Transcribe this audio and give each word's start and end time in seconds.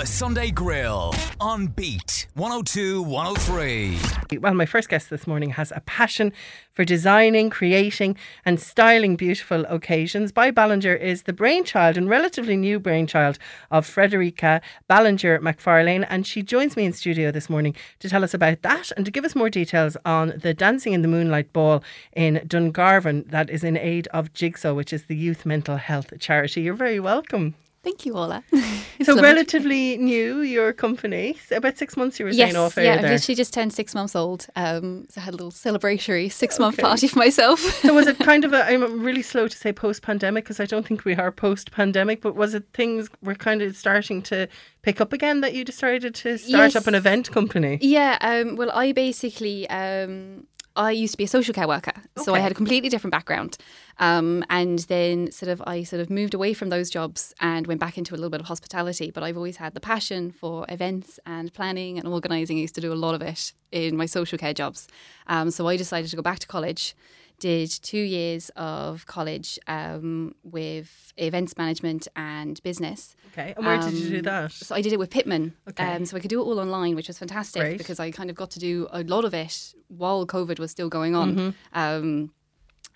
The 0.00 0.06
Sunday 0.06 0.50
Grill 0.50 1.14
on 1.42 1.66
Beat 1.66 2.26
102 2.32 3.02
103. 3.02 4.38
Well, 4.38 4.54
my 4.54 4.64
first 4.64 4.88
guest 4.88 5.10
this 5.10 5.26
morning 5.26 5.50
has 5.50 5.74
a 5.76 5.80
passion 5.80 6.32
for 6.72 6.86
designing, 6.86 7.50
creating, 7.50 8.16
and 8.46 8.58
styling 8.58 9.16
beautiful 9.16 9.66
occasions. 9.66 10.32
By 10.32 10.52
Ballinger 10.52 10.94
is 10.94 11.24
the 11.24 11.34
brainchild 11.34 11.98
and 11.98 12.08
relatively 12.08 12.56
new 12.56 12.80
brainchild 12.80 13.38
of 13.70 13.84
Frederica 13.84 14.62
Ballinger 14.88 15.38
McFarlane, 15.40 16.06
and 16.08 16.26
she 16.26 16.42
joins 16.42 16.78
me 16.78 16.86
in 16.86 16.94
studio 16.94 17.30
this 17.30 17.50
morning 17.50 17.76
to 17.98 18.08
tell 18.08 18.24
us 18.24 18.32
about 18.32 18.62
that 18.62 18.90
and 18.96 19.04
to 19.04 19.10
give 19.10 19.26
us 19.26 19.36
more 19.36 19.50
details 19.50 19.98
on 20.06 20.32
the 20.34 20.54
Dancing 20.54 20.94
in 20.94 21.02
the 21.02 21.08
Moonlight 21.08 21.52
Ball 21.52 21.84
in 22.14 22.36
Dungarvan 22.46 23.28
that 23.28 23.50
is 23.50 23.62
in 23.62 23.76
aid 23.76 24.08
of 24.14 24.32
Jigsaw, 24.32 24.72
which 24.72 24.94
is 24.94 25.04
the 25.04 25.16
youth 25.16 25.44
mental 25.44 25.76
health 25.76 26.18
charity. 26.18 26.62
You're 26.62 26.72
very 26.72 27.00
welcome. 27.00 27.54
Thank 27.82 28.04
you, 28.04 28.12
Orla. 28.14 28.44
so 29.02 29.20
relatively 29.22 29.96
new, 29.96 30.42
your 30.42 30.74
company. 30.74 31.38
So 31.48 31.56
About 31.56 31.78
six 31.78 31.96
months 31.96 32.18
you 32.18 32.26
were 32.26 32.30
yes, 32.30 32.52
saying 32.52 32.56
off 32.56 32.76
yeah, 32.76 32.82
air 32.82 32.98
I've 32.98 33.10
literally 33.10 33.34
just 33.34 33.54
turned 33.54 33.72
six 33.72 33.94
months 33.94 34.14
old. 34.14 34.46
Um, 34.54 35.06
so 35.08 35.18
I 35.20 35.24
had 35.24 35.32
a 35.32 35.36
little 35.38 35.50
celebratory 35.50 36.30
six 36.30 36.58
month 36.58 36.74
Okay. 36.74 36.82
party 36.82 37.08
for 37.08 37.18
myself. 37.18 37.58
so 37.82 37.94
was 37.94 38.06
it 38.06 38.18
kind 38.18 38.44
of 38.44 38.52
a, 38.52 38.64
I'm 38.70 39.00
really 39.02 39.22
slow 39.22 39.48
to 39.48 39.56
say 39.56 39.72
post 39.72 40.02
pandemic 40.02 40.44
because 40.44 40.60
I 40.60 40.66
don't 40.66 40.86
think 40.86 41.06
we 41.06 41.14
are 41.14 41.32
post 41.32 41.72
pandemic, 41.72 42.20
but 42.20 42.34
was 42.34 42.54
it 42.54 42.64
things 42.74 43.08
were 43.22 43.34
kind 43.34 43.62
of 43.62 43.74
starting 43.76 44.20
to 44.24 44.46
pick 44.82 45.00
up 45.00 45.14
again 45.14 45.40
that 45.40 45.54
you 45.54 45.64
decided 45.64 46.14
to 46.16 46.36
start 46.36 46.76
up 46.76 46.86
an 46.86 46.94
event 46.94 47.30
company? 47.32 47.78
yeah, 47.80 48.18
um, 48.20 48.56
well, 48.56 48.70
I 48.72 48.92
basically. 48.92 49.68
Um, 49.70 50.46
I 50.80 50.92
used 50.92 51.12
to 51.12 51.18
be 51.18 51.24
a 51.24 51.28
social 51.28 51.52
care 51.52 51.68
worker, 51.68 51.92
so 52.16 52.34
I 52.34 52.38
had 52.38 52.50
a 52.50 52.54
completely 52.54 52.88
different 52.88 53.12
background. 53.12 53.58
Um, 53.98 54.42
and 54.48 54.78
then 54.80 55.30
sort 55.30 55.50
of 55.50 55.62
I 55.66 55.82
sort 55.82 56.00
of 56.00 56.08
moved 56.08 56.32
away 56.32 56.54
from 56.54 56.70
those 56.70 56.88
jobs 56.88 57.34
and 57.38 57.66
went 57.66 57.80
back 57.80 57.98
into 57.98 58.14
a 58.14 58.16
little 58.16 58.30
bit 58.30 58.40
of 58.40 58.46
hospitality. 58.46 59.10
But 59.10 59.22
I've 59.22 59.36
always 59.36 59.58
had 59.58 59.74
the 59.74 59.80
passion 59.80 60.32
for 60.32 60.64
events 60.70 61.20
and 61.26 61.52
planning 61.52 61.98
and 61.98 62.08
organising. 62.08 62.56
I 62.56 62.60
used 62.60 62.74
to 62.76 62.80
do 62.80 62.94
a 62.94 62.94
lot 62.94 63.14
of 63.14 63.20
it 63.20 63.52
in 63.70 63.94
my 63.94 64.06
social 64.06 64.38
care 64.38 64.54
jobs. 64.54 64.88
Um, 65.26 65.50
so 65.50 65.68
I 65.68 65.76
decided 65.76 66.08
to 66.10 66.16
go 66.16 66.22
back 66.22 66.38
to 66.38 66.46
college. 66.46 66.96
Did 67.40 67.70
two 67.70 67.98
years 68.18 68.50
of 68.54 69.06
college 69.06 69.58
um, 69.66 70.34
with 70.44 71.12
events 71.16 71.56
management 71.56 72.06
and 72.14 72.62
business. 72.62 73.16
Okay, 73.32 73.54
and 73.56 73.64
where 73.66 73.78
did 73.80 73.94
you 73.94 74.10
do 74.10 74.16
Um, 74.18 74.22
that? 74.24 74.52
So 74.52 74.74
I 74.74 74.82
did 74.82 74.92
it 74.92 74.98
with 74.98 75.10
Pitman. 75.10 75.54
Okay. 75.70 75.84
Um, 75.84 76.04
so 76.04 76.16
I 76.16 76.20
could 76.20 76.30
do 76.30 76.40
it 76.40 76.44
all 76.44 76.60
online, 76.60 76.94
which 76.96 77.08
was 77.08 77.18
fantastic 77.18 77.62
Great. 77.62 77.78
because 77.78 77.98
I 77.98 78.10
kind 78.10 78.28
of 78.30 78.36
got 78.36 78.50
to 78.52 78.58
do 78.58 78.86
a 78.92 79.02
lot 79.04 79.24
of 79.24 79.32
it 79.34 79.74
while 79.88 80.26
COVID 80.26 80.58
was 80.58 80.70
still 80.70 80.88
going 80.88 81.14
on. 81.16 81.34
Mm-hmm. 81.34 81.50
Um, 81.78 82.32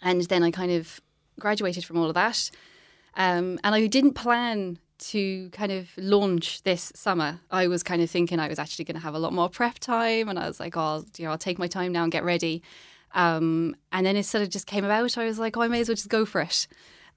and 0.03 0.23
then 0.23 0.43
I 0.43 0.51
kind 0.51 0.71
of 0.73 1.01
graduated 1.41 1.85
from 1.85 1.97
all 1.97 2.09
of 2.09 2.15
that. 2.15 2.51
Um, 3.17 3.59
and 3.65 3.75
I 3.75 3.87
didn't 3.87 4.13
plan 4.15 4.79
to 4.97 5.49
kind 5.51 5.73
of 5.73 5.89
launch 5.97 6.63
this 6.63 6.93
summer. 6.95 7.41
I 7.51 7.67
was 7.67 7.83
kind 7.83 8.03
of 8.03 8.11
thinking 8.11 8.39
I 8.41 8.49
was 8.49 8.59
actually 8.59 8.85
going 8.85 8.95
to 8.97 9.03
have 9.03 9.15
a 9.15 9.19
lot 9.19 9.33
more 9.33 9.49
prep 9.49 9.79
time, 9.79 10.29
and 10.29 10.39
I 10.39 10.47
was 10.47 10.61
like, 10.61 10.77
"Oh, 10.77 11.05
you 11.17 11.25
know, 11.25 11.31
I'll 11.33 11.39
take 11.39 11.59
my 11.59 11.67
time 11.67 11.93
now 11.93 12.03
and 12.03 12.13
get 12.13 12.25
ready." 12.25 12.63
Um, 13.15 13.75
and 13.93 14.05
then 14.05 14.17
it 14.17 14.25
sort 14.25 14.43
of 14.43 14.51
just 14.51 14.67
came 14.67 14.85
about. 14.85 15.17
I 15.17 15.25
was 15.25 15.39
like, 15.39 15.57
"Oh, 15.57 15.63
I 15.63 15.69
may 15.69 15.81
as 15.81 15.89
well 15.89 15.95
just 15.97 16.09
go 16.09 16.25
for 16.27 16.41
it." 16.43 16.67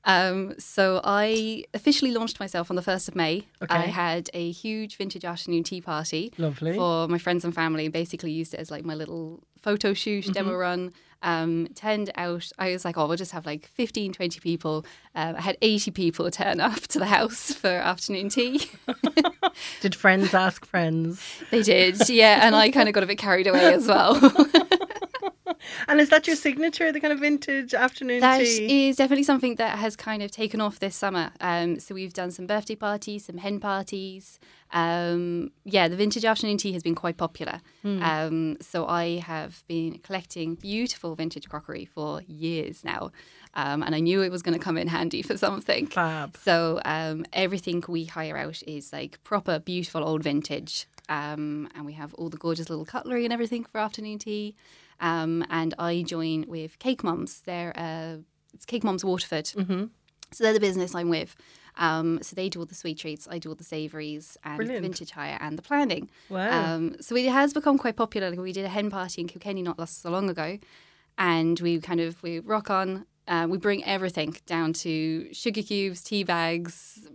Um, 0.05 0.53
so 0.57 1.01
I 1.03 1.65
officially 1.73 2.11
launched 2.11 2.39
myself 2.39 2.69
on 2.69 2.75
the 2.77 2.81
first 2.81 3.09
of 3.09 3.15
May. 3.15 3.45
Okay. 3.61 3.75
I 3.75 3.81
had 3.87 4.29
a 4.33 4.51
huge 4.51 4.95
vintage 4.95 5.25
afternoon 5.25 5.63
tea 5.63 5.81
party 5.81 6.31
Lovely. 6.37 6.75
for 6.75 7.07
my 7.09 7.17
friends 7.17 7.43
and 7.43 7.53
family. 7.53 7.85
and 7.85 7.93
Basically, 7.93 8.31
used 8.31 8.53
it 8.53 8.59
as 8.59 8.71
like 8.71 8.85
my 8.85 8.95
little 8.95 9.43
photo 9.61 9.93
shoot, 9.93 10.31
demo 10.33 10.51
Mm-hmm. 10.51 10.59
run. 10.59 10.93
Um, 11.23 11.67
turned 11.73 12.11
out, 12.15 12.47
I 12.59 12.69
was 12.71 12.85
like, 12.85 12.95
oh, 12.95 13.07
we'll 13.07 13.17
just 13.17 13.31
have 13.31 13.45
like 13.47 13.65
15, 13.73 14.13
20 14.13 14.39
people. 14.39 14.85
Um, 15.15 15.35
I 15.35 15.41
had 15.41 15.57
80 15.63 15.89
people 15.91 16.29
turn 16.29 16.59
up 16.69 16.79
to 16.89 16.99
the 16.99 17.07
house 17.07 17.51
for 17.53 17.67
afternoon 17.69 18.29
tea. 18.29 18.69
Did 19.81 19.95
friends 19.95 20.35
ask 20.35 20.63
friends? 20.65 21.21
they 21.49 21.63
did, 21.63 22.07
yeah. 22.07 22.45
And 22.45 22.55
I 22.55 22.69
kind 22.69 22.87
of 22.87 22.93
got 22.93 23.01
a 23.03 23.07
bit 23.07 23.17
carried 23.17 23.47
away 23.47 23.73
as 23.73 23.87
well. 23.87 24.13
And 25.87 25.99
is 25.99 26.09
that 26.09 26.27
your 26.27 26.35
signature, 26.35 26.91
the 26.91 26.99
kind 26.99 27.13
of 27.13 27.19
vintage 27.19 27.73
afternoon 27.73 28.19
That 28.21 28.39
tea? 28.39 28.89
is 28.89 28.97
definitely 28.97 29.23
something 29.23 29.55
that 29.55 29.77
has 29.79 29.95
kind 29.95 30.21
of 30.23 30.31
taken 30.31 30.61
off 30.61 30.79
this 30.79 30.95
summer. 30.95 31.31
Um, 31.41 31.79
so 31.79 31.95
we've 31.95 32.13
done 32.13 32.31
some 32.31 32.47
birthday 32.47 32.75
parties, 32.75 33.25
some 33.25 33.37
hen 33.37 33.59
parties. 33.59 34.39
Um, 34.71 35.51
yeah, 35.63 35.87
the 35.87 35.95
vintage 35.95 36.25
afternoon 36.25 36.57
tea 36.57 36.73
has 36.73 36.83
been 36.83 36.95
quite 36.95 37.17
popular. 37.17 37.61
Hmm. 37.83 38.03
Um, 38.03 38.57
so 38.61 38.85
I 38.85 39.19
have 39.19 39.63
been 39.67 39.99
collecting 39.99 40.55
beautiful 40.55 41.15
vintage 41.15 41.47
crockery 41.47 41.85
for 41.85 42.21
years 42.27 42.83
now, 42.83 43.11
um, 43.53 43.81
and 43.83 43.95
I 43.95 43.99
knew 43.99 44.21
it 44.21 44.31
was 44.31 44.41
going 44.41 44.57
to 44.57 44.63
come 44.63 44.77
in 44.77 44.87
handy 44.87 45.21
for 45.21 45.37
something. 45.37 45.87
Fab. 45.87 46.35
So 46.43 46.81
um, 46.85 47.25
everything 47.33 47.83
we 47.87 48.05
hire 48.05 48.37
out 48.37 48.61
is 48.67 48.91
like 48.91 49.23
proper, 49.23 49.59
beautiful 49.59 50.03
old 50.03 50.23
vintage, 50.23 50.87
um, 51.07 51.69
and 51.73 51.85
we 51.85 51.93
have 51.93 52.13
all 52.15 52.29
the 52.29 52.37
gorgeous 52.37 52.69
little 52.69 52.85
cutlery 52.85 53.23
and 53.23 53.33
everything 53.33 53.63
for 53.63 53.79
afternoon 53.79 54.19
tea. 54.19 54.55
Um, 54.99 55.45
and 55.49 55.73
I 55.77 56.03
join 56.03 56.45
with 56.47 56.79
Cake 56.79 57.03
Mums. 57.03 57.41
They're 57.41 57.73
uh, 57.77 58.17
it's 58.53 58.65
Cake 58.65 58.83
Mums 58.83 59.05
Waterford. 59.05 59.45
Mm-hmm. 59.45 59.85
So 60.31 60.43
they're 60.43 60.53
the 60.53 60.59
business 60.59 60.93
I'm 60.95 61.09
with. 61.09 61.35
Um, 61.77 62.19
so 62.21 62.35
they 62.35 62.49
do 62.49 62.59
all 62.59 62.65
the 62.65 62.75
sweet 62.75 62.97
treats, 62.97 63.27
I 63.29 63.37
do 63.37 63.49
all 63.49 63.55
the 63.55 63.63
savouries 63.63 64.35
and 64.43 64.57
Brilliant. 64.57 64.81
the 64.81 64.89
vintage 64.89 65.11
hire 65.11 65.37
and 65.39 65.57
the 65.57 65.61
planning. 65.61 66.09
Wow. 66.29 66.75
Um, 66.75 66.95
so 66.99 67.15
it 67.15 67.29
has 67.29 67.53
become 67.53 67.77
quite 67.77 67.95
popular. 67.95 68.29
Like 68.29 68.39
we 68.39 68.51
did 68.51 68.65
a 68.65 68.69
hen 68.69 68.89
party 68.89 69.21
in 69.21 69.27
Kilkenny 69.27 69.61
not 69.61 69.77
last 69.77 70.01
so 70.01 70.09
long 70.09 70.29
ago, 70.29 70.57
and 71.17 71.59
we 71.59 71.79
kind 71.79 71.99
of 71.99 72.21
we 72.23 72.39
rock 72.39 72.69
on. 72.69 73.05
Uh, 73.27 73.45
we 73.49 73.57
bring 73.57 73.83
everything 73.83 74.37
down 74.45 74.71
to 74.71 75.31
sugar 75.33 75.61
cubes, 75.61 76.01
tea 76.01 76.23
bags, 76.23 77.07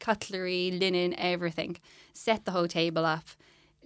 cutlery, 0.00 0.72
linen, 0.72 1.14
everything. 1.16 1.76
Set 2.12 2.44
the 2.44 2.50
whole 2.50 2.68
table 2.68 3.06
up. 3.06 3.24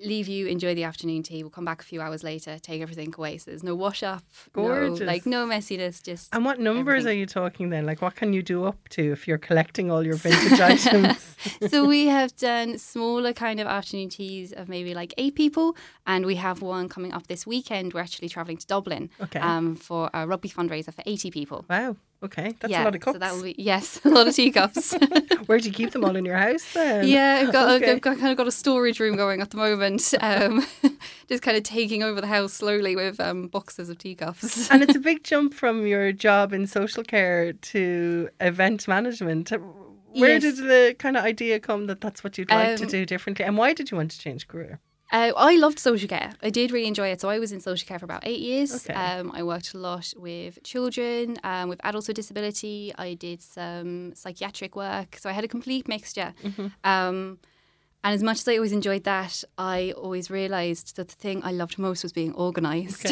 Leave 0.02 0.26
you 0.26 0.46
enjoy 0.48 0.74
the 0.74 0.82
afternoon 0.84 1.22
tea. 1.22 1.42
We'll 1.44 1.50
come 1.50 1.64
back 1.64 1.80
a 1.80 1.84
few 1.84 2.00
hours 2.00 2.24
later, 2.24 2.58
take 2.58 2.82
everything 2.82 3.14
away. 3.16 3.38
So 3.38 3.50
there's 3.52 3.62
no 3.62 3.74
wash 3.76 4.02
up, 4.02 4.24
Gorgeous. 4.52 5.00
no 5.00 5.06
like 5.06 5.24
no 5.24 5.46
messiness. 5.46 6.02
Just 6.02 6.34
and 6.34 6.44
what 6.44 6.58
numbers 6.58 7.02
everything. 7.04 7.10
are 7.16 7.20
you 7.20 7.26
talking 7.26 7.70
then? 7.70 7.86
Like, 7.86 8.02
what 8.02 8.16
can 8.16 8.32
you 8.32 8.42
do 8.42 8.64
up 8.64 8.88
to 8.90 9.12
if 9.12 9.28
you're 9.28 9.38
collecting 9.38 9.90
all 9.92 10.04
your 10.04 10.16
vintage 10.16 10.58
items? 10.72 11.36
so 11.70 11.84
we 11.86 12.06
have 12.06 12.34
done 12.36 12.76
smaller 12.78 13.32
kind 13.32 13.60
of 13.60 13.66
afternoon 13.68 14.08
teas 14.08 14.52
of 14.52 14.68
maybe 14.68 14.94
like 14.94 15.14
eight 15.16 15.36
people, 15.36 15.76
and 16.06 16.26
we 16.26 16.34
have 16.34 16.60
one 16.60 16.88
coming 16.88 17.12
up 17.12 17.28
this 17.28 17.46
weekend. 17.46 17.94
We're 17.94 18.00
actually 18.00 18.28
traveling 18.28 18.56
to 18.56 18.66
Dublin 18.66 19.10
Okay. 19.20 19.38
um, 19.38 19.76
for 19.76 20.10
a 20.12 20.26
rugby 20.26 20.48
fundraiser 20.48 20.92
for 20.92 21.02
eighty 21.06 21.30
people. 21.30 21.64
Wow. 21.70 21.96
Okay, 22.22 22.54
that's 22.58 22.70
yeah, 22.70 22.82
a 22.82 22.86
lot 22.86 22.94
of 22.94 23.02
cups. 23.02 23.14
So 23.16 23.18
that 23.18 23.34
will 23.34 23.42
be 23.42 23.54
yes, 23.58 24.00
a 24.04 24.08
lot 24.08 24.26
of 24.26 24.34
teacups. 24.34 24.94
Where 25.46 25.58
do 25.58 25.66
you 25.68 25.74
keep 25.74 25.90
them 25.90 26.04
all 26.04 26.16
in 26.16 26.24
your 26.24 26.38
house 26.38 26.64
then? 26.72 27.06
yeah, 27.06 27.42
I've 27.42 27.52
got, 27.52 27.70
Okay. 27.82 27.92
I've 27.92 28.00
got 28.00 28.18
kind 28.18 28.30
of 28.30 28.36
got 28.38 28.46
a 28.46 28.52
storage 28.52 28.98
room 28.98 29.14
going 29.16 29.42
at 29.42 29.50
the 29.50 29.58
moment. 29.58 30.14
Um, 30.20 30.64
just 31.28 31.42
kind 31.42 31.56
of 31.56 31.62
taking 31.64 32.02
over 32.02 32.20
the 32.22 32.26
house 32.26 32.54
slowly 32.54 32.96
with 32.96 33.20
um, 33.20 33.48
boxes 33.48 33.90
of 33.90 33.98
teacups. 33.98 34.70
and 34.70 34.82
it's 34.82 34.96
a 34.96 35.00
big 35.00 35.22
jump 35.22 35.52
from 35.52 35.86
your 35.86 36.12
job 36.12 36.52
in 36.54 36.66
social 36.66 37.02
care 37.04 37.52
to 37.52 38.28
event 38.40 38.88
management. 38.88 39.50
Where 39.50 40.30
Yes. 40.38 40.42
did 40.42 40.56
the 40.58 40.94
kind 40.98 41.16
of 41.16 41.24
idea 41.24 41.58
come 41.60 41.86
that 41.88 42.00
that's 42.00 42.22
what 42.24 42.38
you'd 42.38 42.50
like 42.50 42.76
to 42.76 42.84
Um, 42.84 42.88
do 42.88 43.04
differently? 43.04 43.44
And 43.44 43.58
why 43.58 43.72
did 43.74 43.90
you 43.90 43.96
want 43.98 44.12
to 44.12 44.18
change 44.18 44.46
career? 44.48 44.78
Uh, 45.14 45.32
I 45.36 45.54
loved 45.54 45.78
social 45.78 46.08
care. 46.08 46.32
I 46.42 46.50
did 46.50 46.72
really 46.72 46.88
enjoy 46.88 47.08
it. 47.08 47.20
So 47.20 47.28
I 47.28 47.38
was 47.38 47.52
in 47.52 47.60
social 47.60 47.86
care 47.86 48.00
for 48.00 48.04
about 48.04 48.26
eight 48.26 48.40
years. 48.40 48.74
Okay. 48.74 48.94
Um, 48.94 49.30
I 49.32 49.44
worked 49.44 49.72
a 49.72 49.78
lot 49.78 50.12
with 50.16 50.60
children, 50.64 51.36
um, 51.44 51.68
with 51.68 51.80
adults 51.84 52.08
with 52.08 52.16
disability. 52.16 52.92
I 52.98 53.14
did 53.14 53.40
some 53.40 54.12
psychiatric 54.16 54.74
work. 54.74 55.16
So 55.20 55.30
I 55.30 55.32
had 55.32 55.44
a 55.44 55.48
complete 55.48 55.86
mixture. 55.86 56.34
Mm-hmm. 56.42 56.66
Um, 56.82 57.38
and 58.02 58.12
as 58.12 58.24
much 58.24 58.40
as 58.40 58.48
I 58.48 58.56
always 58.56 58.72
enjoyed 58.72 59.04
that, 59.04 59.44
I 59.56 59.92
always 59.96 60.32
realised 60.32 60.96
that 60.96 61.08
the 61.08 61.14
thing 61.14 61.44
I 61.44 61.52
loved 61.52 61.78
most 61.78 62.02
was 62.02 62.12
being 62.12 62.34
organised. 62.34 63.06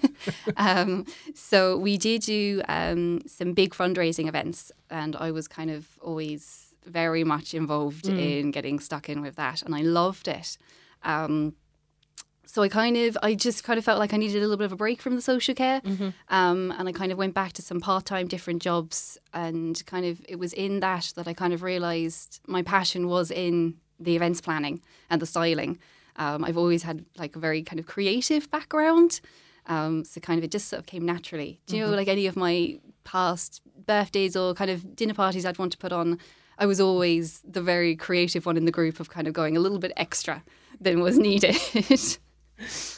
um, 0.58 1.06
so 1.34 1.78
we 1.78 1.96
did 1.96 2.22
do 2.22 2.60
um, 2.68 3.22
some 3.26 3.54
big 3.54 3.72
fundraising 3.72 4.28
events, 4.28 4.70
and 4.90 5.16
I 5.16 5.30
was 5.30 5.48
kind 5.48 5.70
of 5.70 5.88
always 6.02 6.74
very 6.84 7.24
much 7.24 7.54
involved 7.54 8.06
in 8.06 8.50
getting 8.50 8.80
stuck 8.80 9.08
in 9.08 9.22
with 9.22 9.36
that, 9.36 9.62
and 9.62 9.74
I 9.74 9.80
loved 9.80 10.28
it. 10.28 10.58
Um, 11.02 11.54
so 12.46 12.62
I 12.62 12.68
kind 12.68 12.96
of, 12.96 13.18
I 13.22 13.34
just 13.34 13.62
kind 13.62 13.78
of 13.78 13.84
felt 13.84 13.98
like 13.98 14.14
I 14.14 14.16
needed 14.16 14.38
a 14.38 14.40
little 14.40 14.56
bit 14.56 14.64
of 14.64 14.72
a 14.72 14.76
break 14.76 15.02
from 15.02 15.14
the 15.16 15.22
social 15.22 15.54
care, 15.54 15.82
um, 16.30 16.72
and 16.78 16.88
I 16.88 16.92
kind 16.92 17.12
of 17.12 17.18
went 17.18 17.34
back 17.34 17.52
to 17.54 17.62
some 17.62 17.78
part-time 17.78 18.26
different 18.26 18.62
jobs, 18.62 19.18
and 19.34 19.84
kind 19.86 20.06
of 20.06 20.20
it 20.28 20.38
was 20.38 20.54
in 20.54 20.80
that 20.80 21.12
that 21.16 21.28
I 21.28 21.34
kind 21.34 21.52
of 21.52 21.62
realised 21.62 22.40
my 22.46 22.62
passion 22.62 23.06
was 23.06 23.30
in 23.30 23.74
the 24.00 24.16
events 24.16 24.40
planning 24.40 24.80
and 25.10 25.20
the 25.20 25.26
styling. 25.26 25.78
Um, 26.16 26.42
I've 26.42 26.56
always 26.56 26.82
had 26.82 27.04
like 27.16 27.36
a 27.36 27.38
very 27.38 27.62
kind 27.62 27.78
of 27.78 27.86
creative 27.86 28.50
background, 28.50 29.20
um, 29.66 30.04
so 30.04 30.18
kind 30.20 30.38
of 30.38 30.44
it 30.44 30.50
just 30.50 30.68
sort 30.68 30.80
of 30.80 30.86
came 30.86 31.04
naturally. 31.04 31.60
Do 31.66 31.76
you 31.76 31.84
know, 31.84 31.90
like 31.90 32.08
any 32.08 32.26
of 32.26 32.34
my 32.34 32.80
past 33.04 33.60
birthdays 33.86 34.36
or 34.36 34.54
kind 34.54 34.70
of 34.70 34.96
dinner 34.96 35.14
parties 35.14 35.44
I'd 35.44 35.58
want 35.58 35.72
to 35.72 35.78
put 35.78 35.92
on, 35.92 36.18
I 36.58 36.66
was 36.66 36.80
always 36.80 37.40
the 37.44 37.60
very 37.62 37.94
creative 37.94 38.46
one 38.46 38.56
in 38.56 38.64
the 38.64 38.72
group 38.72 39.00
of 39.00 39.10
kind 39.10 39.28
of 39.28 39.34
going 39.34 39.56
a 39.56 39.60
little 39.60 39.78
bit 39.78 39.92
extra 39.96 40.42
than 40.80 41.00
was 41.00 41.18
needed. 41.18 41.56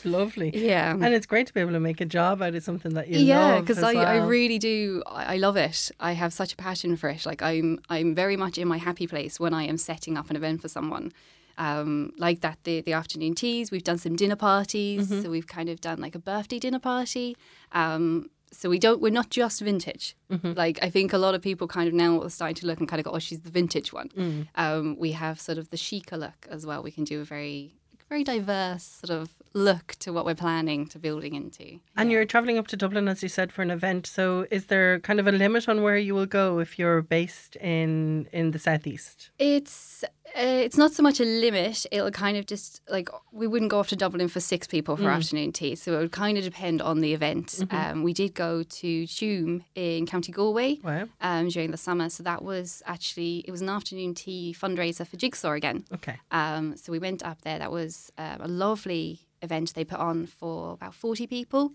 Lovely. 0.05 0.51
yeah. 0.55 0.93
And 0.93 1.13
it's 1.15 1.27
great 1.27 1.47
to 1.49 1.53
be 1.55 1.61
able 1.61 1.73
to 1.73 1.81
make 1.81 2.01
a 2.01 2.07
job 2.07 2.41
out 2.41 2.55
of 2.55 2.63
something 2.63 2.95
that 2.95 3.09
you 3.09 3.19
yeah, 3.19 3.57
love. 3.57 3.67
because 3.67 3.83
I, 3.83 3.93
I 3.93 4.17
really 4.17 4.59
do. 4.59 5.03
I, 5.07 5.35
I 5.35 5.37
love 5.37 5.57
it. 5.59 5.91
I 6.01 6.13
have 6.13 6.33
such 6.33 6.55
a 6.55 6.57
passion 6.57 6.97
for 6.97 7.11
it. 7.11 7.27
Like 7.27 7.43
I'm, 7.43 7.79
I'm 7.91 8.15
very 8.15 8.37
much 8.39 8.57
in 8.57 8.67
my 8.67 8.79
happy 8.79 9.07
place 9.07 9.39
when 9.39 9.53
I 9.53 9.65
am 9.65 9.77
setting 9.77 10.17
up 10.17 10.31
an 10.31 10.37
event 10.37 10.63
for 10.63 10.69
someone. 10.69 11.13
um, 11.59 12.13
like 12.17 12.41
that 12.41 12.57
the 12.65 12.81
the 12.81 12.95
afternoon 12.95 13.35
teas. 13.35 13.71
We've 13.71 13.85
done 13.85 13.99
some 13.99 14.17
dinner 14.17 14.37
parties, 14.37 15.11
Mm-hmm. 15.11 15.23
so 15.23 15.31
we've 15.31 15.47
kind 15.47 15.69
of 15.69 15.81
done 15.83 16.01
like 16.01 16.15
a 16.15 16.19
birthday 16.19 16.59
dinner 16.59 16.79
party. 16.79 17.37
Um, 17.73 18.31
so 18.53 18.69
we 18.69 18.79
don't 18.79 19.01
we're 19.01 19.13
not 19.13 19.31
just 19.31 19.61
vintage. 19.61 20.17
Mm-hmm. 20.31 20.53
Like 20.53 20.79
I 20.83 20.91
think 20.91 21.13
a 21.13 21.19
lot 21.19 21.35
of 21.35 21.43
people 21.43 21.67
kind 21.69 21.89
of 21.89 21.95
now 21.95 22.21
are 22.23 22.31
starting 22.31 22.57
to 22.57 22.67
look 22.67 22.79
and 22.79 22.89
kind 22.89 23.01
of 23.01 23.05
go, 23.05 23.13
oh, 23.13 23.19
she's 23.19 23.41
the 23.41 23.51
vintage 23.51 23.93
one. 23.93 24.09
Mm. 24.11 24.49
Um, 24.57 24.97
we 24.99 25.13
have 25.13 25.41
sort 25.41 25.59
of 25.59 25.71
the 25.71 25.77
chica 25.77 26.17
look 26.17 26.47
as 26.51 26.67
well. 26.67 26.83
We 26.83 26.91
can 26.91 27.05
do 27.05 27.21
a 27.21 27.25
very 27.25 27.75
very 28.09 28.25
diverse 28.25 28.83
sort 29.05 29.21
of 29.21 29.31
look 29.53 29.97
to 30.01 30.13
what 30.13 30.25
we're 30.25 30.35
planning 30.35 30.87
to 30.89 30.99
building 30.99 31.35
into. 31.35 31.81
And 31.97 32.11
you're 32.11 32.25
traveling 32.25 32.59
up 32.59 32.67
to 32.69 32.77
Dublin, 32.77 33.09
as 33.09 33.23
you 33.23 33.29
said, 33.29 33.53
for 33.53 33.63
an 33.63 33.71
event. 33.71 34.07
So, 34.07 34.47
is 34.51 34.67
there 34.67 35.01
kind 35.01 35.19
of 35.21 35.27
a 35.27 35.33
limit 35.33 35.69
on 35.69 35.83
where 35.83 35.99
you 35.99 36.15
will 36.15 36.27
go 36.27 36.59
if 36.61 36.79
you're 36.79 37.03
based 37.03 37.57
in 37.57 38.29
in 38.33 38.53
the 38.53 38.59
southeast? 38.59 39.31
It's 39.39 40.05
uh, 40.37 40.41
it's 40.67 40.77
not 40.77 40.93
so 40.93 41.03
much 41.03 41.19
a 41.19 41.25
limit. 41.25 41.85
It'll 41.91 42.13
kind 42.13 42.37
of 42.37 42.47
just 42.47 42.81
like 42.89 43.09
we 43.33 43.49
wouldn't 43.49 43.71
go 43.71 43.81
off 43.81 43.89
to 43.89 43.97
Dublin 43.97 44.29
for 44.29 44.39
six 44.41 44.69
people 44.69 44.97
for 44.97 45.11
afternoon 45.11 45.51
tea, 45.53 45.75
so 45.75 45.95
it 45.95 45.99
would 45.99 46.13
kind 46.13 46.39
of 46.39 46.45
depend 46.45 46.81
on 46.81 47.01
the 47.01 47.13
event. 47.15 47.65
Um, 47.73 48.05
we 48.05 48.13
did 48.13 48.35
go 48.35 48.63
to 48.63 49.03
Tuam 49.05 49.65
in 49.75 50.07
County 50.07 50.31
Galway 50.33 50.79
Wow. 50.85 51.09
um, 51.21 51.49
during 51.49 51.73
the 51.73 51.77
summer, 51.77 52.09
so 52.09 52.23
that 52.23 52.43
was 52.43 52.83
actually 52.87 53.39
it 53.47 53.51
was 53.51 53.61
an 53.61 53.69
afternoon 53.69 54.15
tea 54.15 54.55
fundraiser 54.57 55.05
for 55.07 55.17
Jigsaw 55.17 55.53
again. 55.53 55.85
Okay. 55.93 56.17
Um, 56.31 56.77
so 56.77 56.93
we 56.93 57.01
went 57.01 57.25
up 57.25 57.43
there. 57.43 57.59
That 57.59 57.73
was 57.73 58.13
um, 58.17 58.41
a 58.41 58.49
lovely 58.49 59.27
event 59.43 59.75
they 59.75 59.85
put 59.85 59.99
on 59.99 60.27
for 60.27 60.73
about 60.73 60.95
40 60.95 61.27
people. 61.27 61.73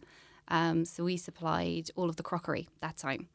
Um, 0.47 0.85
so 0.85 1.03
we 1.03 1.17
supplied 1.17 1.89
all 1.95 2.09
of 2.09 2.15
the 2.17 2.23
crockery 2.23 2.67
that 2.81 2.97
time. 2.97 3.27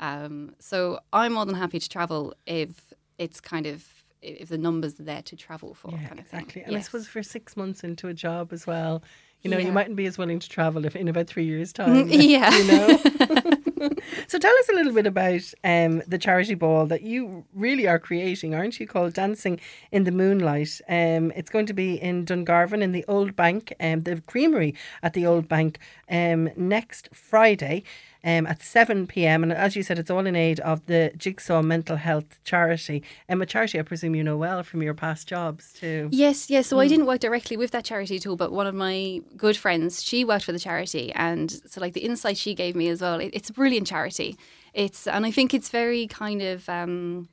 Um, 0.00 0.54
so 0.58 1.00
I'm 1.12 1.34
more 1.34 1.46
than 1.46 1.54
happy 1.54 1.78
to 1.78 1.88
travel 1.88 2.34
if 2.46 2.92
it's 3.18 3.40
kind 3.40 3.66
of 3.66 3.84
if 4.22 4.48
the 4.48 4.58
numbers 4.58 4.98
are 4.98 5.04
there 5.04 5.22
to 5.22 5.36
travel 5.36 5.74
for. 5.74 5.92
Yeah, 5.92 6.08
kind 6.08 6.18
of 6.20 6.26
thing. 6.26 6.40
exactly. 6.40 6.62
And 6.62 6.72
I 6.74 6.78
Yes. 6.78 6.86
suppose 6.86 7.06
for 7.06 7.22
six 7.22 7.56
months 7.56 7.84
into 7.84 8.08
a 8.08 8.14
job 8.14 8.52
as 8.52 8.66
well, 8.66 9.02
you 9.42 9.50
know, 9.50 9.58
you 9.58 9.72
mightn't 9.72 9.96
be 9.96 10.06
as 10.06 10.18
willing 10.18 10.38
to 10.38 10.48
travel 10.48 10.84
if 10.84 10.96
in 10.96 11.08
about 11.08 11.26
three 11.26 11.44
years' 11.44 11.72
time. 11.74 12.08
Yeah. 12.08 12.56
You 12.56 12.64
know? 12.64 13.52
so 14.26 14.38
tell 14.38 14.58
us 14.58 14.68
a 14.68 14.72
little 14.72 14.92
bit 14.92 15.06
about 15.06 15.42
um, 15.64 16.02
the 16.06 16.18
charity 16.18 16.54
ball 16.54 16.86
that 16.86 17.02
you 17.02 17.44
really 17.54 17.86
are 17.86 17.98
creating, 17.98 18.54
aren't 18.54 18.80
you? 18.80 18.86
Called 18.86 19.12
Dancing 19.12 19.60
in 19.92 20.04
the 20.04 20.12
Moonlight. 20.12 20.80
Um, 20.88 21.32
it's 21.36 21.50
going 21.50 21.66
to 21.66 21.74
be 21.74 21.94
in 21.94 22.24
Dungarvan 22.24 22.82
in 22.82 22.92
the 22.92 23.04
Old 23.06 23.36
Bank, 23.36 23.74
um, 23.80 24.02
the 24.02 24.20
creamery 24.22 24.74
at 25.02 25.12
the 25.12 25.26
Old 25.26 25.48
Bank 25.48 25.78
um, 26.10 26.50
next 26.56 27.08
Friday. 27.12 27.82
Um, 28.26 28.44
at 28.48 28.60
7 28.60 29.06
pm, 29.06 29.44
and 29.44 29.52
as 29.52 29.76
you 29.76 29.84
said, 29.84 30.00
it's 30.00 30.10
all 30.10 30.26
in 30.26 30.34
aid 30.34 30.58
of 30.60 30.84
the 30.86 31.12
Jigsaw 31.16 31.62
Mental 31.62 31.94
Health 31.94 32.40
Charity. 32.42 33.04
Um, 33.28 33.40
a 33.40 33.46
charity 33.46 33.78
I 33.78 33.82
presume 33.82 34.16
you 34.16 34.24
know 34.24 34.36
well 34.36 34.64
from 34.64 34.82
your 34.82 34.94
past 34.94 35.28
jobs 35.28 35.72
too. 35.72 36.08
Yes, 36.10 36.50
yes. 36.50 36.66
Mm. 36.66 36.70
So 36.70 36.80
I 36.80 36.88
didn't 36.88 37.06
work 37.06 37.20
directly 37.20 37.56
with 37.56 37.70
that 37.70 37.84
charity 37.84 38.16
at 38.16 38.26
all, 38.26 38.34
but 38.34 38.50
one 38.50 38.66
of 38.66 38.74
my 38.74 39.20
good 39.36 39.56
friends, 39.56 40.02
she 40.02 40.24
worked 40.24 40.44
for 40.44 40.50
the 40.50 40.58
charity, 40.58 41.12
and 41.12 41.52
so 41.52 41.80
like 41.80 41.92
the 41.92 42.00
insight 42.00 42.36
she 42.36 42.52
gave 42.52 42.74
me 42.74 42.88
as 42.88 43.00
well. 43.00 43.20
It, 43.20 43.30
it's 43.32 43.48
a 43.48 43.52
brilliant 43.52 43.86
charity. 43.86 44.36
It's 44.74 45.06
and 45.06 45.24
I 45.24 45.30
think 45.30 45.54
it's 45.54 45.68
very 45.68 46.08
kind 46.08 46.42
of. 46.42 46.68
Um, 46.68 47.28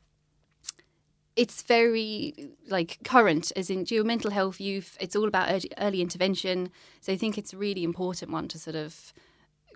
it's 1.35 1.63
very 1.63 2.51
like 2.67 2.99
current, 3.03 3.51
as 3.55 3.71
in 3.71 3.85
your 3.89 4.03
mental 4.03 4.29
health, 4.29 4.61
youth. 4.61 4.95
It's 4.99 5.15
all 5.15 5.27
about 5.27 5.65
early 5.79 6.01
intervention. 6.01 6.69
So 7.01 7.11
I 7.11 7.17
think 7.17 7.39
it's 7.39 7.53
a 7.53 7.57
really 7.57 7.83
important 7.83 8.31
one 8.31 8.47
to 8.49 8.59
sort 8.59 8.75
of 8.75 9.11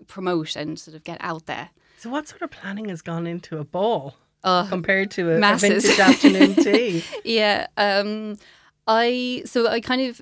promote 0.06 0.56
and 0.56 0.78
sort 0.78 0.94
of 0.96 1.04
get 1.04 1.18
out 1.20 1.46
there. 1.46 1.70
So, 1.98 2.10
what 2.10 2.28
sort 2.28 2.42
of 2.42 2.50
planning 2.50 2.88
has 2.88 3.02
gone 3.02 3.26
into 3.26 3.58
a 3.58 3.64
ball 3.64 4.14
Uh, 4.44 4.66
compared 4.68 5.10
to 5.12 5.30
a, 5.32 5.36
a 5.36 5.56
vintage 5.56 5.98
afternoon 6.08 6.54
tea? 6.54 7.04
yeah. 7.24 7.66
Um, 7.76 8.36
I 8.86 9.42
so 9.44 9.66
I 9.68 9.80
kind 9.80 10.02
of 10.02 10.20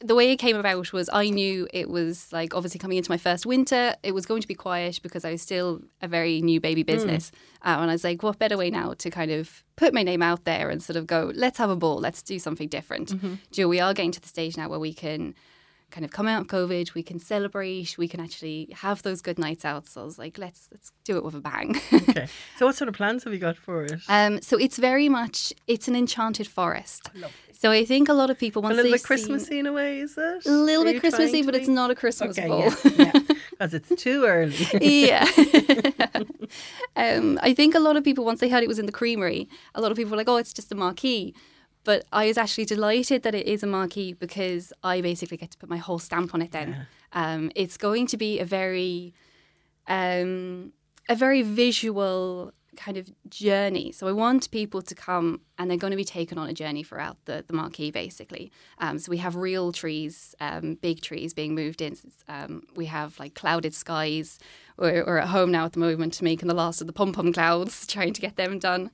the 0.00 0.14
way 0.14 0.30
it 0.30 0.36
came 0.36 0.56
about 0.56 0.92
was 0.92 1.10
I 1.12 1.28
knew 1.28 1.66
it 1.74 1.90
was 1.90 2.32
like 2.32 2.54
obviously 2.54 2.78
coming 2.78 2.98
into 2.98 3.10
my 3.10 3.18
first 3.18 3.44
winter. 3.46 3.96
It 4.04 4.12
was 4.12 4.26
going 4.26 4.40
to 4.42 4.48
be 4.48 4.54
quiet 4.54 5.00
because 5.02 5.24
I 5.24 5.32
was 5.32 5.42
still 5.42 5.80
a 6.00 6.06
very 6.08 6.40
new 6.40 6.60
baby 6.60 6.84
business, 6.84 7.32
um, 7.62 7.82
and 7.82 7.90
I 7.90 7.94
was 7.94 8.04
like, 8.04 8.22
what 8.22 8.38
better 8.38 8.56
way 8.56 8.70
now 8.70 8.94
to 8.94 9.10
kind 9.10 9.30
of 9.32 9.64
put 9.76 9.92
my 9.92 10.04
name 10.04 10.22
out 10.22 10.44
there 10.44 10.70
and 10.70 10.80
sort 10.82 10.96
of 10.96 11.06
go, 11.08 11.32
let's 11.34 11.58
have 11.58 11.68
a 11.70 11.76
ball, 11.76 11.96
let's 11.98 12.22
do 12.22 12.38
something 12.38 12.68
different. 12.68 13.08
Do 13.20 13.38
you 13.54 13.64
know, 13.64 13.68
we 13.68 13.80
are 13.80 13.92
getting 13.92 14.12
to 14.12 14.20
the 14.20 14.28
stage 14.28 14.56
now 14.56 14.68
where 14.68 14.78
we 14.80 14.94
can 14.94 15.34
kind 15.90 16.04
of 16.04 16.10
come 16.10 16.28
out 16.28 16.42
of 16.42 16.46
COVID, 16.48 16.94
we 16.94 17.02
can 17.02 17.18
celebrate, 17.18 17.96
we 17.96 18.08
can 18.08 18.20
actually 18.20 18.68
have 18.74 19.02
those 19.02 19.20
good 19.22 19.38
nights 19.38 19.64
out. 19.64 19.86
So 19.88 20.02
I 20.02 20.04
was 20.04 20.18
like, 20.18 20.36
let's 20.38 20.68
let's 20.70 20.92
do 21.04 21.16
it 21.16 21.24
with 21.24 21.34
a 21.34 21.40
bang. 21.40 21.80
Okay. 22.08 22.26
So, 22.58 22.66
what 22.66 22.74
sort 22.74 22.88
of 22.88 22.94
plans 22.94 23.24
have 23.24 23.32
you 23.32 23.38
got 23.38 23.56
for 23.56 23.84
it? 23.84 24.00
Um, 24.08 24.40
so 24.40 24.56
it's 24.58 24.78
very 24.78 25.08
much 25.08 25.52
it's 25.66 25.88
an 25.88 25.94
enchanted 25.96 26.46
forest. 26.46 27.10
So 27.52 27.70
I 27.70 27.84
think 27.84 28.08
a 28.08 28.12
lot 28.12 28.30
of 28.30 28.38
people 28.38 28.62
a 28.62 28.64
once 28.64 28.76
little 28.76 28.90
they've 28.92 29.00
bit 29.00 29.06
Christmassy 29.06 29.46
seen, 29.46 29.58
in 29.60 29.66
a 29.66 29.72
way, 29.72 30.00
is 30.00 30.16
it? 30.16 30.46
a 30.46 30.50
little 30.50 30.86
Are 30.86 30.92
bit 30.92 31.00
Christmassy, 31.00 31.42
but 31.42 31.54
it's 31.54 31.68
not 31.68 31.90
a 31.90 31.94
Christmas 31.94 32.38
Okay, 32.38 32.48
ball. 32.48 32.72
yeah, 32.96 33.12
because 33.50 33.74
it's 33.74 34.02
too 34.02 34.24
early. 34.24 34.54
yeah. 34.80 35.26
um, 36.96 37.38
I 37.42 37.52
think 37.54 37.74
a 37.74 37.80
lot 37.80 37.96
of 37.96 38.04
people 38.04 38.24
once 38.24 38.40
they 38.40 38.48
heard 38.48 38.62
it 38.62 38.68
was 38.68 38.78
in 38.78 38.86
the 38.86 38.92
creamery, 38.92 39.48
a 39.74 39.80
lot 39.80 39.90
of 39.90 39.96
people 39.96 40.10
were 40.12 40.16
like, 40.16 40.28
"Oh, 40.28 40.36
it's 40.36 40.52
just 40.52 40.72
a 40.72 40.74
marquee." 40.74 41.34
But 41.88 42.04
I 42.12 42.26
was 42.26 42.36
actually 42.36 42.66
delighted 42.66 43.22
that 43.22 43.34
it 43.34 43.46
is 43.46 43.62
a 43.62 43.66
marquee 43.66 44.12
because 44.12 44.74
I 44.84 45.00
basically 45.00 45.38
get 45.38 45.52
to 45.52 45.56
put 45.56 45.70
my 45.70 45.78
whole 45.78 45.98
stamp 45.98 46.34
on 46.34 46.42
it. 46.42 46.52
Then 46.52 46.86
um, 47.14 47.50
it's 47.54 47.78
going 47.78 48.06
to 48.08 48.18
be 48.18 48.40
a 48.40 48.44
very, 48.44 49.14
um, 49.86 50.74
a 51.08 51.14
very 51.14 51.40
visual 51.40 52.52
kind 52.76 52.98
of 52.98 53.10
journey. 53.30 53.90
So 53.92 54.06
I 54.06 54.12
want 54.12 54.50
people 54.50 54.82
to 54.82 54.94
come 54.94 55.40
and 55.58 55.70
they're 55.70 55.78
going 55.78 55.92
to 55.92 55.96
be 55.96 56.04
taken 56.04 56.36
on 56.36 56.50
a 56.50 56.52
journey 56.52 56.82
throughout 56.82 57.16
the, 57.24 57.42
the 57.46 57.54
marquee, 57.54 57.90
basically. 57.90 58.52
Um, 58.76 58.98
so 58.98 59.08
we 59.08 59.16
have 59.16 59.34
real 59.34 59.72
trees, 59.72 60.34
um, 60.40 60.74
big 60.74 61.00
trees 61.00 61.32
being 61.32 61.54
moved 61.54 61.80
in. 61.80 61.96
Um, 62.28 62.64
we 62.76 62.84
have 62.84 63.18
like 63.18 63.34
clouded 63.34 63.72
skies. 63.72 64.38
We're, 64.76 65.06
we're 65.06 65.16
at 65.16 65.28
home 65.28 65.50
now 65.50 65.64
at 65.64 65.72
the 65.72 65.80
moment 65.80 66.20
making 66.20 66.48
the 66.48 66.54
last 66.54 66.82
of 66.82 66.86
the 66.86 66.92
pom 66.92 67.14
pom 67.14 67.32
clouds, 67.32 67.86
trying 67.94 68.12
to 68.12 68.20
get 68.20 68.36
them 68.36 68.58
done. 68.58 68.90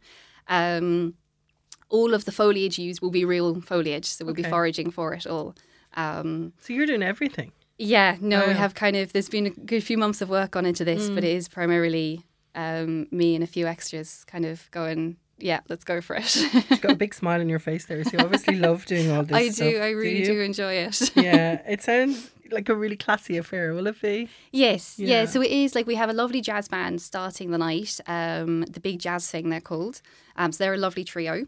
All 1.99 2.13
of 2.15 2.25
the 2.25 2.33
foliage 2.33 2.79
used 2.79 3.01
will 3.03 3.11
be 3.21 3.25
real 3.25 3.61
foliage, 3.61 4.07
so 4.07 4.25
we'll 4.25 4.35
be 4.35 4.43
foraging 4.43 4.91
for 4.91 5.15
it 5.15 5.27
all. 5.27 5.55
Um, 5.95 6.53
so, 6.61 6.73
you're 6.73 6.87
doing 6.87 7.03
everything. 7.03 7.53
yeah, 7.79 8.17
no, 8.21 8.41
Wow. 8.41 8.49
we 8.49 8.55
have 8.55 8.75
kind 8.75 8.97
of. 8.97 9.13
There's 9.13 9.29
been 9.29 9.47
a 9.47 9.51
good 9.51 9.83
few 9.85 9.97
months 9.99 10.21
of 10.21 10.29
work 10.29 10.51
gone 10.53 10.67
into 10.67 10.85
this, 10.85 11.09
but 11.09 11.23
it 11.25 11.33
is 11.39 11.49
primarily 11.49 12.25
um, 12.55 13.07
me 13.11 13.35
and 13.37 13.45
a 13.45 13.47
few 13.47 13.67
extras 13.67 14.25
kind 14.27 14.45
of 14.45 14.69
going. 14.71 15.17
Yeah, 15.39 15.61
let's 15.69 15.85
go 15.85 16.01
for 16.01 16.15
it. 16.17 16.35
You've 16.71 16.81
got 16.81 16.93
a 16.93 16.97
big 16.97 17.13
smile 17.23 17.41
on 17.41 17.49
your 17.49 17.59
face 17.59 17.87
there, 17.87 18.03
so 18.05 18.11
you 18.15 18.19
obviously 18.25 18.57
love 18.57 18.87
doing 18.87 19.11
all 19.11 19.25
this. 19.25 19.37
I 19.37 19.49
stuff, 19.51 19.69
do. 19.71 19.79
I 19.79 19.91
really 19.91 20.21
you? 20.21 20.25
do 20.27 20.41
enjoy 20.41 20.73
it. 20.87 21.17
yeah, 21.17 21.61
it 21.67 21.83
sounds 21.83 22.31
like 22.53 22.69
a 22.69 22.75
really 22.75 22.97
classy 22.97 23.37
affair, 23.37 23.73
will 23.75 23.87
it 23.89 24.01
be? 24.01 24.29
Yes, 24.53 24.97
Yeah. 24.99 25.09
yeah. 25.09 25.25
So 25.27 25.41
it 25.43 25.51
is 25.51 25.75
like 25.75 25.87
we 25.89 25.97
have 25.97 26.09
a 26.11 26.13
lovely 26.13 26.41
jazz 26.41 26.69
band 26.69 27.03
starting 27.03 27.51
the 27.51 27.59
night. 27.59 27.99
Um, 28.07 28.63
the 28.63 28.81
Big 28.81 28.99
Jazz 29.01 29.29
Thing 29.31 29.51
they're 29.51 29.61
called. 29.61 30.01
Um, 30.37 30.51
so 30.53 30.63
they're 30.63 30.75
a 30.75 30.79
lovely 30.87 31.05
trio. 31.05 31.47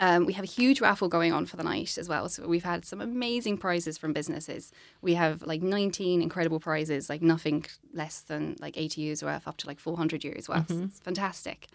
Um, 0.00 0.24
we 0.24 0.32
have 0.32 0.42
a 0.42 0.48
huge 0.48 0.80
raffle 0.80 1.08
going 1.08 1.32
on 1.32 1.44
for 1.44 1.58
the 1.58 1.62
night 1.62 1.98
as 1.98 2.08
well. 2.08 2.28
So 2.30 2.48
we've 2.48 2.64
had 2.64 2.86
some 2.86 3.02
amazing 3.02 3.58
prizes 3.58 3.98
from 3.98 4.14
businesses. 4.14 4.72
We 5.02 5.14
have 5.14 5.42
like 5.42 5.60
19 5.60 6.22
incredible 6.22 6.58
prizes, 6.58 7.10
like 7.10 7.20
nothing 7.20 7.66
less 7.92 8.22
than 8.22 8.56
like 8.60 8.78
80 8.78 9.02
years 9.02 9.22
worth, 9.22 9.46
up 9.46 9.58
to 9.58 9.66
like 9.66 9.78
400 9.78 10.24
years 10.24 10.48
worth. 10.48 10.68
Mm-hmm. 10.68 10.84
It's 10.84 11.00
fantastic. 11.00 11.68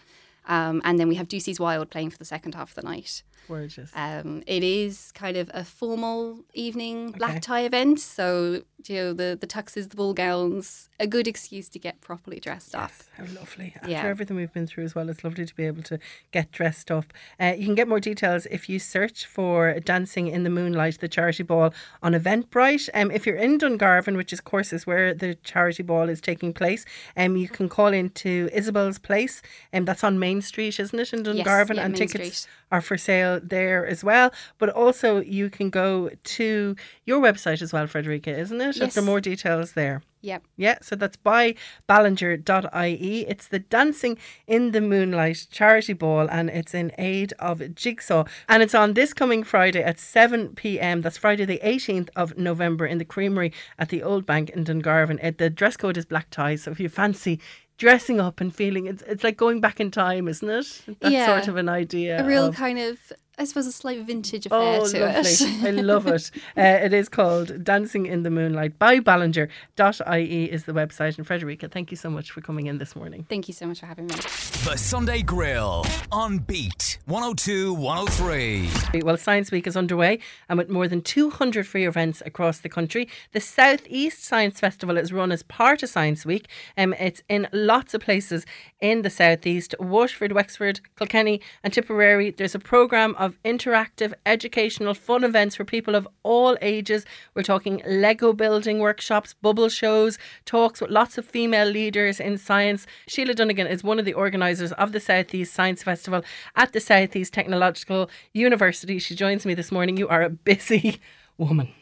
Um, 0.48 0.82
and 0.86 1.00
then 1.00 1.08
we 1.08 1.16
have 1.16 1.28
Ducey's 1.28 1.60
Wild 1.60 1.90
playing 1.90 2.12
for 2.12 2.18
the 2.18 2.26
second 2.26 2.56
half 2.56 2.70
of 2.70 2.76
the 2.76 2.82
night. 2.84 3.24
Gorgeous. 3.48 3.92
Um, 3.96 4.42
it 4.48 4.64
is 4.64 5.12
kind 5.14 5.38
of 5.38 5.52
a 5.54 5.64
formal 5.64 6.44
evening 6.54 7.12
black 7.12 7.32
Okay. 7.32 7.40
tie 7.42 7.62
event, 7.62 8.00
so 8.00 8.64
you 8.88 8.96
know 8.96 9.14
the 9.14 9.38
the 9.40 9.46
tuxes, 9.48 9.90
the 9.90 9.96
ball 9.96 10.14
gowns, 10.16 10.90
a 11.00 11.06
good 11.06 11.28
excuse 11.28 11.70
to 11.70 11.80
get 11.80 12.02
properly 12.02 12.40
dressed 12.40 12.74
up. 12.74 12.90
Yes, 12.98 13.10
how 13.18 13.40
lovely. 13.40 13.74
After 13.76 13.90
Yeah. 13.92 14.06
everything 14.06 14.36
we've 14.36 14.52
been 14.54 14.66
through 14.66 14.86
as 14.86 14.96
well, 14.96 15.10
it's 15.10 15.24
lovely 15.24 15.46
to 15.46 15.56
be 15.56 15.66
able 15.66 15.84
to 15.84 16.00
get 16.32 16.52
dressed 16.52 16.90
up. 16.90 17.14
Uh, 17.40 17.54
you 17.58 17.66
can 17.66 17.76
get 17.76 17.88
more 17.88 18.00
details 18.00 18.48
if 18.50 18.68
you 18.68 18.80
search 18.80 19.26
for 19.28 19.80
Dancing 19.80 20.28
in 20.28 20.44
the 20.44 20.50
Moonlight, 20.50 21.00
the 21.00 21.08
charity 21.08 21.44
ball 21.44 21.72
on 22.02 22.14
Eventbrite. 22.14 22.90
Um, 22.96 23.12
if 23.12 23.28
you're 23.28 23.36
in 23.36 23.60
Dungarvan, 23.60 24.16
which 24.18 24.34
is, 24.34 24.40
of 24.40 24.46
course 24.46 24.74
is 24.74 24.88
where 24.88 25.14
the 25.14 25.36
charity 25.36 25.84
ball 25.84 26.10
is 26.10 26.20
taking 26.20 26.52
place, 26.52 26.84
um, 27.16 27.38
you 27.38 27.48
can 27.48 27.70
call 27.70 27.94
into 27.94 28.50
Isabel's 28.52 28.98
Place, 28.98 29.42
and 29.72 29.84
um, 29.84 29.86
that's 29.86 30.04
on 30.04 30.18
Main 30.18 30.35
Street, 30.42 30.80
isn't 30.80 30.98
it, 31.00 31.14
in 31.14 31.24
Dungarvan? 31.24 31.76
yeah, 31.76 31.84
and 31.84 31.94
Main 31.94 32.08
tickets 32.08 32.38
Street. 32.40 32.54
are 32.72 32.82
for 32.82 32.98
sale 32.98 33.40
there 33.42 33.86
as 33.86 34.04
well. 34.04 34.32
But 34.58 34.70
also, 34.70 35.22
you 35.22 35.50
can 35.50 35.70
go 35.70 36.10
to 36.24 36.76
your 37.06 37.22
website 37.22 37.62
as 37.62 37.74
well, 37.74 37.88
Frederica, 37.88 38.38
isn't 38.38 38.60
it? 38.62 38.78
Yes. 38.78 38.94
There 38.94 39.04
are 39.04 39.06
more 39.06 39.22
details 39.22 39.74
there. 39.74 40.02
Yep. 40.22 40.44
Yeah, 40.58 40.78
so 40.82 40.96
that's 40.96 41.18
by 41.18 41.54
ballinger.ie. 41.88 43.26
It's 43.28 43.48
the 43.48 43.60
Dancing 43.60 44.18
in 44.48 44.72
the 44.72 44.82
Moonlight 44.82 45.48
charity 45.52 45.94
ball 45.94 46.28
and 46.30 46.50
it's 46.50 46.74
in 46.74 46.92
aid 46.98 47.34
of 47.38 47.76
Jigsaw. 47.76 48.24
And 48.50 48.64
it's 48.64 48.74
on 48.74 48.94
this 48.94 49.14
coming 49.14 49.44
Friday 49.44 49.84
at 49.84 50.00
7 50.00 50.56
pm. 50.56 51.02
That's 51.02 51.18
Friday, 51.20 51.46
the 51.46 51.60
18th 51.64 52.10
of 52.16 52.38
November 52.38 52.88
in 52.88 52.98
the 52.98 53.06
Creamery 53.06 53.54
at 53.78 53.90
the 53.90 54.02
Old 54.02 54.26
Bank 54.26 54.50
in 54.50 54.64
Dungarvan. 54.64 55.24
Uh, 55.24 55.32
the 55.38 55.50
dress 55.52 55.78
code 55.78 55.98
is 55.98 56.06
black 56.06 56.32
tie, 56.32 56.56
so 56.56 56.72
if 56.72 56.80
you 56.80 56.90
fancy 56.90 57.40
dressing 57.78 58.20
up 58.22 58.40
and 58.42 58.56
feeling 58.56 58.86
it's, 58.86 59.02
it's 59.04 59.24
like 59.24 59.38
going 59.38 59.60
back 59.62 59.80
in 59.80 59.92
time, 59.92 60.28
isn't 60.28 60.50
it? 60.50 60.82
That's 61.00 61.14
Yeah. 61.14 61.26
sort 61.28 61.48
of 61.48 61.58
an 61.58 61.70
idea. 61.70 62.24
A 62.24 62.28
real 62.28 62.46
of- 62.48 62.56
kind 62.56 62.80
of 62.80 62.98
I 63.38 63.44
suppose, 63.46 63.68
a 63.68 63.72
slight 63.72 64.02
vintage 64.06 64.46
affair 64.46 64.60
Oh, 64.82 64.88
to 64.88 65.00
lovely. 65.00 65.32
it. 65.32 65.64
I 65.64 65.72
love 65.72 66.08
it. 66.08 66.32
Uh, 66.58 66.62
it 66.84 66.94
is 66.94 67.10
called 67.10 67.64
Dancing 67.66 68.06
in 68.06 68.24
the 68.24 68.30
Moonlight 68.30 68.80
by 68.80 69.00
Ballinger.ie 69.00 70.46
is 70.52 70.64
the 70.66 70.72
website. 70.74 71.18
And 71.18 71.28
Frederica, 71.28 71.68
thank 71.68 71.92
you 71.92 71.98
so 71.98 72.10
much 72.10 72.32
for 72.32 72.40
coming 72.42 72.68
in 72.68 72.78
this 72.78 72.96
morning. 72.96 73.26
Thank 73.28 73.48
you 73.48 73.54
so 73.54 73.66
much 73.68 73.80
for 73.82 73.86
having 73.88 74.06
me. 74.08 74.16
The 74.16 74.76
Sunday 74.78 75.22
Grill 75.22 75.86
on 76.12 76.38
Beat 76.40 76.98
102 77.06 77.74
103. 77.74 79.02
Well, 79.02 79.18
Science 79.18 79.52
Week 79.52 79.68
is 79.68 79.76
underway 79.76 80.20
and 80.50 80.58
with 80.58 80.70
more 80.70 80.88
than 80.88 81.02
200 81.02 81.68
free 81.68 81.86
events 81.86 82.22
across 82.26 82.60
the 82.60 82.70
country. 82.70 83.10
The 83.34 83.42
Southeast 83.42 84.24
Science 84.24 84.60
Festival 84.60 84.98
is 84.98 85.12
run 85.12 85.32
as 85.32 85.44
part 85.44 85.84
of 85.84 85.90
Science 85.90 86.26
Week. 86.26 86.48
Um, 86.78 86.94
it's 86.94 87.22
in 87.28 87.48
lots 87.52 87.94
of 87.94 88.02
places 88.02 88.46
in 88.80 89.02
the 89.02 89.10
Southeast 89.10 89.76
Waterford, 89.80 90.32
Wexford, 90.32 90.80
Kilkenny, 90.98 91.42
and 91.64 91.74
Tipperary. 91.74 92.32
There's 92.32 92.56
a 92.56 92.60
programme 92.60 93.16
of 93.26 93.42
interactive, 93.44 94.14
educational, 94.26 94.94
fun 94.94 95.24
events 95.24 95.56
for 95.56 95.66
people 95.66 95.96
of 95.96 96.08
all 96.24 96.58
ages. 96.62 97.06
We're 97.34 97.44
talking 97.44 97.82
Lego 97.86 98.32
building 98.32 98.80
workshops, 98.80 99.34
bubble 99.34 99.70
shows, 99.70 100.18
talks 100.46 100.80
with 100.80 100.92
lots 100.92 101.18
of 101.18 101.26
female 101.26 101.68
leaders 101.68 102.20
in 102.20 102.38
science. 102.38 102.88
Sheila 103.08 103.34
Dunnigan 103.34 103.68
is 103.68 103.84
one 103.84 104.00
of 104.00 104.06
the 104.06 104.14
organisers 104.14 104.72
of 104.74 104.92
the 104.92 105.00
Southeast 105.00 105.54
Science 105.54 105.84
Festival 105.84 106.24
at 106.56 106.72
the 106.72 106.80
Southeast 106.80 107.34
Technological 107.34 108.10
University. 108.34 109.00
She 109.00 109.16
joins 109.16 109.46
me 109.46 109.54
this 109.54 109.72
morning. 109.72 109.98
You 109.98 110.08
are 110.08 110.22
a 110.22 110.30
busy 110.30 111.02
woman. 111.38 111.74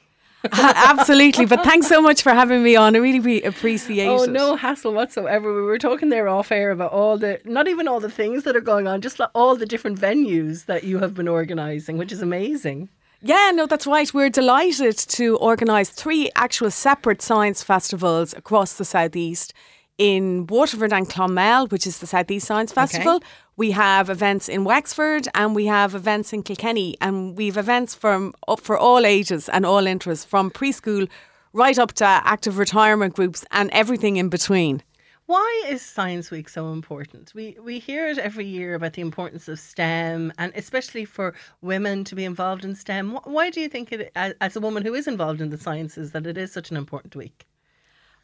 Absolutely. 0.51 1.45
But 1.45 1.63
thanks 1.63 1.87
so 1.87 2.01
much 2.01 2.21
for 2.21 2.31
having 2.33 2.63
me 2.63 2.75
on. 2.75 2.95
I 2.95 2.99
really, 2.99 3.19
really 3.19 3.43
appreciate 3.43 4.07
Oh, 4.07 4.23
it. 4.23 4.29
no 4.31 4.55
hassle 4.55 4.93
whatsoever. 4.93 5.53
We 5.53 5.61
were 5.61 5.77
talking 5.79 6.09
there 6.09 6.27
off 6.27 6.51
air 6.51 6.71
about 6.71 6.91
all 6.91 7.17
the, 7.17 7.39
not 7.45 7.67
even 7.67 7.87
all 7.87 7.99
the 7.99 8.09
things 8.11 8.43
that 8.43 8.55
are 8.55 8.61
going 8.61 8.87
on, 8.87 9.01
just 9.01 9.19
like 9.19 9.29
all 9.33 9.55
the 9.55 9.65
different 9.65 9.99
venues 9.99 10.65
that 10.65 10.83
you 10.83 10.99
have 10.99 11.13
been 11.13 11.27
organising, 11.27 11.97
which 11.97 12.11
is 12.11 12.21
amazing. 12.21 12.89
Yeah, 13.21 13.51
no, 13.53 13.65
that's 13.67 13.87
right. 13.87 14.13
We're 14.13 14.29
delighted 14.29 14.97
to 14.97 15.37
organise 15.37 15.89
three 15.89 16.29
actual 16.35 16.69
separate 16.71 17.21
science 17.21 17.63
festivals 17.63 18.33
across 18.33 18.73
the 18.73 18.83
southeast. 18.83 19.53
In 19.99 20.47
Waterford 20.47 20.91
and 20.91 21.07
Clonmel, 21.07 21.67
which 21.67 21.85
is 21.85 21.99
the 21.99 22.07
Southeast 22.07 22.47
Science 22.47 22.71
Festival, 22.71 23.21
we 23.57 23.69
have 23.71 24.09
events 24.09 24.49
in 24.49 24.63
Wexford 24.63 25.27
and 25.35 25.53
we 25.53 25.67
have 25.67 25.93
events 25.93 26.33
in 26.33 26.41
Kilkenny, 26.41 26.95
and 26.99 27.37
we've 27.37 27.57
events 27.57 27.93
from 27.93 28.33
up 28.47 28.59
for 28.59 28.75
all 28.75 29.05
ages 29.05 29.49
and 29.49 29.67
all 29.67 29.85
interests, 29.85 30.25
from 30.25 30.49
preschool 30.49 31.07
right 31.53 31.77
up 31.77 31.93
to 31.93 32.05
active 32.05 32.57
retirement 32.57 33.13
groups 33.13 33.45
and 33.51 33.69
everything 33.69 34.17
in 34.17 34.29
between. 34.29 34.81
Why 35.27 35.63
is 35.67 35.83
Science 35.83 36.31
Week 36.31 36.49
so 36.49 36.73
important? 36.73 37.31
We 37.35 37.55
we 37.61 37.77
hear 37.77 38.09
it 38.09 38.17
every 38.17 38.45
year 38.45 38.73
about 38.73 38.93
the 38.93 39.01
importance 39.03 39.47
of 39.47 39.59
STEM 39.59 40.33
and 40.39 40.51
especially 40.55 41.05
for 41.05 41.35
women 41.61 42.03
to 42.05 42.15
be 42.15 42.25
involved 42.25 42.65
in 42.65 42.73
STEM. 42.75 43.19
Why 43.25 43.51
do 43.51 43.61
you 43.61 43.69
think 43.69 43.91
it, 43.91 44.11
as 44.15 44.55
a 44.55 44.59
woman 44.59 44.83
who 44.83 44.95
is 44.95 45.07
involved 45.07 45.39
in 45.39 45.51
the 45.51 45.57
sciences, 45.57 46.13
that 46.13 46.25
it 46.25 46.37
is 46.37 46.51
such 46.51 46.71
an 46.71 46.77
important 46.77 47.15
week? 47.15 47.45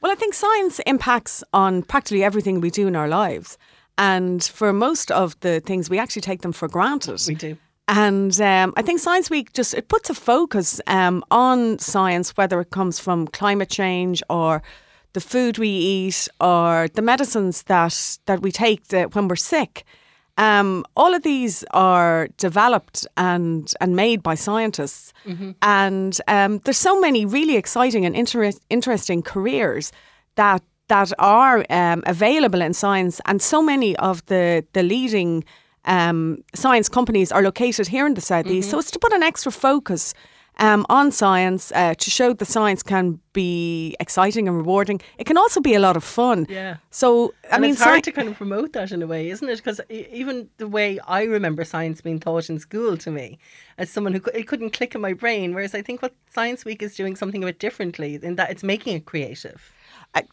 Well, 0.01 0.11
I 0.11 0.15
think 0.15 0.33
science 0.33 0.79
impacts 0.85 1.43
on 1.51 1.83
practically 1.83 2.23
everything 2.23 2.61
we 2.61 2.69
do 2.69 2.87
in 2.87 2.95
our 2.95 3.07
lives. 3.07 3.57
And 3.97 4.41
for 4.41 4.71
most 4.71 5.11
of 5.11 5.37
the 5.41 5.59
things, 5.59 5.89
we 5.89 5.99
actually 5.99 6.21
take 6.21 6.41
them 6.41 6.53
for 6.53 6.69
granted. 6.69 7.21
We 7.27 7.35
do. 7.35 7.57
And 7.89 8.39
um, 8.39 8.73
I 8.77 8.81
think 8.83 8.99
Science 8.99 9.29
Week 9.29 9.51
just 9.51 9.73
it 9.73 9.87
puts 9.87 10.09
a 10.09 10.13
focus 10.13 10.79
um, 10.87 11.23
on 11.31 11.79
science, 11.79 12.37
whether 12.37 12.61
it 12.61 12.69
comes 12.69 12.99
from 12.99 13.27
climate 13.27 13.69
change 13.69 14.21
or 14.29 14.61
the 15.13 15.19
food 15.19 15.57
we 15.57 15.69
eat 15.69 16.27
or 16.39 16.87
the 16.93 17.01
medicines 17.01 17.63
that 17.63 18.19
that 18.27 18.41
we 18.41 18.51
take 18.51 18.89
that 18.89 19.15
when 19.15 19.27
we're 19.27 19.35
sick. 19.35 19.85
Um, 20.39 20.85
all 20.95 21.13
of 21.13 21.21
these 21.23 21.65
are 21.71 22.27
developed 22.37 23.07
and 23.15 23.73
and 23.81 23.95
made 23.95 24.17
by 24.23 24.35
scientists, 24.35 25.13
and 25.61 26.13
um, 26.27 26.59
there's 26.63 26.77
so 26.81 26.99
many 26.99 27.25
really 27.25 27.55
exciting 27.57 28.05
and 28.05 28.15
inter- 28.15 28.51
interesting 28.69 29.21
careers 29.21 29.91
that 30.35 30.61
that 30.87 31.11
are 31.19 31.65
um, 31.69 32.01
available 32.05 32.61
in 32.61 32.73
science, 32.73 33.21
and 33.25 33.41
so 33.41 33.61
many 33.61 33.95
of 33.97 34.21
the 34.25 34.63
the 34.73 34.83
leading 34.83 35.43
um, 35.85 36.37
science 36.55 36.89
companies 36.89 37.31
are 37.31 37.41
located 37.43 37.87
here 37.87 38.05
in 38.07 38.13
the 38.13 38.21
southeast. 38.21 38.69
So 38.69 38.79
it's 38.79 38.91
to 38.91 38.99
put 38.99 39.13
an 39.13 39.23
extra 39.23 39.51
focus 39.51 40.13
um, 40.59 40.85
on 40.89 41.11
science 41.11 41.71
uh, 41.73 41.95
to 41.95 42.09
show 42.09 42.33
that 42.33 42.45
science 42.45 42.83
can 42.83 43.19
be 43.33 43.95
exciting 43.99 44.47
and 44.47 44.57
rewarding. 44.57 45.01
It 45.17 45.25
can 45.25 45.37
also 45.37 45.61
be 45.61 45.73
a 45.73 45.79
lot 45.79 45.97
of 45.97 46.03
fun. 46.03 46.45
Yeah. 46.49 46.77
So 46.91 47.33
I 47.45 47.55
and 47.55 47.61
mean, 47.61 47.71
it's 47.71 47.81
hard 47.81 47.97
sci- 47.97 48.01
to 48.01 48.11
kind 48.11 48.27
of 48.27 48.35
promote 48.35 48.73
that 48.73 48.91
in 48.91 49.01
a 49.01 49.07
way, 49.07 49.29
isn't 49.29 49.47
it? 49.47 49.57
Because 49.57 49.79
even 49.89 50.49
the 50.57 50.67
way 50.67 50.99
I 51.07 51.23
remember 51.23 51.63
science 51.63 52.01
being 52.01 52.19
taught 52.19 52.49
in 52.49 52.59
school 52.59 52.97
to 52.97 53.11
me, 53.11 53.39
as 53.77 53.89
someone 53.89 54.13
who 54.13 54.21
it 54.33 54.47
couldn't 54.47 54.71
click 54.71 54.93
in 54.95 55.01
my 55.01 55.13
brain, 55.13 55.53
whereas 55.53 55.73
I 55.73 55.81
think 55.81 56.01
what 56.01 56.13
Science 56.29 56.65
Week 56.65 56.83
is 56.83 56.95
doing 56.95 57.15
something 57.15 57.43
a 57.43 57.47
bit 57.47 57.59
differently 57.59 58.19
in 58.21 58.35
that 58.35 58.51
it's 58.51 58.63
making 58.63 58.95
it 58.95 59.05
creative. 59.05 59.73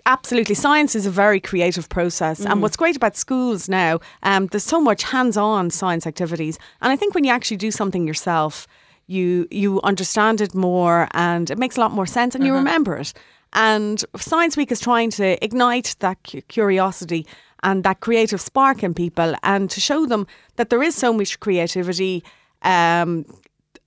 Absolutely. 0.07 0.55
Science 0.55 0.95
is 0.95 1.05
a 1.07 1.11
very 1.11 1.39
creative 1.39 1.89
process. 1.89 2.45
And 2.47 2.63
what's 2.63 2.77
great 2.77 2.97
about 2.97 3.15
schools 3.15 3.69
now, 3.69 4.01
um, 4.23 4.47
there's 4.47 4.65
so 4.65 4.81
much 4.81 5.03
hands 5.03 5.37
on 5.37 5.71
science 5.71 6.07
activities. 6.07 6.59
And 6.81 6.91
I 6.91 6.97
think 6.97 7.15
when 7.15 7.25
you 7.25 7.31
actually 7.31 7.59
do 7.59 7.71
something 7.71 8.07
yourself, 8.07 8.67
you 9.07 9.47
you 9.51 9.81
understand 9.83 10.41
it 10.41 10.55
more 10.55 11.09
and 11.13 11.51
it 11.51 11.59
makes 11.59 11.77
a 11.77 11.81
lot 11.81 11.93
more 11.93 12.07
sense 12.07 12.35
and 12.35 12.45
you 12.45 12.55
remember 12.55 12.97
it. 12.97 13.13
And 13.53 14.05
Science 14.17 14.57
Week 14.57 14.71
is 14.73 14.81
trying 14.81 15.11
to 15.13 15.43
ignite 15.45 15.97
that 16.01 16.19
curiosity 16.49 17.27
and 17.63 17.85
that 17.85 18.01
creative 18.01 18.41
spark 18.41 18.83
in 18.83 18.95
people 18.95 19.35
and 19.43 19.71
to 19.71 19.81
show 19.81 20.07
them 20.07 20.27
that 20.57 20.71
there 20.71 20.83
is 20.83 20.95
so 20.95 21.13
much 21.13 21.41
creativity. 21.41 22.23
Um, 22.63 23.25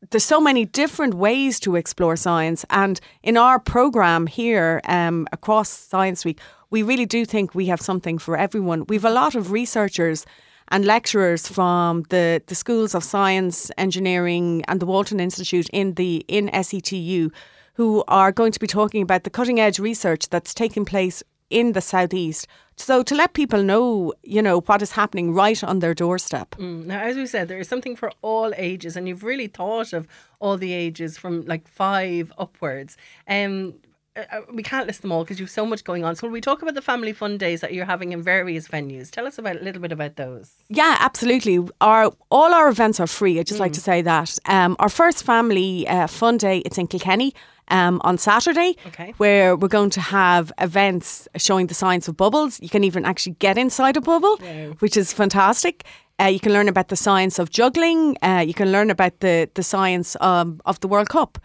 there's 0.10 0.24
so 0.24 0.42
many 0.42 0.66
different 0.66 1.14
ways 1.14 1.60
to 1.60 1.76
explore 1.76 2.16
science. 2.16 2.66
And 2.70 3.00
in 3.22 3.38
our 3.38 3.60
program 3.60 4.28
here 4.28 4.82
um, 4.86 5.28
across 5.32 5.70
Science 5.70 6.26
Week, 6.26 6.40
we 6.72 6.84
really 6.84 7.06
do 7.06 7.26
think 7.26 7.54
we 7.54 7.66
have 7.68 7.82
something 7.82 8.18
for 8.18 8.38
everyone. 8.38 8.86
We've 8.88 9.06
a 9.06 9.10
lot 9.10 9.36
of 9.36 9.52
researchers 9.52 10.26
and 10.70 10.86
lecturers 10.86 11.48
from 11.48 12.04
the, 12.10 12.42
the 12.48 12.56
schools 12.56 12.96
of 12.96 13.04
science, 13.04 13.72
engineering, 13.78 14.64
and 14.68 14.80
the 14.80 14.86
Walton 14.86 15.20
Institute 15.20 15.70
in 15.72 15.94
the 15.96 16.24
in 16.28 16.50
SETU 16.50 17.32
who 17.74 18.04
are 18.08 18.32
going 18.32 18.52
to 18.52 18.60
be 18.60 18.68
talking 18.68 19.02
about 19.02 19.24
the 19.24 19.30
cutting 19.30 19.60
edge 19.60 19.80
research 19.80 20.28
that's 20.30 20.54
taking 20.54 20.84
place 20.84 21.24
in 21.50 21.72
the 21.72 21.82
southeast. 21.82 22.48
So 22.76 23.04
to 23.04 23.16
let 23.16 23.34
people 23.34 23.64
know, 23.64 24.14
you 24.24 24.42
know, 24.42 24.62
what 24.62 24.82
is 24.82 24.92
happening 24.92 25.34
right 25.34 25.62
on 25.64 25.80
their 25.80 25.94
doorstep. 25.94 26.52
Mm. 26.52 26.86
Now, 26.86 27.02
as 27.02 27.18
we 27.18 27.26
said, 27.26 27.48
there 27.48 27.60
is 27.60 27.68
something 27.68 27.96
for 27.96 28.12
all 28.22 28.54
ages, 28.56 28.96
and 28.96 29.08
you've 29.08 29.24
really 29.24 29.48
thought 29.48 29.94
of 29.94 30.08
all 30.40 30.58
the 30.58 30.74
ages 30.74 31.18
from 31.18 31.46
like 31.46 31.68
five 31.68 32.32
upwards. 32.38 32.98
Um, 33.28 33.76
uh, 34.20 34.38
uh, 34.38 34.42
we 34.54 34.64
can't 34.64 34.88
list 34.88 35.02
them 35.02 35.12
all 35.12 35.24
because 35.24 35.40
you've 35.40 35.50
so 35.50 35.66
much 35.66 35.84
going 35.84 36.04
on. 36.04 36.16
So, 36.16 36.28
will 36.28 36.34
we 36.34 36.42
talk 36.42 36.62
about 36.62 36.76
the 36.76 36.82
family 36.82 37.14
fun 37.14 37.38
days 37.38 37.62
that 37.62 37.74
you're 37.74 37.86
having 37.86 38.12
in 38.12 38.22
various 38.22 38.68
venues? 38.68 39.10
Tell 39.12 39.26
us 39.28 39.38
about 39.38 39.56
a 39.58 39.64
little 39.64 39.82
bit 39.82 39.92
about 39.92 40.16
those. 40.16 40.52
Yeah, 40.70 40.96
absolutely. 41.00 41.60
Our 41.82 42.12
all 42.30 42.54
our 42.54 42.68
events 42.70 43.00
are 43.00 43.08
free. 43.08 43.40
I 43.40 43.44
just 43.44 43.60
like 43.60 43.74
to 43.74 43.82
say 43.82 44.02
that. 44.04 44.38
Um, 44.46 44.76
our 44.80 44.90
first 44.90 45.24
family 45.24 45.88
uh, 45.88 46.08
fun 46.08 46.38
day 46.38 46.60
it's 46.60 46.78
in 46.78 46.88
Kilkenny. 46.88 47.34
Um, 47.72 48.02
on 48.04 48.18
Saturday, 48.18 48.76
Okay. 48.88 49.14
where 49.18 49.56
we're 49.56 49.68
going 49.68 49.92
to 49.92 50.02
have 50.02 50.52
events 50.58 51.28
showing 51.38 51.68
the 51.68 51.76
science 51.76 52.08
of 52.08 52.18
bubbles. 52.18 52.60
You 52.64 52.68
can 52.70 52.84
even 52.84 53.06
actually 53.06 53.36
get 53.38 53.60
inside 53.60 53.96
a 53.96 54.02
bubble, 54.02 54.38
which 54.80 54.98
is 54.98 55.14
fantastic. 55.14 55.84
Uh, 56.20 56.26
you 56.26 56.40
can 56.40 56.52
learn 56.52 56.68
about 56.68 56.88
the 56.88 56.96
science 56.96 57.38
of 57.38 57.52
juggling. 57.52 58.18
Uh, 58.24 58.44
you 58.44 58.56
can 58.56 58.72
learn 58.72 58.90
about 58.90 59.20
the 59.20 59.48
the 59.54 59.62
science 59.62 60.18
um, 60.20 60.60
of 60.66 60.80
the 60.80 60.88
World 60.88 61.10
Cup. 61.10 61.38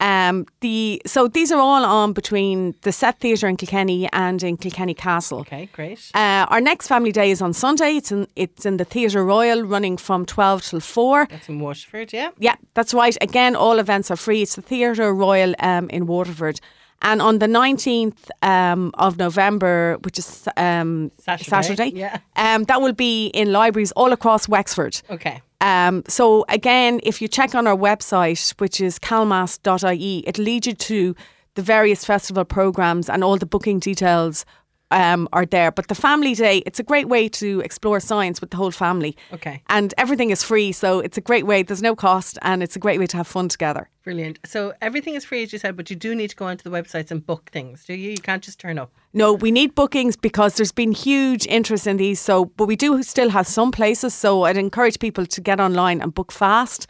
Um, 0.00 0.46
the 0.60 1.00
so 1.06 1.26
these 1.26 1.50
are 1.50 1.60
all 1.60 1.84
on 1.84 2.12
between 2.12 2.74
the 2.82 2.92
Set 2.92 3.18
Theatre 3.18 3.48
in 3.48 3.56
Kilkenny 3.56 4.08
and 4.12 4.42
in 4.42 4.56
Kilkenny 4.58 4.92
Castle. 4.94 5.40
Okay, 5.40 5.68
great. 5.72 6.10
Uh, 6.14 6.46
our 6.48 6.60
next 6.60 6.86
family 6.86 7.12
day 7.12 7.30
is 7.30 7.40
on 7.40 7.52
Sunday. 7.54 7.96
It's 7.96 8.12
in 8.12 8.26
it's 8.36 8.66
in 8.66 8.76
the 8.76 8.84
Theatre 8.84 9.24
Royal, 9.24 9.62
running 9.62 9.96
from 9.96 10.26
twelve 10.26 10.62
till 10.62 10.80
four. 10.80 11.26
That's 11.30 11.48
in 11.48 11.60
Waterford, 11.60 12.12
yeah. 12.12 12.30
Yeah, 12.38 12.56
that's 12.74 12.92
right. 12.92 13.16
Again, 13.22 13.56
all 13.56 13.78
events 13.78 14.10
are 14.10 14.16
free. 14.16 14.42
It's 14.42 14.56
the 14.56 14.62
Theatre 14.62 15.14
Royal 15.14 15.54
um, 15.60 15.88
in 15.88 16.06
Waterford. 16.06 16.60
And 17.02 17.20
on 17.20 17.38
the 17.38 17.46
19th 17.46 18.30
um, 18.42 18.90
of 18.94 19.18
November, 19.18 19.98
which 20.02 20.18
is 20.18 20.48
um, 20.56 21.12
Saturday, 21.18 21.92
yeah. 21.94 22.18
um, 22.36 22.64
that 22.64 22.80
will 22.80 22.94
be 22.94 23.26
in 23.28 23.52
libraries 23.52 23.92
all 23.92 24.12
across 24.12 24.48
Wexford. 24.48 25.00
Okay. 25.10 25.42
Um, 25.60 26.02
so 26.08 26.44
again, 26.48 27.00
if 27.02 27.22
you 27.22 27.28
check 27.28 27.54
on 27.54 27.66
our 27.66 27.76
website, 27.76 28.58
which 28.60 28.80
is 28.80 28.98
calmast.ie, 28.98 30.24
it 30.26 30.38
leads 30.38 30.66
you 30.66 30.74
to 30.74 31.16
the 31.54 31.62
various 31.62 32.04
festival 32.04 32.44
programs 32.44 33.08
and 33.08 33.24
all 33.24 33.36
the 33.38 33.46
booking 33.46 33.78
details 33.78 34.44
um, 34.90 35.28
are 35.32 35.46
there. 35.46 35.70
But 35.70 35.88
the 35.88 35.94
family 35.94 36.34
day, 36.34 36.62
it's 36.66 36.78
a 36.78 36.82
great 36.82 37.08
way 37.08 37.28
to 37.30 37.60
explore 37.60 38.00
science 38.00 38.40
with 38.40 38.50
the 38.50 38.56
whole 38.56 38.70
family. 38.70 39.16
Okay. 39.32 39.62
And 39.68 39.92
everything 39.98 40.30
is 40.30 40.42
free, 40.42 40.72
so 40.72 41.00
it's 41.00 41.18
a 41.18 41.20
great 41.20 41.46
way. 41.46 41.62
There's 41.62 41.82
no 41.82 41.96
cost, 41.96 42.38
and 42.42 42.62
it's 42.62 42.76
a 42.76 42.78
great 42.78 42.98
way 42.98 43.06
to 43.06 43.16
have 43.16 43.26
fun 43.26 43.48
together. 43.48 43.88
Brilliant. 44.04 44.38
So 44.44 44.72
everything 44.80 45.14
is 45.14 45.24
free, 45.24 45.42
as 45.42 45.52
you 45.52 45.58
said, 45.58 45.76
but 45.76 45.90
you 45.90 45.96
do 45.96 46.14
need 46.14 46.30
to 46.30 46.36
go 46.36 46.46
onto 46.46 46.68
the 46.68 46.70
websites 46.70 47.10
and 47.10 47.24
book 47.24 47.50
things, 47.50 47.84
do 47.84 47.94
you? 47.94 48.10
You 48.10 48.18
can't 48.18 48.42
just 48.42 48.60
turn 48.60 48.78
up. 48.78 48.92
No, 49.12 49.32
we 49.32 49.50
need 49.50 49.74
bookings 49.74 50.16
because 50.16 50.54
there's 50.54 50.72
been 50.72 50.92
huge 50.92 51.46
interest 51.46 51.86
in 51.86 51.96
these. 51.96 52.20
So, 52.20 52.44
but 52.44 52.66
we 52.66 52.76
do 52.76 53.02
still 53.02 53.30
have 53.30 53.46
some 53.46 53.72
places. 53.72 54.14
So 54.14 54.44
I'd 54.44 54.56
encourage 54.56 54.98
people 55.00 55.26
to 55.26 55.40
get 55.40 55.58
online 55.58 56.00
and 56.00 56.14
book 56.14 56.30
fast. 56.30 56.86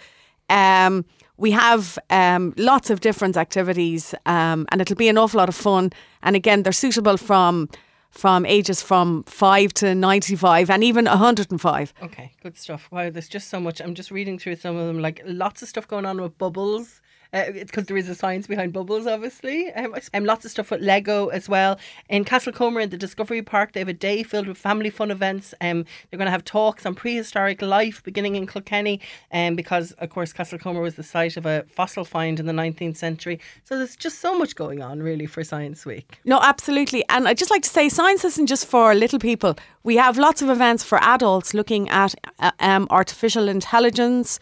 Um, 0.50 1.04
we 1.38 1.50
have 1.50 1.98
um, 2.10 2.54
lots 2.56 2.90
of 2.90 3.00
different 3.00 3.36
activities, 3.36 4.14
um, 4.24 4.66
and 4.70 4.80
it'll 4.80 4.96
be 4.96 5.08
an 5.08 5.18
awful 5.18 5.38
lot 5.38 5.48
of 5.48 5.54
fun. 5.54 5.92
And 6.22 6.34
again, 6.34 6.62
they're 6.62 6.72
suitable 6.72 7.16
from 7.16 7.68
from 8.16 8.46
ages 8.46 8.82
from 8.82 9.22
five 9.24 9.74
to 9.74 9.94
ninety 9.94 10.36
five, 10.36 10.70
and 10.70 10.82
even 10.82 11.06
hundred 11.06 11.50
and 11.50 11.60
five. 11.60 11.92
Okay, 12.02 12.32
good 12.42 12.56
stuff. 12.56 12.88
Wow, 12.90 13.10
there's 13.10 13.28
just 13.28 13.48
so 13.48 13.60
much. 13.60 13.80
I'm 13.80 13.94
just 13.94 14.10
reading 14.10 14.38
through 14.38 14.56
some 14.56 14.76
of 14.76 14.86
them, 14.86 15.00
like 15.00 15.20
lots 15.24 15.62
of 15.62 15.68
stuff 15.68 15.86
going 15.86 16.06
on 16.06 16.20
with 16.20 16.38
bubbles 16.38 17.00
because 17.32 17.84
uh, 17.84 17.86
there 17.86 17.96
is 17.96 18.08
a 18.08 18.14
science 18.14 18.46
behind 18.46 18.72
bubbles, 18.72 19.06
obviously. 19.06 19.72
Um, 19.72 19.94
and 20.12 20.26
lots 20.26 20.44
of 20.44 20.50
stuff 20.50 20.70
with 20.70 20.80
Lego 20.80 21.28
as 21.28 21.48
well. 21.48 21.78
In 22.08 22.24
Castlecomer 22.24 22.82
in 22.82 22.90
the 22.90 22.96
Discovery 22.96 23.42
Park, 23.42 23.72
they 23.72 23.80
have 23.80 23.88
a 23.88 23.92
day 23.92 24.22
filled 24.22 24.46
with 24.46 24.58
family 24.58 24.90
fun 24.90 25.10
events. 25.10 25.54
Um, 25.60 25.84
they're 26.10 26.18
going 26.18 26.26
to 26.26 26.30
have 26.32 26.44
talks 26.44 26.86
on 26.86 26.94
prehistoric 26.94 27.62
life 27.62 28.02
beginning 28.02 28.36
in 28.36 28.46
Kilkenny, 28.46 29.00
um, 29.32 29.56
because 29.56 29.92
of 29.92 30.10
course 30.10 30.32
Castlecomer 30.32 30.80
was 30.80 30.94
the 30.94 31.02
site 31.02 31.36
of 31.36 31.46
a 31.46 31.64
fossil 31.68 32.04
find 32.04 32.40
in 32.40 32.46
the 32.46 32.52
19th 32.52 32.96
century. 32.96 33.40
So 33.64 33.76
there's 33.76 33.96
just 33.96 34.20
so 34.20 34.38
much 34.38 34.54
going 34.56 34.82
on, 34.82 35.02
really, 35.02 35.26
for 35.26 35.42
Science 35.44 35.84
Week. 35.84 36.20
No, 36.24 36.40
absolutely. 36.40 37.04
And 37.08 37.28
I'd 37.28 37.38
just 37.38 37.50
like 37.50 37.62
to 37.62 37.68
say, 37.68 37.88
science 37.88 38.24
isn't 38.24 38.46
just 38.46 38.66
for 38.66 38.94
little 38.94 39.18
people. 39.18 39.56
We 39.82 39.96
have 39.96 40.18
lots 40.18 40.42
of 40.42 40.50
events 40.50 40.82
for 40.82 41.02
adults 41.02 41.54
looking 41.54 41.88
at 41.90 42.14
uh, 42.38 42.50
um, 42.60 42.86
artificial 42.90 43.48
intelligence. 43.48 44.40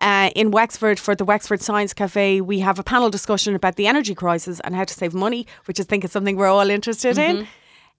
Uh, 0.00 0.30
in 0.34 0.50
Wexford 0.50 0.98
for 0.98 1.14
the 1.14 1.24
Wexford 1.24 1.60
Science 1.62 1.94
Cafe, 1.94 2.40
we 2.40 2.60
have 2.60 2.78
a 2.78 2.82
panel 2.82 3.10
discussion 3.10 3.54
about 3.54 3.76
the 3.76 3.86
energy 3.86 4.14
crisis 4.14 4.60
and 4.64 4.74
how 4.74 4.84
to 4.84 4.92
save 4.92 5.14
money, 5.14 5.46
which 5.66 5.80
I 5.80 5.84
think 5.84 6.04
is 6.04 6.12
something 6.12 6.36
we're 6.36 6.48
all 6.48 6.68
interested 6.68 7.16
mm-hmm. 7.16 7.38
in. 7.38 7.48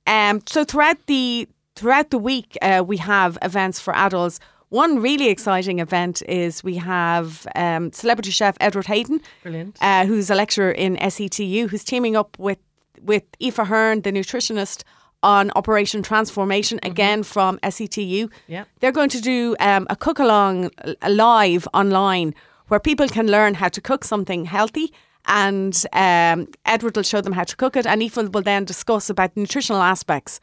Um, 0.07 0.41
so 0.45 0.63
throughout 0.63 0.97
the 1.07 1.47
throughout 1.75 2.09
the 2.09 2.17
week, 2.17 2.57
uh, 2.61 2.83
we 2.85 2.97
have 2.97 3.37
events 3.41 3.79
for 3.79 3.95
adults. 3.95 4.39
One 4.69 5.01
really 5.01 5.29
exciting 5.29 5.79
event 5.79 6.21
is 6.27 6.63
we 6.63 6.75
have 6.75 7.47
um, 7.55 7.91
celebrity 7.91 8.31
chef 8.31 8.57
Edward 8.59 8.87
Hayden, 8.87 9.21
brilliant, 9.43 9.77
uh, 9.81 10.05
who's 10.05 10.29
a 10.29 10.35
lecturer 10.35 10.71
in 10.71 10.97
SETU, 10.97 11.69
who's 11.69 11.83
teaming 11.83 12.15
up 12.15 12.37
with 12.37 12.59
with 13.01 13.23
Aoife 13.41 13.67
Hearne, 13.67 14.01
the 14.01 14.11
nutritionist, 14.11 14.83
on 15.25 15.51
Operation 15.55 16.03
Transformation, 16.03 16.77
mm-hmm. 16.77 16.91
again 16.91 17.23
from 17.23 17.57
SETU. 17.63 18.29
Yeah. 18.47 18.65
They're 18.79 18.97
going 18.99 19.09
to 19.09 19.21
do 19.21 19.55
um, 19.59 19.87
a 19.89 19.95
cook 19.95 20.19
along 20.19 20.69
live 21.07 21.67
online 21.73 22.35
where 22.69 22.79
people 22.79 23.07
can 23.07 23.27
learn 23.27 23.55
how 23.55 23.69
to 23.69 23.81
cook 23.81 24.03
something 24.03 24.45
healthy. 24.45 24.93
And 25.27 25.75
um, 25.91 26.47
Edward 26.65 26.95
will 26.95 27.03
show 27.03 27.21
them 27.21 27.33
how 27.33 27.45
to 27.45 27.55
cook 27.55 27.75
it, 27.75 27.85
and 27.87 28.01
Aoife 28.01 28.29
will 28.33 28.43
then 28.43 28.63
discuss 28.63 29.09
about 29.09 29.35
nutritional 29.35 29.81
aspects 29.81 30.39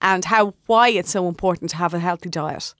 and 0.00 0.24
how 0.24 0.54
why 0.66 0.88
it's 0.88 1.12
so 1.12 1.28
important 1.28 1.70
to 1.70 1.76
have 1.76 1.94
a 1.94 2.00
healthy 2.00 2.28
diet. 2.28 2.74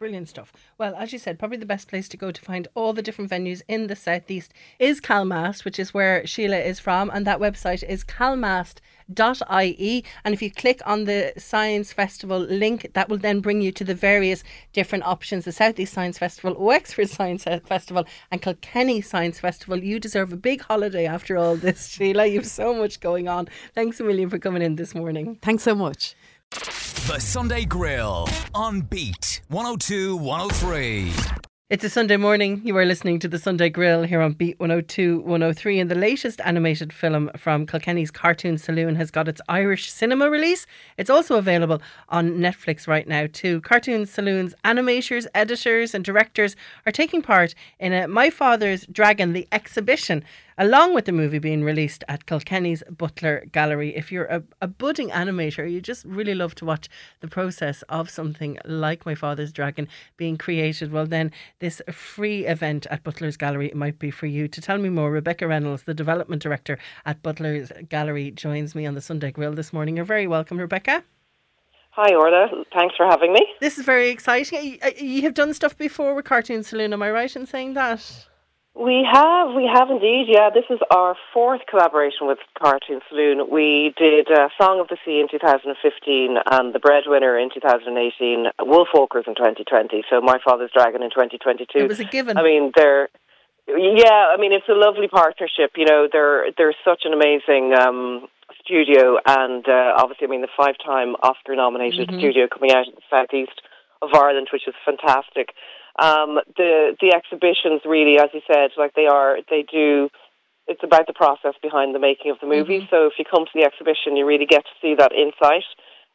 Brilliant 0.00 0.30
stuff. 0.30 0.52
Well, 0.78 0.94
as 0.94 1.12
you 1.12 1.18
said, 1.18 1.38
probably 1.38 1.58
the 1.58 1.66
best 1.66 1.86
place 1.86 2.08
to 2.08 2.16
go 2.16 2.30
to 2.30 2.40
find 2.40 2.66
all 2.74 2.94
the 2.94 3.02
different 3.02 3.30
venues 3.30 3.60
in 3.68 3.86
the 3.86 3.94
southeast 3.94 4.50
is 4.78 4.98
Calmast, 4.98 5.66
which 5.66 5.78
is 5.78 5.92
where 5.92 6.26
Sheila 6.26 6.56
is 6.56 6.80
from, 6.80 7.10
and 7.10 7.26
that 7.26 7.38
website 7.38 7.86
is 7.86 8.02
calmast.com 8.02 8.80
ie 9.18 10.04
and 10.24 10.34
if 10.34 10.40
you 10.40 10.50
click 10.50 10.80
on 10.86 11.04
the 11.04 11.32
science 11.36 11.92
festival 11.92 12.38
link 12.38 12.92
that 12.92 13.08
will 13.08 13.18
then 13.18 13.40
bring 13.40 13.60
you 13.60 13.72
to 13.72 13.82
the 13.82 13.94
various 13.94 14.44
different 14.72 15.04
options 15.04 15.44
the 15.44 15.52
southeast 15.52 15.92
science 15.92 16.16
festival 16.18 16.54
wexford 16.54 17.08
science 17.08 17.44
festival 17.66 18.04
and 18.30 18.40
kilkenny 18.40 19.00
science 19.00 19.40
festival. 19.40 19.82
You 19.82 19.98
deserve 19.98 20.32
a 20.32 20.36
big 20.36 20.60
holiday 20.62 21.06
after 21.06 21.36
all 21.36 21.56
this 21.56 21.88
sheila. 21.92 22.26
You've 22.26 22.46
so 22.46 22.72
much 22.72 23.00
going 23.00 23.28
on. 23.28 23.48
Thanks 23.74 23.98
a 24.00 24.04
million 24.04 24.30
for 24.30 24.38
coming 24.38 24.62
in 24.62 24.76
this 24.76 24.94
morning. 24.94 25.38
Thanks 25.42 25.64
so 25.64 25.74
much 25.74 26.14
the 26.50 27.16
sunday 27.20 27.64
grill 27.64 28.28
on 28.54 28.80
beat 28.80 29.40
102 29.48 30.16
103 30.16 31.12
it's 31.70 31.84
a 31.84 31.88
Sunday 31.88 32.16
morning. 32.16 32.60
You 32.64 32.76
are 32.78 32.84
listening 32.84 33.20
to 33.20 33.28
the 33.28 33.38
Sunday 33.38 33.70
Grill 33.70 34.02
here 34.02 34.20
on 34.20 34.32
Beat 34.32 34.58
102 34.58 35.20
103. 35.20 35.78
And 35.78 35.88
the 35.88 35.94
latest 35.94 36.40
animated 36.44 36.92
film 36.92 37.30
from 37.36 37.64
Kilkenny's 37.64 38.10
Cartoon 38.10 38.58
Saloon 38.58 38.96
has 38.96 39.12
got 39.12 39.28
its 39.28 39.40
Irish 39.48 39.92
cinema 39.92 40.28
release. 40.28 40.66
It's 40.96 41.08
also 41.08 41.36
available 41.36 41.80
on 42.08 42.38
Netflix 42.38 42.88
right 42.88 43.06
now, 43.06 43.28
too. 43.32 43.60
Cartoon 43.60 44.04
Saloon's 44.04 44.52
animators, 44.64 45.28
editors, 45.32 45.94
and 45.94 46.04
directors 46.04 46.56
are 46.86 46.92
taking 46.92 47.22
part 47.22 47.54
in 47.78 47.92
a 47.92 48.08
My 48.08 48.30
Father's 48.30 48.84
Dragon, 48.86 49.32
the 49.32 49.46
exhibition 49.52 50.24
along 50.60 50.92
with 50.92 51.06
the 51.06 51.12
movie 51.12 51.38
being 51.38 51.64
released 51.64 52.04
at 52.06 52.26
Kilkenny's 52.26 52.82
Butler 52.90 53.46
Gallery. 53.50 53.96
If 53.96 54.12
you're 54.12 54.26
a, 54.26 54.42
a 54.60 54.68
budding 54.68 55.08
animator, 55.08 55.68
you 55.68 55.80
just 55.80 56.04
really 56.04 56.34
love 56.34 56.54
to 56.56 56.66
watch 56.66 56.90
the 57.20 57.28
process 57.28 57.80
of 57.88 58.10
something 58.10 58.58
like 58.66 59.06
My 59.06 59.14
Father's 59.14 59.52
Dragon 59.52 59.88
being 60.18 60.36
created, 60.36 60.92
well, 60.92 61.06
then 61.06 61.32
this 61.60 61.80
free 61.90 62.44
event 62.44 62.86
at 62.90 63.02
Butler's 63.02 63.38
Gallery 63.38 63.72
might 63.74 63.98
be 63.98 64.10
for 64.10 64.26
you. 64.26 64.48
To 64.48 64.60
tell 64.60 64.76
me 64.76 64.90
more, 64.90 65.10
Rebecca 65.10 65.48
Reynolds, 65.48 65.84
the 65.84 65.94
development 65.94 66.42
director 66.42 66.78
at 67.06 67.22
Butler's 67.22 67.72
Gallery, 67.88 68.30
joins 68.30 68.74
me 68.74 68.84
on 68.84 68.94
the 68.94 69.00
Sunday 69.00 69.32
Grill 69.32 69.54
this 69.54 69.72
morning. 69.72 69.96
You're 69.96 70.04
very 70.04 70.26
welcome, 70.26 70.58
Rebecca. 70.58 71.02
Hi, 71.92 72.14
Orla. 72.14 72.48
Thanks 72.74 72.94
for 72.96 73.06
having 73.06 73.32
me. 73.32 73.46
This 73.60 73.78
is 73.78 73.86
very 73.86 74.10
exciting. 74.10 74.78
You 74.98 75.22
have 75.22 75.32
done 75.32 75.54
stuff 75.54 75.78
before 75.78 76.14
with 76.14 76.26
Cartoon 76.26 76.62
Saloon, 76.62 76.92
am 76.92 77.02
I 77.02 77.10
right 77.10 77.34
in 77.34 77.46
saying 77.46 77.72
that? 77.74 78.26
We 78.74 79.04
have, 79.10 79.52
we 79.54 79.66
have 79.66 79.90
indeed, 79.90 80.26
yeah. 80.28 80.48
This 80.54 80.64
is 80.70 80.78
our 80.94 81.16
fourth 81.34 81.62
collaboration 81.68 82.28
with 82.28 82.38
Cartoon 82.56 83.00
Saloon. 83.08 83.50
We 83.50 83.92
did 83.98 84.30
uh, 84.30 84.48
Song 84.60 84.78
of 84.78 84.86
the 84.86 84.96
Sea 85.04 85.20
in 85.20 85.26
2015 85.28 86.36
and 86.50 86.72
The 86.72 86.78
Breadwinner 86.78 87.36
in 87.36 87.50
2018, 87.52 88.46
Wolfwalkers 88.60 89.26
in 89.26 89.34
2020, 89.34 90.04
so 90.08 90.20
My 90.20 90.38
Father's 90.44 90.70
Dragon 90.72 91.02
in 91.02 91.10
2022. 91.10 91.78
It 91.78 91.88
was 91.88 91.98
a 91.98 92.04
given. 92.04 92.38
I 92.38 92.44
mean, 92.44 92.70
they're, 92.76 93.08
yeah, 93.66 94.30
I 94.32 94.36
mean, 94.38 94.52
it's 94.52 94.68
a 94.68 94.78
lovely 94.78 95.08
partnership. 95.08 95.72
You 95.76 95.86
know, 95.86 96.08
they're, 96.10 96.52
they're 96.56 96.74
such 96.84 97.02
an 97.04 97.12
amazing 97.12 97.74
um, 97.74 98.28
studio, 98.64 99.18
and 99.26 99.66
uh, 99.68 99.98
obviously, 99.98 100.28
I 100.28 100.30
mean, 100.30 100.42
the 100.42 100.54
five 100.56 100.76
time 100.78 101.16
Oscar 101.24 101.56
nominated 101.56 102.08
mm-hmm. 102.08 102.18
studio 102.18 102.46
coming 102.46 102.70
out 102.70 102.86
of 102.86 102.94
the 102.94 103.02
southeast 103.10 103.60
of 104.02 104.10
Ireland, 104.14 104.48
which 104.52 104.66
is 104.66 104.74
fantastic. 104.84 105.54
Um, 105.98 106.40
the 106.56 106.96
the 107.00 107.12
exhibitions 107.14 107.82
really, 107.84 108.18
as 108.18 108.30
you 108.32 108.40
said, 108.46 108.70
like 108.76 108.94
they 108.94 109.06
are, 109.06 109.38
they 109.48 109.64
do. 109.70 110.08
It's 110.66 110.84
about 110.84 111.08
the 111.08 111.12
process 111.12 111.54
behind 111.60 111.94
the 111.94 111.98
making 111.98 112.30
of 112.30 112.38
the 112.40 112.46
movie. 112.46 112.78
Mm-hmm. 112.78 112.90
So 112.90 113.06
if 113.06 113.14
you 113.18 113.24
come 113.24 113.44
to 113.44 113.50
the 113.54 113.64
exhibition, 113.64 114.16
you 114.16 114.24
really 114.24 114.46
get 114.46 114.64
to 114.64 114.70
see 114.80 114.94
that 114.94 115.12
insight 115.12 115.64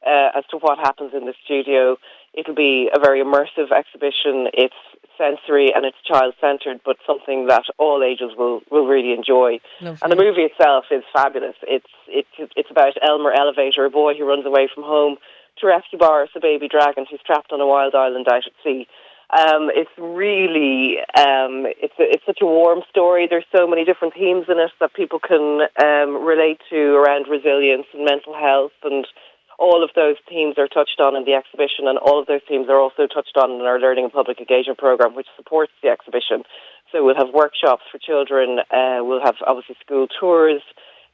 uh, 0.06 0.30
as 0.38 0.46
to 0.52 0.58
what 0.58 0.78
happens 0.78 1.12
in 1.14 1.26
the 1.26 1.34
studio. 1.44 1.98
It'll 2.34 2.56
be 2.56 2.90
a 2.94 3.00
very 3.00 3.22
immersive 3.22 3.72
exhibition. 3.72 4.48
It's 4.54 4.76
sensory 5.18 5.74
and 5.74 5.86
it's 5.86 5.98
child 6.06 6.36
centered, 6.40 6.82
but 6.86 6.98
something 7.06 7.48
that 7.48 7.64
all 7.78 8.04
ages 8.04 8.32
will, 8.38 8.62
will 8.70 8.88
really 8.88 9.14
enjoy. 9.14 9.60
Lovely. 9.82 10.00
And 10.02 10.12
the 10.12 10.16
movie 10.16 10.44
itself 10.44 10.86
is 10.92 11.04
fabulous. 11.14 11.56
It's 11.64 11.92
it's 12.08 12.52
it's 12.56 12.72
about 12.72 12.94
Elmer 13.02 13.32
Elevator, 13.32 13.86
a 13.86 13.90
boy 13.90 14.16
who 14.16 14.28
runs 14.28 14.46
away 14.46 14.70
from 14.74 14.84
home 14.84 15.18
to 15.60 15.68
rescue 15.68 15.98
Boris, 15.98 16.30
a 16.36 16.40
baby 16.40 16.68
dragon 16.68 17.06
who's 17.10 17.22
trapped 17.26 17.52
on 17.52 17.62
a 17.62 17.68
wild 17.68 17.96
island 17.96 18.28
out 18.28 18.46
at 18.46 18.54
sea. 18.64 18.88
Um, 19.32 19.72
it's 19.74 19.92
really 19.98 21.00
um, 21.18 21.66
it's 21.82 21.98
a, 21.98 22.06
it's 22.14 22.26
such 22.26 22.40
a 22.42 22.46
warm 22.46 22.82
story. 22.90 23.28
There's 23.28 23.46
so 23.56 23.66
many 23.66 23.84
different 23.84 24.14
themes 24.14 24.46
in 24.48 24.60
it 24.60 24.72
that 24.80 24.94
people 24.94 25.20
can 25.20 25.66
um, 25.82 26.24
relate 26.24 26.62
to 26.70 26.94
around 26.96 27.28
resilience 27.28 27.88
and 27.94 28.06
mental 28.06 28.36
health, 28.38 28.78
and 28.84 29.08
all 29.58 29.84
of 29.84 29.90
those 29.96 30.18
themes 30.30 30.56
are 30.58 30.68
touched 30.68 31.00
on 31.00 31.16
in 31.16 31.26
the 31.26 31.34
exhibition, 31.34 31.88
and 31.88 31.98
all 31.98 32.20
of 32.20 32.28
those 32.28 32.42
themes 32.48 32.70
are 32.70 32.80
also 32.80 33.08
touched 33.08 33.36
on 33.36 33.50
in 33.52 33.62
our 33.62 33.80
learning 33.80 34.04
and 34.04 34.14
public 34.14 34.40
engagement 34.40 34.78
program, 34.78 35.16
which 35.16 35.28
supports 35.36 35.72
the 35.82 35.90
exhibition. 35.90 36.44
So 36.92 37.04
we'll 37.04 37.16
have 37.16 37.34
workshops 37.34 37.84
for 37.92 37.98
children. 37.98 38.60
Uh, 38.70 39.00
we'll 39.02 39.24
have 39.24 39.36
obviously 39.48 39.76
school 39.84 40.08
tours. 40.08 40.62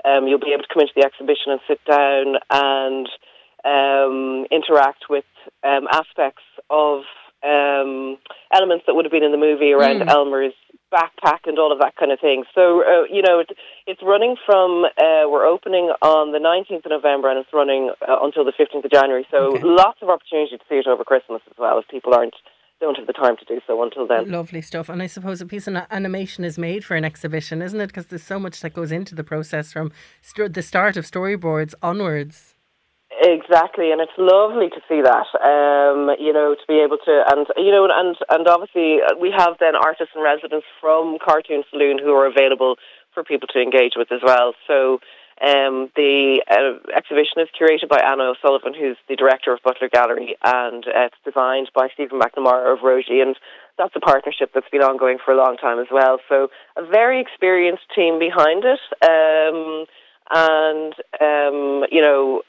Um, 0.03 0.27
you'll 0.27 0.39
be 0.39 0.51
able 0.51 0.63
to 0.63 0.73
come 0.73 0.81
into 0.81 0.93
the 0.95 1.05
exhibition 1.05 1.53
and 1.53 1.61
sit 1.67 1.79
down 1.85 2.35
and 2.49 3.07
um, 3.65 4.45
interact 4.51 5.05
with 5.09 5.25
um, 5.63 5.87
aspects 5.91 6.43
of 6.69 7.01
um, 7.43 8.17
elements 8.53 8.85
that 8.85 8.93
would 8.93 9.05
have 9.05 9.11
been 9.11 9.23
in 9.23 9.31
the 9.31 9.37
movie 9.37 9.71
around 9.71 10.01
mm. 10.01 10.09
Elmer's 10.09 10.53
backpack 10.93 11.47
and 11.47 11.57
all 11.57 11.71
of 11.71 11.79
that 11.79 11.95
kind 11.95 12.11
of 12.11 12.19
thing. 12.19 12.43
So, 12.53 12.83
uh, 12.83 13.03
you 13.09 13.23
know, 13.23 13.39
it, 13.39 13.49
it's 13.87 14.01
running 14.03 14.35
from, 14.45 14.85
uh, 14.85 15.25
we're 15.31 15.47
opening 15.47 15.91
on 16.01 16.33
the 16.33 16.39
19th 16.39 16.85
of 16.85 16.91
November 16.91 17.29
and 17.29 17.39
it's 17.39 17.49
running 17.53 17.91
uh, 18.07 18.17
until 18.21 18.43
the 18.43 18.51
15th 18.51 18.85
of 18.85 18.91
January. 18.91 19.25
So 19.31 19.55
okay. 19.55 19.61
lots 19.63 19.99
of 20.01 20.09
opportunity 20.09 20.57
to 20.57 20.63
see 20.67 20.75
it 20.75 20.87
over 20.87 21.03
Christmas 21.03 21.41
as 21.49 21.57
well 21.57 21.79
if 21.79 21.87
people 21.87 22.13
aren't 22.13 22.35
don't 22.79 22.97
have 22.97 23.05
the 23.05 23.13
time 23.13 23.37
to 23.37 23.45
do 23.45 23.61
so 23.67 23.81
until 23.83 24.07
then. 24.07 24.31
Lovely 24.31 24.59
stuff. 24.59 24.89
And 24.89 25.03
I 25.03 25.07
suppose 25.07 25.39
a 25.39 25.45
piece 25.45 25.67
of 25.67 25.75
animation 25.91 26.43
is 26.43 26.57
made 26.57 26.83
for 26.83 26.95
an 26.95 27.05
exhibition, 27.05 27.61
isn't 27.61 27.79
it? 27.79 27.87
Because 27.87 28.07
there's 28.07 28.23
so 28.23 28.39
much 28.39 28.59
that 28.61 28.73
goes 28.73 28.91
into 28.91 29.13
the 29.13 29.23
process 29.23 29.71
from 29.71 29.91
st- 30.23 30.55
the 30.55 30.63
start 30.63 30.97
of 30.97 31.05
storyboards 31.05 31.75
onwards. 31.83 32.55
Exactly, 33.19 33.91
and 33.91 33.99
it's 33.99 34.15
lovely 34.17 34.69
to 34.69 34.81
see 34.87 35.01
that. 35.01 35.27
Um, 35.43 36.15
you 36.17 36.31
know, 36.31 36.55
to 36.55 36.65
be 36.67 36.79
able 36.79 36.97
to, 37.03 37.23
and 37.31 37.45
you 37.57 37.71
know, 37.71 37.85
and 37.91 38.15
and 38.29 38.47
obviously 38.47 38.99
uh, 39.03 39.15
we 39.19 39.31
have 39.35 39.57
then 39.59 39.75
artists 39.75 40.15
and 40.15 40.23
residents 40.23 40.65
from 40.79 41.17
Cartoon 41.19 41.63
Saloon 41.69 41.99
who 41.99 42.13
are 42.13 42.25
available 42.25 42.77
for 43.13 43.23
people 43.23 43.47
to 43.49 43.61
engage 43.61 43.93
with 43.95 44.11
as 44.11 44.21
well. 44.23 44.53
So. 44.67 44.99
Um, 45.41 45.89
the 45.95 46.45
uh, 46.45 46.77
exhibition 46.95 47.41
is 47.41 47.49
curated 47.59 47.89
by 47.89 47.97
Anna 47.97 48.29
O'Sullivan, 48.29 48.75
who's 48.75 48.97
the 49.09 49.15
director 49.15 49.51
of 49.51 49.59
Butler 49.63 49.89
Gallery, 49.89 50.37
and 50.43 50.85
uh, 50.85 51.09
it's 51.09 51.17
designed 51.25 51.71
by 51.73 51.87
Stephen 51.95 52.19
McNamara 52.19 52.71
of 52.71 52.83
Rogie, 52.83 53.21
and 53.21 53.35
that's 53.75 53.95
a 53.95 53.99
partnership 53.99 54.51
that's 54.53 54.69
been 54.69 54.83
ongoing 54.83 55.17
for 55.17 55.31
a 55.33 55.37
long 55.37 55.57
time 55.57 55.79
as 55.79 55.87
well. 55.91 56.19
So 56.29 56.49
a 56.77 56.85
very 56.85 57.19
experienced 57.19 57.89
team 57.95 58.19
behind 58.19 58.65
it, 58.65 58.81
um, 59.01 59.85
and 60.33 60.93
um, 61.19 61.85
you 61.91 62.01
know, 62.01 62.41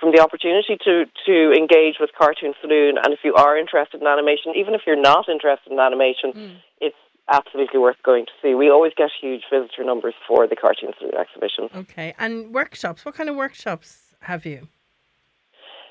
from 0.00 0.12
the 0.12 0.20
opportunity 0.20 0.76
to 0.84 1.04
to 1.26 1.52
engage 1.52 1.96
with 2.00 2.10
Cartoon 2.18 2.54
Saloon, 2.60 2.96
and 3.02 3.12
if 3.12 3.20
you 3.24 3.34
are 3.34 3.56
interested 3.56 4.00
in 4.00 4.06
animation, 4.06 4.52
even 4.56 4.74
if 4.74 4.82
you're 4.86 5.00
not 5.00 5.28
interested 5.28 5.72
in 5.72 5.78
animation, 5.78 6.32
mm. 6.32 6.56
it's 6.80 6.96
absolutely 7.28 7.78
worth 7.78 8.02
going 8.02 8.26
to 8.26 8.32
see. 8.42 8.54
We 8.54 8.70
always 8.70 8.92
get 8.96 9.10
huge 9.20 9.42
visitor 9.52 9.84
numbers 9.84 10.14
for 10.26 10.46
the 10.46 10.56
Cartoon 10.56 10.92
Saloon 10.98 11.14
exhibition. 11.14 11.68
Okay, 11.74 12.14
and 12.18 12.52
workshops. 12.52 13.04
What 13.04 13.14
kind 13.14 13.28
of 13.28 13.36
workshops 13.36 14.14
have 14.20 14.46
you? 14.46 14.68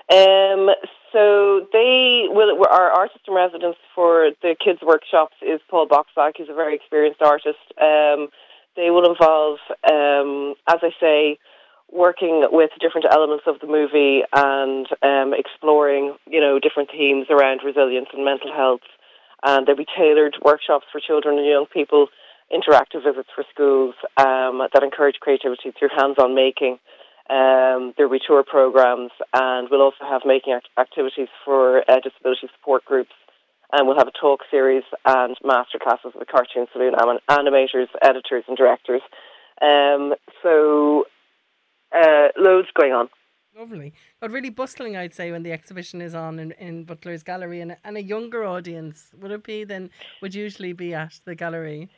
Um, 0.09 0.69
so 1.11 1.67
they 1.73 2.25
will. 2.29 2.57
Our 2.69 2.91
artist 2.91 3.19
in 3.27 3.33
residence 3.33 3.77
for 3.93 4.31
the 4.41 4.55
kids' 4.63 4.79
workshops 4.81 5.35
is 5.41 5.59
Paul 5.69 5.87
Boxback. 5.87 6.33
He's 6.37 6.49
a 6.49 6.53
very 6.53 6.75
experienced 6.75 7.21
artist. 7.21 7.59
Um, 7.81 8.29
they 8.77 8.91
will 8.91 9.09
involve, 9.09 9.57
um, 9.91 10.53
as 10.69 10.79
I 10.81 10.91
say, 11.01 11.39
working 11.91 12.47
with 12.51 12.69
different 12.79 13.07
elements 13.11 13.45
of 13.47 13.59
the 13.59 13.67
movie 13.67 14.21
and 14.31 14.87
um, 15.01 15.33
exploring, 15.33 16.15
you 16.29 16.39
know, 16.39 16.59
different 16.59 16.91
themes 16.91 17.27
around 17.29 17.61
resilience 17.65 18.07
and 18.13 18.23
mental 18.23 18.53
health. 18.53 18.85
And 19.43 19.65
there'll 19.65 19.77
be 19.77 19.87
tailored 19.97 20.37
workshops 20.43 20.85
for 20.91 21.01
children 21.01 21.37
and 21.37 21.47
young 21.47 21.65
people, 21.65 22.07
interactive 22.53 23.03
visits 23.03 23.29
for 23.33 23.43
schools 23.53 23.95
um, 24.17 24.61
that 24.73 24.83
encourage 24.83 25.15
creativity 25.19 25.71
through 25.77 25.89
hands-on 25.95 26.35
making. 26.35 26.79
Um, 27.29 27.93
there'll 27.97 28.11
be 28.11 28.21
tour 28.25 28.43
programs, 28.43 29.11
and 29.33 29.67
we'll 29.69 29.81
also 29.81 30.05
have 30.07 30.21
making 30.25 30.53
act- 30.53 30.69
activities 30.77 31.27
for 31.43 31.83
uh, 31.89 31.99
disability 31.99 32.47
support 32.55 32.85
groups. 32.85 33.11
And 33.71 33.87
we'll 33.87 33.97
have 33.97 34.07
a 34.07 34.19
talk 34.19 34.41
series 34.49 34.83
and 35.05 35.35
master 35.43 35.77
classes 35.77 36.13
with 36.15 36.27
Cartoon 36.29 36.67
Saloon 36.71 36.93
anim- 37.01 37.19
animators, 37.29 37.87
editors, 38.01 38.45
and 38.47 38.55
directors. 38.55 39.01
Um, 39.61 40.13
so, 40.41 41.05
uh, 41.93 42.29
loads 42.37 42.69
going 42.79 42.93
on. 42.93 43.09
Lovely. 43.57 43.91
But 44.21 44.31
really 44.31 44.51
bustling, 44.51 44.95
I'd 44.95 45.13
say, 45.13 45.31
when 45.31 45.43
the 45.43 45.51
exhibition 45.51 45.99
is 45.99 46.13
on 46.13 46.39
in, 46.39 46.51
in 46.53 46.83
Butler's 46.83 47.23
Gallery. 47.23 47.59
And, 47.59 47.75
and 47.83 47.97
a 47.97 48.03
younger 48.03 48.45
audience, 48.45 49.11
would 49.19 49.31
it 49.31 49.43
be 49.43 49.63
then, 49.63 49.89
would 50.21 50.35
usually 50.35 50.73
be 50.73 50.93
at 50.93 51.19
the 51.25 51.35
gallery? 51.35 51.89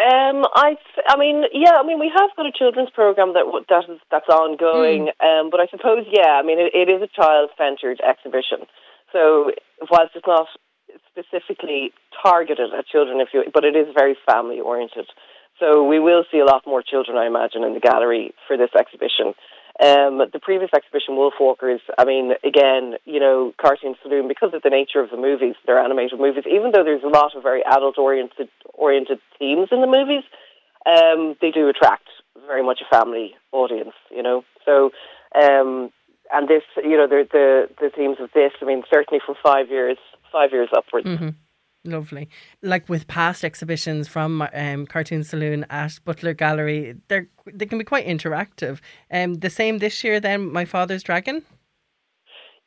Um, 0.00 0.44
I, 0.54 0.76
I 1.06 1.16
mean, 1.18 1.44
yeah, 1.52 1.74
I 1.78 1.86
mean, 1.86 2.00
we 2.00 2.10
have 2.16 2.30
got 2.36 2.46
a 2.46 2.52
children's 2.56 2.90
program 2.90 3.34
that 3.34 3.44
that 3.68 3.92
is 3.92 4.00
that's 4.10 4.28
ongoing. 4.28 5.10
Mm. 5.22 5.40
Um, 5.42 5.50
but 5.50 5.60
I 5.60 5.66
suppose, 5.70 6.06
yeah, 6.10 6.40
I 6.40 6.42
mean, 6.42 6.58
it, 6.58 6.72
it 6.74 6.90
is 6.90 7.02
a 7.02 7.20
child-centered 7.20 8.00
exhibition. 8.00 8.66
So 9.12 9.52
whilst 9.90 10.16
it's 10.16 10.26
not 10.26 10.46
specifically 11.28 11.92
targeted 12.22 12.72
at 12.76 12.86
children, 12.86 13.20
if 13.20 13.28
you, 13.32 13.44
but 13.52 13.64
it 13.64 13.76
is 13.76 13.86
very 13.94 14.16
family-oriented. 14.30 15.06
So 15.60 15.84
we 15.84 15.98
will 15.98 16.24
see 16.30 16.38
a 16.38 16.44
lot 16.44 16.66
more 16.66 16.82
children, 16.82 17.16
I 17.16 17.26
imagine, 17.26 17.64
in 17.64 17.74
the 17.74 17.80
gallery 17.80 18.32
for 18.46 18.56
this 18.56 18.70
exhibition. 18.78 19.34
Um, 19.80 20.18
the 20.32 20.40
previous 20.42 20.70
exhibition, 20.74 21.14
Wolfwalkers, 21.14 21.78
I 21.96 22.04
mean, 22.04 22.32
again, 22.44 22.94
you 23.04 23.20
know, 23.20 23.52
Cartoon 23.60 23.94
Saloon, 24.02 24.26
because 24.26 24.50
of 24.52 24.62
the 24.62 24.70
nature 24.70 25.00
of 25.00 25.10
the 25.10 25.16
movies, 25.16 25.54
they're 25.66 25.78
animated 25.78 26.18
movies, 26.18 26.44
even 26.50 26.72
though 26.72 26.82
there's 26.82 27.04
a 27.04 27.08
lot 27.08 27.36
of 27.36 27.42
very 27.42 27.62
adult 27.64 27.98
oriented 27.98 28.48
oriented 28.74 29.20
themes 29.38 29.68
in 29.70 29.80
the 29.80 29.86
movies, 29.86 30.24
um, 30.86 31.36
they 31.40 31.50
do 31.50 31.68
attract 31.68 32.08
very 32.46 32.64
much 32.64 32.80
a 32.80 32.94
family 32.94 33.34
audience, 33.52 33.94
you 34.10 34.22
know. 34.22 34.44
So, 34.64 34.90
um, 35.34 35.90
and 36.32 36.48
this, 36.48 36.62
you 36.82 36.96
know, 36.96 37.06
the, 37.06 37.26
the, 37.30 37.68
the 37.80 37.90
themes 37.94 38.16
of 38.20 38.30
this, 38.34 38.52
I 38.60 38.64
mean, 38.64 38.82
certainly 38.90 39.20
from 39.24 39.36
five 39.42 39.70
years, 39.70 39.98
five 40.30 40.52
years 40.52 40.68
upwards. 40.76 41.06
Mm-hmm. 41.06 41.28
Lovely. 41.84 42.28
Like 42.62 42.88
with 42.88 43.06
past 43.06 43.44
exhibitions 43.44 44.08
from 44.08 44.46
um, 44.52 44.86
Cartoon 44.86 45.24
Saloon 45.24 45.64
at 45.70 45.98
Butler 46.04 46.34
Gallery, 46.34 46.96
they're, 47.08 47.28
they 47.46 47.66
can 47.66 47.78
be 47.78 47.84
quite 47.84 48.06
interactive. 48.06 48.80
Um, 49.10 49.34
the 49.34 49.50
same 49.50 49.78
this 49.78 50.02
year. 50.04 50.20
Then, 50.20 50.52
My 50.52 50.64
Father's 50.64 51.02
Dragon. 51.02 51.44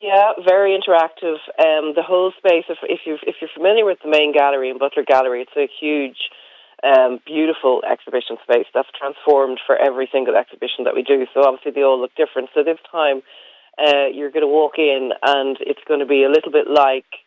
Yeah, 0.00 0.32
very 0.44 0.76
interactive. 0.76 1.38
Um, 1.62 1.94
the 1.94 2.02
whole 2.02 2.32
space. 2.36 2.64
If 2.68 2.78
if 2.82 3.00
you 3.06 3.18
if 3.24 3.36
you're 3.40 3.50
familiar 3.54 3.84
with 3.84 3.98
the 4.02 4.10
main 4.10 4.32
gallery 4.32 4.68
in 4.68 4.78
Butler 4.78 5.04
Gallery, 5.06 5.46
it's 5.46 5.56
a 5.56 5.70
huge, 5.78 6.18
um, 6.82 7.20
beautiful 7.24 7.82
exhibition 7.88 8.36
space 8.42 8.66
that's 8.74 8.88
transformed 8.98 9.60
for 9.64 9.76
every 9.76 10.08
single 10.10 10.34
exhibition 10.34 10.84
that 10.84 10.94
we 10.96 11.04
do. 11.04 11.24
So 11.32 11.44
obviously 11.46 11.70
they 11.70 11.84
all 11.84 12.00
look 12.00 12.16
different. 12.16 12.48
So 12.52 12.64
this 12.64 12.82
time, 12.90 13.22
uh, 13.78 14.10
you're 14.12 14.32
going 14.32 14.42
to 14.42 14.50
walk 14.50 14.72
in 14.76 15.12
and 15.22 15.56
it's 15.60 15.86
going 15.86 16.00
to 16.00 16.06
be 16.06 16.24
a 16.24 16.28
little 16.28 16.50
bit 16.50 16.66
like 16.66 17.21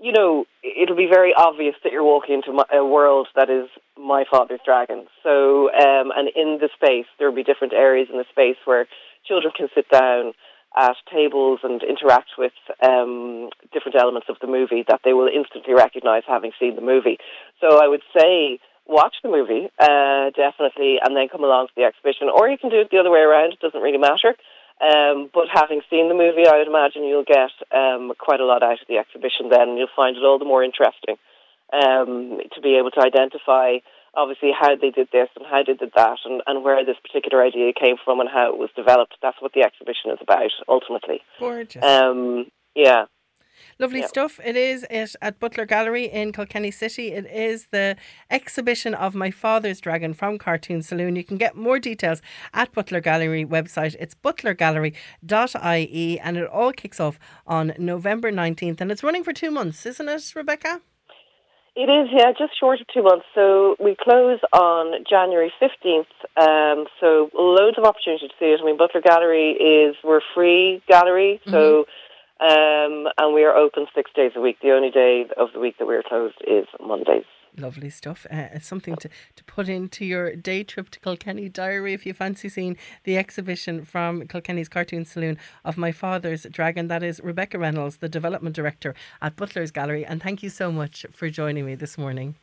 you 0.00 0.12
know, 0.12 0.44
it'll 0.62 0.96
be 0.96 1.08
very 1.10 1.32
obvious 1.36 1.74
that 1.82 1.92
you're 1.92 2.04
walking 2.04 2.34
into 2.34 2.64
a 2.72 2.84
world 2.84 3.28
that 3.34 3.50
is 3.50 3.68
my 3.98 4.24
father's 4.30 4.60
dragon. 4.64 5.06
So, 5.22 5.70
um, 5.72 6.12
and 6.14 6.28
in 6.34 6.58
the 6.60 6.68
space, 6.74 7.06
there 7.18 7.28
will 7.28 7.36
be 7.36 7.42
different 7.42 7.72
areas 7.72 8.08
in 8.10 8.18
the 8.18 8.24
space 8.30 8.56
where 8.64 8.86
children 9.26 9.52
can 9.56 9.68
sit 9.74 9.88
down 9.90 10.34
at 10.76 10.94
tables 11.12 11.60
and 11.64 11.82
interact 11.82 12.30
with 12.38 12.52
um, 12.86 13.50
different 13.72 13.96
elements 13.96 14.28
of 14.28 14.36
the 14.40 14.46
movie 14.46 14.84
that 14.86 15.00
they 15.04 15.12
will 15.12 15.28
instantly 15.28 15.74
recognize 15.74 16.22
having 16.28 16.52
seen 16.60 16.76
the 16.76 16.82
movie. 16.82 17.18
So, 17.60 17.82
I 17.82 17.88
would 17.88 18.02
say 18.16 18.60
watch 18.86 19.16
the 19.22 19.28
movie, 19.28 19.68
uh, 19.78 20.30
definitely, 20.30 20.98
and 21.02 21.14
then 21.16 21.28
come 21.28 21.44
along 21.44 21.68
to 21.68 21.72
the 21.76 21.84
exhibition. 21.84 22.28
Or 22.32 22.48
you 22.48 22.56
can 22.56 22.70
do 22.70 22.80
it 22.80 22.88
the 22.90 22.98
other 22.98 23.10
way 23.10 23.20
around, 23.20 23.52
it 23.52 23.60
doesn't 23.60 23.80
really 23.80 23.98
matter. 23.98 24.34
Um, 24.80 25.28
but 25.34 25.48
having 25.52 25.82
seen 25.90 26.08
the 26.08 26.14
movie, 26.14 26.46
I 26.46 26.58
would 26.58 26.68
imagine 26.68 27.04
you'll 27.04 27.26
get 27.26 27.50
um, 27.74 28.12
quite 28.18 28.40
a 28.40 28.46
lot 28.46 28.62
out 28.62 28.80
of 28.80 28.86
the 28.88 28.98
exhibition 28.98 29.50
then, 29.50 29.74
and 29.74 29.78
you'll 29.78 29.96
find 29.96 30.16
it 30.16 30.22
all 30.22 30.38
the 30.38 30.44
more 30.44 30.62
interesting 30.62 31.16
um, 31.72 32.38
to 32.54 32.60
be 32.62 32.76
able 32.78 32.90
to 32.92 33.00
identify, 33.00 33.78
obviously, 34.14 34.52
how 34.54 34.76
they 34.76 34.90
did 34.90 35.08
this 35.10 35.28
and 35.34 35.46
how 35.50 35.62
they 35.66 35.74
did 35.74 35.90
that, 35.96 36.18
and, 36.24 36.42
and 36.46 36.62
where 36.62 36.84
this 36.84 36.96
particular 37.02 37.42
idea 37.42 37.72
came 37.72 37.96
from 38.04 38.20
and 38.20 38.28
how 38.28 38.52
it 38.52 38.58
was 38.58 38.70
developed. 38.76 39.16
That's 39.20 39.40
what 39.42 39.52
the 39.52 39.62
exhibition 39.62 40.12
is 40.12 40.18
about, 40.22 40.52
ultimately. 40.68 41.22
Gorgeous. 41.40 41.82
Um, 41.82 42.46
yeah. 42.74 43.06
Lovely 43.80 44.00
yep. 44.00 44.08
stuff. 44.08 44.40
It 44.44 44.56
is 44.56 44.84
it 44.90 45.14
at 45.22 45.38
Butler 45.38 45.64
Gallery 45.64 46.06
in 46.06 46.32
Kilkenny 46.32 46.72
City. 46.72 47.12
It 47.12 47.26
is 47.26 47.68
the 47.70 47.94
exhibition 48.28 48.92
of 48.92 49.14
My 49.14 49.30
Father's 49.30 49.80
Dragon 49.80 50.14
from 50.14 50.36
Cartoon 50.36 50.82
Saloon. 50.82 51.14
You 51.14 51.22
can 51.22 51.36
get 51.36 51.54
more 51.54 51.78
details 51.78 52.20
at 52.52 52.72
Butler 52.72 53.00
Gallery 53.00 53.44
website. 53.44 53.94
It's 54.00 54.16
butlergallery.ie 54.16 56.18
and 56.18 56.36
it 56.36 56.48
all 56.48 56.72
kicks 56.72 56.98
off 56.98 57.20
on 57.46 57.72
November 57.78 58.32
19th 58.32 58.80
and 58.80 58.90
it's 58.90 59.04
running 59.04 59.22
for 59.22 59.32
two 59.32 59.52
months, 59.52 59.86
isn't 59.86 60.08
it, 60.08 60.32
Rebecca? 60.34 60.80
It 61.76 61.88
is, 61.88 62.08
yeah, 62.12 62.32
just 62.36 62.58
short 62.58 62.80
of 62.80 62.88
two 62.92 63.04
months. 63.04 63.26
So 63.36 63.76
we 63.78 63.94
close 64.02 64.40
on 64.52 65.04
January 65.08 65.52
15th. 65.62 66.06
Um, 66.36 66.86
so 66.98 67.30
loads 67.32 67.78
of 67.78 67.84
opportunity 67.84 68.26
to 68.26 68.34
see 68.40 68.46
it. 68.46 68.58
I 68.60 68.64
mean, 68.64 68.76
Butler 68.76 69.02
Gallery 69.02 69.52
is, 69.52 69.94
we're 70.02 70.22
free 70.34 70.82
gallery. 70.88 71.40
So 71.46 71.52
mm-hmm 71.52 71.90
um, 72.40 73.08
and 73.18 73.34
we 73.34 73.44
are 73.44 73.54
open 73.54 73.86
six 73.94 74.10
days 74.14 74.32
a 74.36 74.40
week. 74.40 74.58
The 74.62 74.70
only 74.70 74.90
day 74.90 75.26
of 75.36 75.48
the 75.52 75.60
week 75.60 75.78
that 75.78 75.86
we 75.86 75.96
are 75.96 76.02
closed 76.02 76.36
is 76.46 76.66
Mondays. 76.80 77.24
Lovely 77.56 77.90
stuff. 77.90 78.26
Uh, 78.30 78.60
something 78.60 78.94
to, 78.96 79.08
to 79.34 79.44
put 79.44 79.68
into 79.68 80.04
your 80.04 80.36
day 80.36 80.62
trip 80.62 80.90
to 80.90 81.00
Kilkenny 81.00 81.48
diary 81.48 81.92
if 81.92 82.06
you 82.06 82.14
fancy 82.14 82.48
seeing 82.48 82.76
the 83.02 83.16
exhibition 83.18 83.84
from 83.84 84.28
Kilkenny's 84.28 84.68
Cartoon 84.68 85.04
Saloon 85.04 85.38
of 85.64 85.76
My 85.76 85.90
Father's 85.90 86.46
Dragon. 86.50 86.86
That 86.86 87.02
is 87.02 87.20
Rebecca 87.20 87.58
Reynolds, 87.58 87.96
the 87.96 88.08
development 88.08 88.54
director 88.54 88.94
at 89.20 89.34
Butler's 89.34 89.72
Gallery. 89.72 90.04
And 90.04 90.22
thank 90.22 90.42
you 90.42 90.50
so 90.50 90.70
much 90.70 91.06
for 91.10 91.28
joining 91.30 91.66
me 91.66 91.74
this 91.74 91.98
morning. 91.98 92.36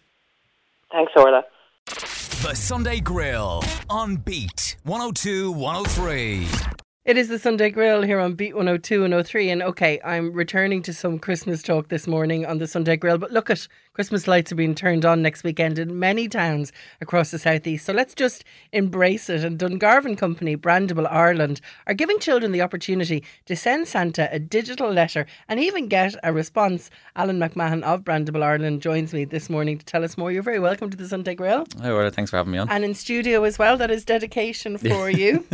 Thanks, 0.91 1.13
Orla. 1.15 1.43
The 1.86 2.53
Sunday 2.53 2.99
Grill 2.99 3.63
on 3.89 4.17
Beat 4.17 4.75
102 4.84 5.51
103. 5.51 6.84
It 7.05 7.19
is 7.19 7.27
the 7.27 7.37
Sunday 7.37 7.69
Grill 7.69 8.01
here 8.01 8.19
on 8.19 8.33
Beat 8.33 8.55
102 8.55 9.05
and 9.05 9.27
03. 9.27 9.51
And 9.51 9.61
okay, 9.61 9.99
I'm 10.03 10.33
returning 10.33 10.81
to 10.81 10.91
some 10.91 11.19
Christmas 11.19 11.61
talk 11.61 11.89
this 11.89 12.07
morning 12.07 12.47
on 12.47 12.57
the 12.57 12.65
Sunday 12.65 12.97
Grill. 12.97 13.19
But 13.19 13.29
look 13.29 13.51
at 13.51 13.67
Christmas 13.95 14.27
lights 14.27 14.51
are 14.51 14.55
being 14.55 14.75
turned 14.75 15.05
on 15.05 15.21
next 15.21 15.45
weekend 15.45 15.79
in 15.79 15.97
many 15.97 16.27
towns 16.27 16.73
across 16.99 17.31
the 17.31 17.39
southeast. 17.39 17.86
So 17.86 17.93
let's 17.93 18.13
just 18.13 18.43
embrace 18.73 19.29
it. 19.29 19.45
And 19.45 19.58
Dungarvan 19.58 20.17
Company, 20.17 20.58
Brandable 20.58 21.10
Ireland, 21.10 21.62
are 21.88 21.93
giving 21.93 22.19
children 22.19 22.51
the 22.51 22.62
opportunity 22.62 23.23
to 23.45 23.55
send 23.55 23.88
Santa 23.88 24.27
a 24.34 24.38
digital 24.38 24.91
letter 24.91 25.25
and 25.47 25.62
even 25.62 25.88
get 25.88 26.13
a 26.23 26.34
response. 26.34 26.89
Alan 27.15 27.39
McMahon 27.39 27.84
of 27.84 28.01
Brandable 28.03 28.43
Ireland 28.43 28.81
joins 28.81 29.13
me 29.13 29.23
this 29.23 29.49
morning 29.49 29.77
to 29.77 29.86
tell 29.86 30.03
us 30.03 30.17
more. 30.17 30.29
You're 30.29 30.43
very 30.43 30.60
welcome 30.60 30.89
to 30.89 30.97
the 30.97 31.08
Sunday 31.08 31.34
Grill. 31.34 31.65
Hi, 31.81 31.93
well, 31.93 32.10
thanks 32.10 32.31
for 32.31 32.36
having 32.36 32.51
me 32.51 32.58
on. 32.58 32.67
And 32.69 32.84
in 32.84 32.95
studio 32.95 33.45
as 33.45 33.58
well, 33.58 33.77
that 33.77 33.91
is 33.91 34.03
dedication 34.03 34.77
for 34.77 35.10
you. 35.10 35.45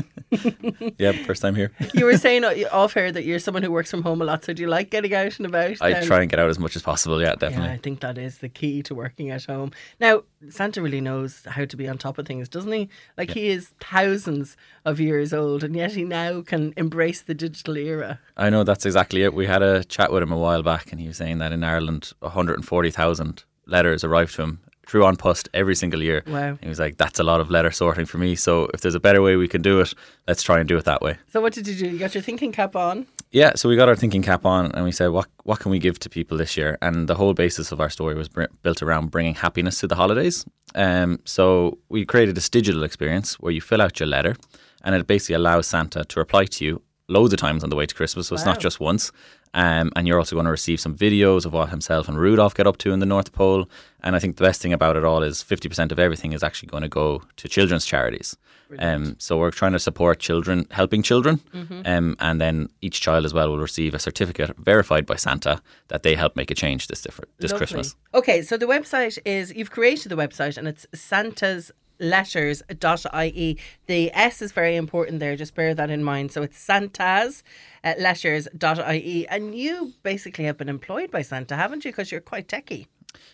yeah, 0.97 1.11
first 1.25 1.43
time 1.43 1.53
here. 1.53 1.71
You 1.93 2.05
were 2.05 2.17
saying 2.17 2.43
off 2.71 2.97
air 2.97 3.11
that 3.11 3.25
you're 3.25 3.37
someone 3.37 3.61
who 3.61 3.71
works 3.71 3.91
from 3.91 4.01
home 4.01 4.21
a 4.21 4.25
lot. 4.25 4.45
So 4.45 4.53
do 4.53 4.63
you 4.63 4.67
like 4.69 4.89
getting 4.89 5.13
out 5.13 5.37
and 5.37 5.45
about? 5.45 5.79
I 5.81 6.03
try 6.05 6.21
and 6.21 6.29
get 6.29 6.39
out 6.39 6.49
as 6.49 6.57
much 6.57 6.75
as 6.75 6.81
possible. 6.81 7.21
Yeah, 7.21 7.35
definitely. 7.35 7.67
Yeah, 7.67 7.73
I 7.73 7.77
think 7.77 7.99
that 7.99 8.17
is 8.17 8.30
the 8.37 8.49
key 8.49 8.83
to 8.83 8.95
working 8.95 9.29
at 9.29 9.45
home. 9.45 9.71
Now, 9.99 10.23
Santa 10.49 10.81
really 10.81 11.01
knows 11.01 11.43
how 11.45 11.65
to 11.65 11.77
be 11.77 11.87
on 11.87 11.97
top 11.97 12.17
of 12.17 12.25
things, 12.25 12.49
doesn't 12.49 12.71
he? 12.71 12.89
Like 13.17 13.31
he 13.31 13.47
is 13.47 13.73
thousands 13.79 14.57
of 14.85 14.99
years 14.99 15.33
old, 15.33 15.63
and 15.63 15.75
yet 15.75 15.93
he 15.93 16.03
now 16.03 16.41
can 16.41 16.73
embrace 16.77 17.21
the 17.21 17.33
digital 17.33 17.77
era. 17.77 18.19
I 18.37 18.49
know 18.49 18.63
that's 18.63 18.85
exactly 18.85 19.23
it. 19.23 19.33
We 19.33 19.45
had 19.45 19.61
a 19.61 19.83
chat 19.83 20.11
with 20.11 20.23
him 20.23 20.31
a 20.31 20.37
while 20.37 20.63
back, 20.63 20.91
and 20.91 20.99
he 20.99 21.07
was 21.07 21.17
saying 21.17 21.39
that 21.39 21.51
in 21.51 21.63
Ireland, 21.63 22.13
140,000 22.19 23.43
letters 23.67 24.03
arrive 24.03 24.31
to 24.33 24.43
him 24.43 24.59
through 24.87 25.05
An 25.05 25.15
Post 25.15 25.47
every 25.53 25.75
single 25.75 26.01
year. 26.01 26.23
Wow. 26.27 26.57
He 26.61 26.67
was 26.67 26.79
like, 26.79 26.97
"That's 26.97 27.19
a 27.19 27.23
lot 27.23 27.39
of 27.39 27.49
letter 27.49 27.71
sorting 27.71 28.05
for 28.05 28.17
me. 28.17 28.35
So 28.35 28.67
if 28.73 28.81
there's 28.81 28.95
a 28.95 28.99
better 28.99 29.21
way 29.21 29.35
we 29.37 29.47
can 29.47 29.61
do 29.61 29.79
it, 29.79 29.93
let's 30.27 30.43
try 30.43 30.59
and 30.59 30.67
do 30.67 30.77
it 30.77 30.85
that 30.85 31.01
way." 31.01 31.17
So, 31.27 31.39
what 31.39 31.53
did 31.53 31.67
you 31.67 31.75
do? 31.75 31.87
You 31.89 31.97
got 31.97 32.13
your 32.13 32.21
thinking 32.21 32.51
cap 32.51 32.75
on. 32.75 33.07
Yeah, 33.33 33.53
so 33.55 33.69
we 33.69 33.77
got 33.77 33.87
our 33.87 33.95
thinking 33.95 34.21
cap 34.21 34.45
on 34.45 34.71
and 34.73 34.83
we 34.83 34.91
said, 34.91 35.07
what 35.07 35.27
what 35.43 35.59
can 35.59 35.71
we 35.71 35.79
give 35.79 35.97
to 35.99 36.09
people 36.09 36.37
this 36.37 36.57
year? 36.57 36.77
And 36.81 37.07
the 37.07 37.15
whole 37.15 37.33
basis 37.33 37.71
of 37.71 37.79
our 37.79 37.89
story 37.89 38.13
was 38.13 38.27
br- 38.27 38.51
built 38.61 38.83
around 38.83 39.09
bringing 39.09 39.35
happiness 39.35 39.79
to 39.79 39.87
the 39.87 39.95
holidays. 39.95 40.45
Um, 40.75 41.19
so 41.23 41.77
we 41.87 42.05
created 42.05 42.35
this 42.35 42.49
digital 42.49 42.83
experience 42.83 43.39
where 43.39 43.53
you 43.53 43.61
fill 43.61 43.81
out 43.81 44.01
your 44.01 44.07
letter, 44.07 44.35
and 44.83 44.93
it 44.95 45.07
basically 45.07 45.35
allows 45.35 45.67
Santa 45.67 46.03
to 46.03 46.19
reply 46.19 46.43
to 46.45 46.65
you 46.65 46.81
loads 47.07 47.33
of 47.33 47.39
times 47.39 47.63
on 47.63 47.69
the 47.69 47.75
way 47.75 47.85
to 47.85 47.95
Christmas. 47.95 48.27
So 48.27 48.35
it's 48.35 48.45
not 48.45 48.59
just 48.59 48.79
once. 48.81 49.11
Um, 49.53 49.91
and 49.95 50.07
you're 50.07 50.17
also 50.17 50.35
going 50.35 50.45
to 50.45 50.51
receive 50.51 50.79
some 50.79 50.95
videos 50.95 51.45
of 51.45 51.53
what 51.53 51.69
himself 51.69 52.07
and 52.07 52.17
Rudolph 52.17 52.55
get 52.55 52.67
up 52.67 52.77
to 52.77 52.93
in 52.93 52.99
the 52.99 53.05
North 53.05 53.33
Pole. 53.33 53.69
And 54.01 54.15
I 54.15 54.19
think 54.19 54.37
the 54.37 54.45
best 54.45 54.61
thing 54.61 54.71
about 54.71 54.95
it 54.95 55.03
all 55.03 55.23
is 55.23 55.43
50% 55.43 55.91
of 55.91 55.99
everything 55.99 56.31
is 56.31 56.41
actually 56.41 56.67
going 56.67 56.83
to 56.83 56.89
go 56.89 57.21
to 57.35 57.49
children's 57.49 57.85
charities. 57.85 58.37
Um, 58.79 59.15
so 59.19 59.37
we're 59.37 59.51
trying 59.51 59.73
to 59.73 59.79
support 59.79 60.19
children, 60.19 60.67
helping 60.71 61.03
children. 61.03 61.41
Um, 61.85 62.15
and 62.19 62.39
then 62.39 62.69
each 62.81 63.01
child 63.01 63.25
as 63.25 63.33
well 63.33 63.49
will 63.49 63.59
receive 63.59 63.93
a 63.93 63.99
certificate 63.99 64.55
verified 64.57 65.05
by 65.05 65.15
Santa 65.15 65.61
that 65.87 66.03
they 66.03 66.15
help 66.15 66.35
make 66.35 66.51
a 66.51 66.55
change 66.55 66.87
this, 66.87 67.01
different, 67.01 67.29
this 67.39 67.51
Lovely. 67.51 67.65
Christmas. 67.65 67.95
Okay, 68.13 68.41
so 68.41 68.57
the 68.57 68.65
website 68.65 69.17
is 69.25 69.53
you've 69.53 69.71
created 69.71 70.09
the 70.09 70.15
website 70.15 70.57
and 70.57 70.67
it's 70.67 70.85
Santa's 70.93 71.71
letters.ie. 72.01 73.57
The 73.85 74.11
S 74.13 74.41
is 74.41 74.51
very 74.51 74.75
important 74.75 75.19
there, 75.19 75.35
just 75.35 75.55
bear 75.55 75.73
that 75.75 75.89
in 75.89 76.03
mind. 76.03 76.31
So 76.31 76.41
it's 76.41 76.57
Santa's 76.57 77.43
uh, 77.83 77.93
letters.ie. 77.99 79.27
And 79.27 79.55
you 79.55 79.93
basically 80.03 80.45
have 80.45 80.57
been 80.57 80.69
employed 80.69 81.11
by 81.11 81.21
Santa, 81.21 81.55
haven't 81.55 81.85
you? 81.85 81.91
Because 81.91 82.11
you're 82.11 82.21
quite 82.21 82.47
techie. 82.47 82.87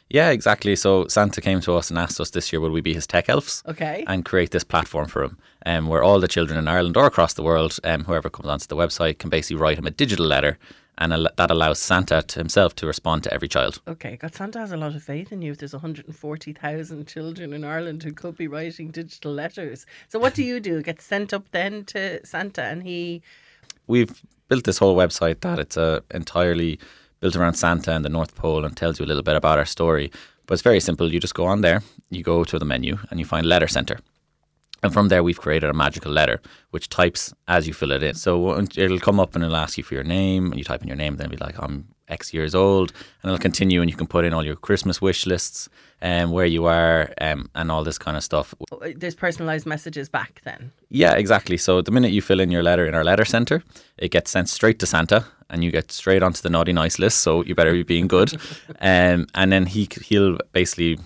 Yeah, 0.09 0.29
exactly. 0.29 0.75
So 0.75 1.07
Santa 1.07 1.41
came 1.41 1.59
to 1.61 1.75
us 1.75 1.89
and 1.89 1.99
asked 1.99 2.19
us 2.21 2.29
this 2.29 2.51
year, 2.53 2.61
will 2.61 2.71
we 2.71 2.81
be 2.81 2.93
his 2.93 3.05
tech 3.05 3.27
elves? 3.29 3.61
Okay. 3.67 4.05
And 4.07 4.23
create 4.23 4.51
this 4.51 4.63
platform 4.63 5.07
for 5.07 5.23
him, 5.23 5.37
um, 5.65 5.87
where 5.87 6.03
all 6.03 6.19
the 6.19 6.27
children 6.29 6.57
in 6.57 6.67
Ireland 6.67 6.95
or 6.95 7.05
across 7.05 7.33
the 7.33 7.43
world, 7.43 7.77
um, 7.83 8.05
whoever 8.05 8.29
comes 8.29 8.47
onto 8.47 8.67
the 8.67 8.75
website, 8.75 9.17
can 9.19 9.29
basically 9.29 9.61
write 9.61 9.77
him 9.77 9.85
a 9.85 9.91
digital 9.91 10.25
letter, 10.25 10.57
and 10.97 11.11
al- 11.11 11.27
that 11.35 11.51
allows 11.51 11.79
Santa 11.79 12.21
to 12.21 12.39
himself 12.39 12.73
to 12.75 12.87
respond 12.87 13.23
to 13.23 13.33
every 13.33 13.49
child. 13.49 13.81
Okay, 13.87 14.15
God, 14.15 14.33
Santa 14.33 14.59
has 14.59 14.71
a 14.71 14.77
lot 14.77 14.95
of 14.95 15.03
faith 15.03 15.31
in 15.33 15.41
you. 15.41 15.51
If 15.51 15.57
there's 15.57 15.73
140,000 15.73 17.05
children 17.07 17.53
in 17.53 17.63
Ireland 17.65 18.03
who 18.03 18.13
could 18.13 18.37
be 18.37 18.47
writing 18.47 18.91
digital 18.91 19.33
letters, 19.33 19.85
so 20.07 20.19
what 20.19 20.33
do 20.33 20.43
you 20.43 20.59
do? 20.59 20.81
Get 20.89 21.01
sent 21.01 21.33
up 21.33 21.51
then 21.51 21.83
to 21.85 22.25
Santa, 22.25 22.63
and 22.63 22.83
he 22.83 23.21
We've 23.87 24.21
built 24.47 24.63
this 24.63 24.77
whole 24.77 24.95
website 24.95 25.41
that 25.41 25.59
it's 25.59 25.77
a 25.77 26.03
entirely 26.11 26.79
built 27.19 27.35
around 27.35 27.55
Santa 27.55 27.93
and 27.93 28.05
the 28.05 28.09
North 28.09 28.35
Pole 28.35 28.65
and 28.65 28.75
tells 28.75 28.99
you 28.99 29.05
a 29.05 29.07
little 29.07 29.23
bit 29.23 29.35
about 29.35 29.59
our 29.59 29.65
story. 29.65 30.11
But 30.45 30.53
it's 30.53 30.63
very 30.63 30.79
simple. 30.79 31.11
You 31.11 31.19
just 31.19 31.35
go 31.35 31.45
on 31.45 31.61
there, 31.61 31.81
you 32.09 32.23
go 32.23 32.43
to 32.43 32.57
the 32.57 32.65
menu, 32.65 32.97
and 33.09 33.19
you 33.19 33.25
find 33.25 33.45
Letter 33.45 33.67
Center. 33.67 33.99
And 34.83 34.93
from 34.93 35.09
there, 35.09 35.23
we've 35.23 35.39
created 35.39 35.69
a 35.69 35.73
magical 35.73 36.11
letter 36.11 36.39
which 36.69 36.87
types 36.87 37.33
as 37.47 37.67
you 37.67 37.73
fill 37.73 37.91
it 37.91 38.03
in. 38.03 38.13
So 38.13 38.59
it'll 38.59 38.99
come 38.99 39.19
up 39.19 39.33
and 39.35 39.43
it'll 39.43 39.55
ask 39.55 39.77
you 39.77 39.83
for 39.83 39.95
your 39.95 40.03
name, 40.03 40.51
and 40.51 40.57
you 40.57 40.63
type 40.63 40.81
in 40.81 40.87
your 40.87 40.97
name, 40.97 41.17
then 41.17 41.25
it'll 41.25 41.37
be 41.37 41.43
like, 41.43 41.61
I'm 41.61 41.87
X 42.07 42.33
years 42.33 42.55
old, 42.55 42.93
and 43.21 43.29
it'll 43.29 43.41
continue, 43.41 43.81
and 43.81 43.89
you 43.89 43.97
can 43.97 44.07
put 44.07 44.23
in 44.23 44.33
all 44.33 44.45
your 44.45 44.55
Christmas 44.55 45.01
wish 45.01 45.25
lists, 45.25 45.67
and 45.99 46.31
where 46.31 46.45
you 46.45 46.65
are, 46.65 47.11
um, 47.19 47.49
and 47.55 47.71
all 47.71 47.83
this 47.83 47.97
kind 47.97 48.15
of 48.15 48.23
stuff. 48.23 48.53
there's 48.95 49.15
personalized 49.15 49.65
messages 49.65 50.07
back 50.07 50.41
then. 50.45 50.71
Yeah, 50.89 51.13
exactly. 51.13 51.57
So 51.57 51.81
the 51.81 51.91
minute 51.91 52.11
you 52.11 52.21
fill 52.21 52.39
in 52.39 52.51
your 52.51 52.63
letter 52.63 52.85
in 52.85 52.95
our 52.95 53.03
letter 53.03 53.25
center, 53.25 53.63
it 53.97 54.11
gets 54.11 54.31
sent 54.31 54.47
straight 54.47 54.79
to 54.79 54.85
Santa, 54.85 55.25
and 55.49 55.63
you 55.63 55.71
get 55.71 55.91
straight 55.91 56.23
onto 56.23 56.41
the 56.41 56.49
naughty 56.49 56.73
nice 56.73 56.99
list. 56.99 57.19
So 57.19 57.43
you 57.43 57.55
better 57.55 57.71
be 57.71 57.83
being 57.83 58.07
good, 58.07 58.33
um, 58.81 59.27
and 59.33 59.51
then 59.51 59.65
he 59.65 59.87
he'll 60.03 60.37
basically 60.51 60.99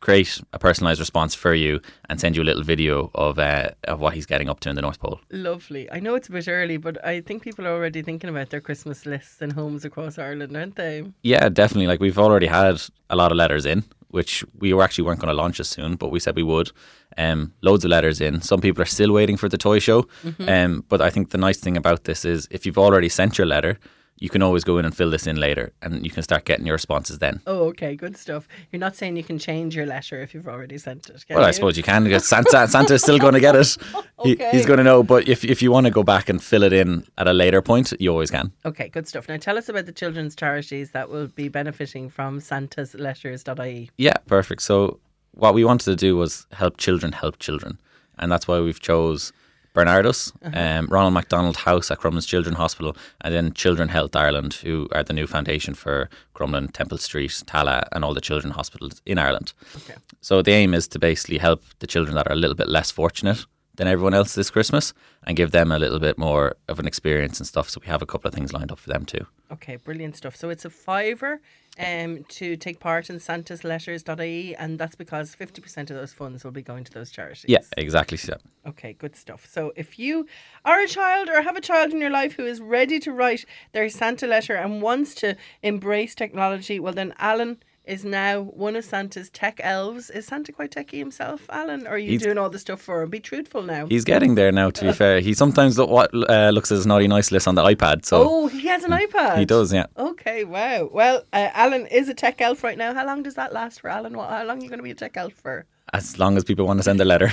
create 0.00 0.40
a 0.52 0.58
personalized 0.58 1.00
response 1.00 1.34
for 1.34 1.54
you 1.54 1.80
and 2.08 2.20
send 2.20 2.36
you 2.36 2.42
a 2.42 2.44
little 2.44 2.62
video 2.62 3.10
of 3.14 3.38
uh, 3.38 3.70
of 3.84 4.00
what 4.00 4.14
he's 4.14 4.26
getting 4.26 4.48
up 4.48 4.60
to 4.60 4.70
in 4.70 4.76
the 4.76 4.82
North 4.82 5.00
Pole. 5.00 5.20
Lovely. 5.30 5.90
I 5.90 6.00
know 6.00 6.14
it's 6.14 6.28
a 6.28 6.32
bit 6.32 6.48
early, 6.48 6.76
but 6.76 7.04
I 7.04 7.20
think 7.20 7.42
people 7.42 7.66
are 7.66 7.72
already 7.72 8.02
thinking 8.02 8.30
about 8.30 8.50
their 8.50 8.60
Christmas 8.60 9.06
lists 9.06 9.42
and 9.42 9.52
homes 9.52 9.84
across 9.84 10.18
Ireland, 10.18 10.56
aren't 10.56 10.76
they? 10.76 11.04
Yeah, 11.22 11.48
definitely. 11.48 11.86
Like 11.86 12.00
we've 12.00 12.18
already 12.18 12.46
had 12.46 12.80
a 13.10 13.16
lot 13.16 13.32
of 13.32 13.36
letters 13.38 13.66
in, 13.66 13.84
which 14.08 14.44
we 14.58 14.72
were 14.72 14.82
actually 14.82 15.04
weren't 15.04 15.20
going 15.20 15.34
to 15.34 15.42
launch 15.42 15.60
as 15.60 15.68
soon, 15.68 15.96
but 15.96 16.10
we 16.10 16.20
said 16.20 16.36
we 16.36 16.42
would. 16.42 16.70
Um, 17.16 17.52
loads 17.62 17.84
of 17.84 17.90
letters 17.90 18.20
in. 18.20 18.40
Some 18.42 18.60
people 18.60 18.82
are 18.82 18.86
still 18.86 19.12
waiting 19.12 19.36
for 19.36 19.48
the 19.48 19.58
toy 19.58 19.80
show. 19.80 20.06
Um, 20.46 20.84
but 20.88 21.00
I 21.00 21.10
think 21.10 21.30
the 21.30 21.38
nice 21.38 21.58
thing 21.58 21.76
about 21.76 22.04
this 22.04 22.24
is 22.24 22.46
if 22.50 22.64
you've 22.64 22.78
already 22.78 23.08
sent 23.08 23.38
your 23.38 23.46
letter, 23.46 23.78
you 24.20 24.28
can 24.28 24.42
always 24.42 24.64
go 24.64 24.78
in 24.78 24.84
and 24.84 24.96
fill 24.96 25.10
this 25.10 25.26
in 25.26 25.36
later, 25.36 25.72
and 25.82 26.04
you 26.04 26.10
can 26.10 26.22
start 26.22 26.44
getting 26.44 26.66
your 26.66 26.74
responses 26.74 27.18
then. 27.18 27.40
Oh, 27.46 27.66
okay, 27.68 27.94
good 27.96 28.16
stuff. 28.16 28.48
You're 28.72 28.80
not 28.80 28.96
saying 28.96 29.16
you 29.16 29.22
can 29.24 29.38
change 29.38 29.76
your 29.76 29.86
letter 29.86 30.20
if 30.20 30.34
you've 30.34 30.48
already 30.48 30.78
sent 30.78 31.08
it. 31.08 31.24
Can 31.26 31.36
Well, 31.36 31.44
I 31.44 31.52
suppose 31.52 31.76
you 31.76 31.82
can. 31.82 32.04
because 32.04 32.26
Santa 32.26 32.66
Santa's 32.68 33.02
still 33.02 33.18
going 33.18 33.34
to 33.34 33.40
get 33.40 33.54
it. 33.56 33.76
He, 34.24 34.32
Okay. 34.32 34.50
he's 34.50 34.66
going 34.66 34.78
to 34.78 34.82
know. 34.84 35.04
But 35.04 35.28
if 35.28 35.44
if 35.44 35.62
you 35.62 35.70
want 35.70 35.86
to 35.86 35.92
go 35.92 36.02
back 36.02 36.28
and 36.28 36.42
fill 36.42 36.64
it 36.64 36.72
in 36.72 37.04
at 37.18 37.28
a 37.28 37.32
later 37.32 37.62
point, 37.62 37.92
you 38.00 38.10
always 38.10 38.32
can. 38.32 38.50
Okay, 38.64 38.88
good 38.88 39.06
stuff. 39.06 39.28
Now 39.28 39.36
tell 39.36 39.56
us 39.56 39.68
about 39.68 39.86
the 39.86 39.92
children's 39.92 40.34
charities 40.34 40.90
that 40.90 41.08
will 41.08 41.28
be 41.28 41.48
benefiting 41.48 42.10
from 42.10 42.40
Santa's 42.40 42.94
letters.ie. 42.94 43.90
Yeah, 43.96 44.14
perfect. 44.26 44.62
So 44.62 44.98
what 45.34 45.54
we 45.54 45.64
wanted 45.64 45.84
to 45.84 45.94
do 45.96 46.16
was 46.16 46.46
help 46.52 46.78
children 46.78 47.12
help 47.12 47.38
children, 47.38 47.78
and 48.18 48.32
that's 48.32 48.48
why 48.48 48.58
we've 48.58 48.80
chose 48.80 49.32
Barnardos, 49.78 50.32
um, 50.54 50.86
Ronald 50.86 51.14
McDonald 51.14 51.58
House 51.58 51.90
at 51.92 51.98
Crumlin's 51.98 52.26
Children's 52.26 52.58
Hospital, 52.58 52.96
and 53.20 53.32
then 53.32 53.52
Children 53.52 53.90
Health 53.90 54.16
Ireland, 54.16 54.54
who 54.54 54.88
are 54.90 55.04
the 55.04 55.12
new 55.12 55.28
foundation 55.28 55.72
for 55.72 56.10
Crumlin, 56.34 56.72
Temple 56.72 56.98
Street, 56.98 57.30
Tallaght, 57.46 57.86
and 57.92 58.04
all 58.04 58.12
the 58.12 58.20
children's 58.20 58.56
hospitals 58.56 59.00
in 59.06 59.18
Ireland. 59.18 59.52
Okay. 59.76 59.94
So 60.20 60.42
the 60.42 60.50
aim 60.50 60.74
is 60.74 60.88
to 60.88 60.98
basically 60.98 61.38
help 61.38 61.62
the 61.78 61.86
children 61.86 62.16
that 62.16 62.26
are 62.26 62.32
a 62.32 62.36
little 62.36 62.56
bit 62.56 62.68
less 62.68 62.90
fortunate 62.90 63.46
than 63.78 63.86
everyone 63.86 64.12
else 64.12 64.34
this 64.34 64.50
Christmas, 64.50 64.92
and 65.26 65.36
give 65.36 65.52
them 65.52 65.72
a 65.72 65.78
little 65.78 66.00
bit 66.00 66.18
more 66.18 66.56
of 66.68 66.78
an 66.78 66.86
experience 66.86 67.38
and 67.40 67.46
stuff. 67.46 67.70
So 67.70 67.80
we 67.80 67.86
have 67.86 68.02
a 68.02 68.06
couple 68.06 68.28
of 68.28 68.34
things 68.34 68.52
lined 68.52 68.70
up 68.70 68.78
for 68.78 68.90
them 68.90 69.06
too. 69.06 69.24
Okay, 69.50 69.76
brilliant 69.76 70.16
stuff. 70.16 70.36
So 70.36 70.50
it's 70.50 70.64
a 70.64 70.70
fiver 70.70 71.40
um, 71.78 72.24
to 72.24 72.56
take 72.56 72.80
part 72.80 73.08
in 73.08 73.20
Santa's 73.20 73.62
letters.ie, 73.62 74.56
and 74.56 74.78
that's 74.78 74.96
because 74.96 75.34
50% 75.34 75.78
of 75.90 75.96
those 75.96 76.12
funds 76.12 76.44
will 76.44 76.50
be 76.50 76.60
going 76.60 76.84
to 76.84 76.92
those 76.92 77.10
charities. 77.10 77.46
Yeah, 77.48 77.60
exactly. 77.76 78.18
So. 78.18 78.36
Okay, 78.66 78.94
good 78.94 79.14
stuff. 79.14 79.46
So 79.48 79.72
if 79.76 79.98
you 79.98 80.26
are 80.64 80.80
a 80.80 80.88
child 80.88 81.28
or 81.28 81.40
have 81.40 81.56
a 81.56 81.60
child 81.60 81.92
in 81.92 82.00
your 82.00 82.10
life 82.10 82.34
who 82.34 82.44
is 82.44 82.60
ready 82.60 82.98
to 83.00 83.12
write 83.12 83.44
their 83.72 83.88
Santa 83.88 84.26
letter 84.26 84.56
and 84.56 84.82
wants 84.82 85.14
to 85.16 85.36
embrace 85.62 86.16
technology, 86.16 86.80
well, 86.80 86.92
then 86.92 87.14
Alan 87.18 87.58
is 87.88 88.04
now 88.04 88.42
one 88.42 88.76
of 88.76 88.84
Santa's 88.84 89.30
tech 89.30 89.60
elves. 89.62 90.10
Is 90.10 90.26
Santa 90.26 90.52
quite 90.52 90.70
techy 90.70 90.98
himself, 90.98 91.46
Alan? 91.50 91.86
Or 91.86 91.90
are 91.92 91.98
you 91.98 92.10
He's- 92.10 92.22
doing 92.22 92.38
all 92.38 92.50
the 92.50 92.58
stuff 92.58 92.80
for 92.80 93.02
him? 93.02 93.10
Be 93.10 93.20
truthful 93.20 93.62
now. 93.62 93.86
He's 93.86 94.04
getting 94.04 94.34
there 94.34 94.52
now. 94.52 94.70
To 94.70 94.84
be 94.84 94.92
fair, 94.92 95.20
he 95.20 95.34
sometimes 95.34 95.78
what 95.78 96.10
uh, 96.14 96.50
looks 96.50 96.70
at 96.70 96.76
his 96.76 96.86
naughty 96.86 97.08
nice 97.08 97.32
list 97.32 97.48
on 97.48 97.54
the 97.54 97.62
iPad. 97.62 98.04
So 98.04 98.24
oh, 98.28 98.46
he 98.48 98.66
has 98.68 98.84
an 98.84 98.90
iPad. 98.92 99.38
he 99.38 99.44
does, 99.44 99.72
yeah. 99.72 99.86
Okay, 99.96 100.44
wow. 100.44 100.88
Well, 100.92 101.22
uh, 101.32 101.48
Alan 101.54 101.86
is 101.86 102.08
a 102.08 102.14
tech 102.14 102.40
elf 102.40 102.62
right 102.62 102.76
now. 102.78 102.92
How 102.94 103.06
long 103.06 103.22
does 103.22 103.34
that 103.34 103.52
last 103.52 103.80
for 103.80 103.88
Alan? 103.88 104.16
What, 104.16 104.28
how 104.30 104.44
long 104.44 104.58
are 104.58 104.62
you 104.62 104.68
going 104.68 104.78
to 104.78 104.84
be 104.84 104.90
a 104.90 104.94
tech 104.94 105.16
elf 105.16 105.32
for? 105.32 105.64
As 105.98 106.16
long 106.16 106.36
as 106.36 106.44
people 106.44 106.64
want 106.64 106.78
to 106.78 106.84
send 106.84 107.00
a 107.00 107.04
letter. 107.04 107.32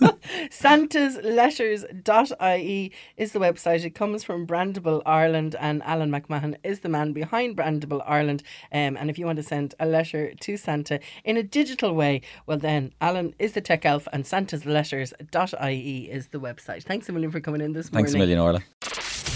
Santa's 0.50 1.18
Letters.ie 1.22 2.92
is 3.18 3.32
the 3.32 3.38
website. 3.38 3.84
It 3.84 3.94
comes 3.94 4.24
from 4.24 4.46
Brandable 4.46 5.02
Ireland, 5.04 5.54
and 5.60 5.82
Alan 5.82 6.10
McMahon 6.10 6.56
is 6.64 6.80
the 6.80 6.88
man 6.88 7.12
behind 7.12 7.58
Brandable 7.58 8.02
Ireland. 8.06 8.42
Um, 8.72 8.96
and 8.96 9.10
if 9.10 9.18
you 9.18 9.26
want 9.26 9.36
to 9.36 9.42
send 9.42 9.74
a 9.78 9.84
letter 9.84 10.32
to 10.32 10.56
Santa 10.56 10.98
in 11.24 11.36
a 11.36 11.42
digital 11.42 11.94
way, 11.94 12.22
well, 12.46 12.56
then 12.56 12.94
Alan 13.02 13.34
is 13.38 13.52
the 13.52 13.60
tech 13.60 13.84
elf, 13.84 14.08
and 14.14 14.26
Santa's 14.26 14.64
Letters.ie 14.64 16.10
is 16.10 16.28
the 16.28 16.40
website. 16.40 16.84
Thanks 16.84 17.06
a 17.10 17.12
million 17.12 17.30
for 17.30 17.40
coming 17.40 17.60
in 17.60 17.74
this 17.74 17.92
morning. 17.92 18.06
Thanks 18.06 18.14
a 18.14 18.16
morning. 18.16 18.38
million, 18.38 18.46
Orla. 18.46 18.60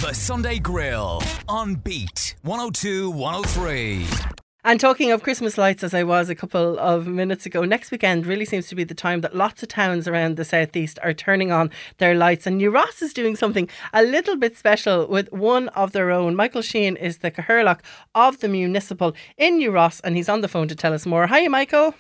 The 0.01 0.15
Sunday 0.15 0.59
Grill 0.59 1.23
on 1.49 1.75
Beat 1.75 2.35
102 2.43 3.11
103. 3.11 4.07
And 4.67 4.81
talking 4.81 5.13
of 5.13 5.23
Christmas 5.23 5.59
lights, 5.59 5.85
as 5.85 5.93
I 5.93 6.05
was 6.05 6.31
a 6.31 6.35
couple 6.35 6.79
of 6.79 7.07
minutes 7.07 7.45
ago, 7.45 7.67
next 7.67 7.91
weekend 7.91 8.25
really 8.25 8.47
seems 8.47 8.67
to 8.69 8.75
be 8.75 8.83
the 8.83 8.95
time 8.95 9.21
that 9.21 9.37
lots 9.37 9.63
of 9.63 9.69
towns 9.69 10.09
around 10.09 10.39
the 10.39 10.45
southeast 10.45 10.99
are 11.03 11.13
turning 11.13 11.53
on 11.53 11.71
their 11.99 12.15
lights. 12.15 12.47
And 12.47 12.57
New 12.57 12.71
Ross 12.71 13.03
is 13.03 13.13
doing 13.13 13.37
something 13.37 13.69
a 13.93 14.03
little 14.03 14.37
bit 14.37 14.57
special 14.57 15.07
with 15.07 15.31
one 15.31 15.69
of 15.69 15.93
their 15.93 16.11
own. 16.11 16.35
Michael 16.35 16.63
Sheehan 16.63 16.97
is 16.97 17.19
the 17.19 17.31
Cathaoirleach 17.31 17.81
of 18.15 18.41
the 18.41 18.49
municipal 18.49 19.15
in 19.37 19.59
New 19.59 19.71
Ross, 19.71 20.01
and 20.01 20.17
he's 20.17 20.31
on 20.31 20.41
the 20.41 20.49
phone 20.49 20.69
to 20.69 20.75
tell 20.75 20.95
us 20.95 21.05
more. 21.05 21.27
Hi, 21.27 21.47
Michael. 21.47 21.95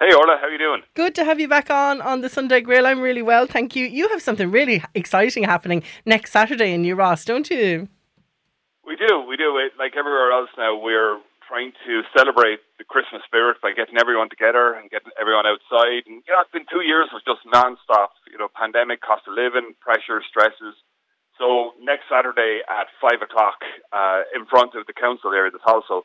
Hey 0.00 0.12
Orla, 0.12 0.36
how 0.40 0.48
you 0.48 0.58
doing? 0.58 0.82
Good 0.94 1.14
to 1.14 1.24
have 1.24 1.38
you 1.38 1.46
back 1.46 1.70
on 1.70 2.02
on 2.02 2.22
the 2.22 2.28
Sunday 2.28 2.60
Grill. 2.60 2.88
I'm 2.88 3.00
really 3.00 3.22
well, 3.22 3.46
thank 3.46 3.76
you. 3.76 3.86
You 3.86 4.08
have 4.08 4.20
something 4.20 4.50
really 4.50 4.82
exciting 4.96 5.44
happening 5.44 5.84
next 6.04 6.32
Saturday 6.32 6.72
in 6.72 6.82
New 6.82 6.96
Ross, 6.96 7.24
don't 7.24 7.48
you? 7.48 7.86
We 8.84 8.96
do, 8.96 9.24
we 9.28 9.36
do. 9.36 9.56
It, 9.58 9.78
like 9.78 9.92
everywhere 9.96 10.32
else 10.32 10.50
now, 10.58 10.76
we're 10.76 11.20
trying 11.54 11.70
to 11.86 12.02
celebrate 12.10 12.58
the 12.82 12.86
Christmas 12.90 13.22
spirit 13.22 13.62
by 13.62 13.70
getting 13.70 13.94
everyone 13.94 14.26
together 14.26 14.74
and 14.74 14.90
getting 14.90 15.14
everyone 15.14 15.46
outside. 15.46 16.02
And 16.10 16.18
you 16.26 16.30
know, 16.34 16.42
it's 16.42 16.50
been 16.50 16.66
two 16.66 16.82
years 16.82 17.06
of 17.14 17.22
just 17.22 17.46
non-stop, 17.46 18.10
you 18.26 18.42
know, 18.42 18.50
pandemic, 18.50 18.98
cost 18.98 19.30
of 19.30 19.38
living, 19.38 19.78
pressure, 19.78 20.18
stresses. 20.26 20.74
So 21.38 21.78
next 21.78 22.10
Saturday 22.10 22.66
at 22.66 22.90
five 22.98 23.22
o'clock, 23.22 23.62
uh, 23.94 24.26
in 24.34 24.50
front 24.50 24.74
of 24.74 24.90
the 24.90 24.98
council 24.98 25.30
area, 25.30 25.54
the 25.54 25.62
Tholsel, 25.62 26.02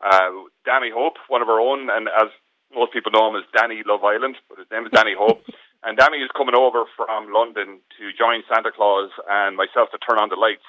uh, 0.00 0.48
Danny 0.64 0.88
Hope, 0.88 1.20
one 1.28 1.44
of 1.44 1.52
our 1.52 1.60
own, 1.60 1.92
and 1.92 2.08
as 2.08 2.32
most 2.72 2.96
people 2.96 3.12
know 3.12 3.28
him 3.28 3.36
as 3.36 3.44
Danny 3.52 3.84
Love 3.84 4.00
Island, 4.00 4.40
but 4.48 4.56
his 4.56 4.68
name 4.72 4.88
is 4.88 4.96
Danny 4.96 5.12
Hope. 5.12 5.44
and 5.84 6.00
Danny 6.00 6.24
is 6.24 6.32
coming 6.32 6.56
over 6.56 6.88
from 6.96 7.28
London 7.36 7.84
to 8.00 8.04
join 8.16 8.48
Santa 8.48 8.72
Claus 8.72 9.12
and 9.28 9.60
myself 9.60 9.92
to 9.92 10.00
turn 10.00 10.16
on 10.16 10.32
the 10.32 10.40
lights. 10.40 10.64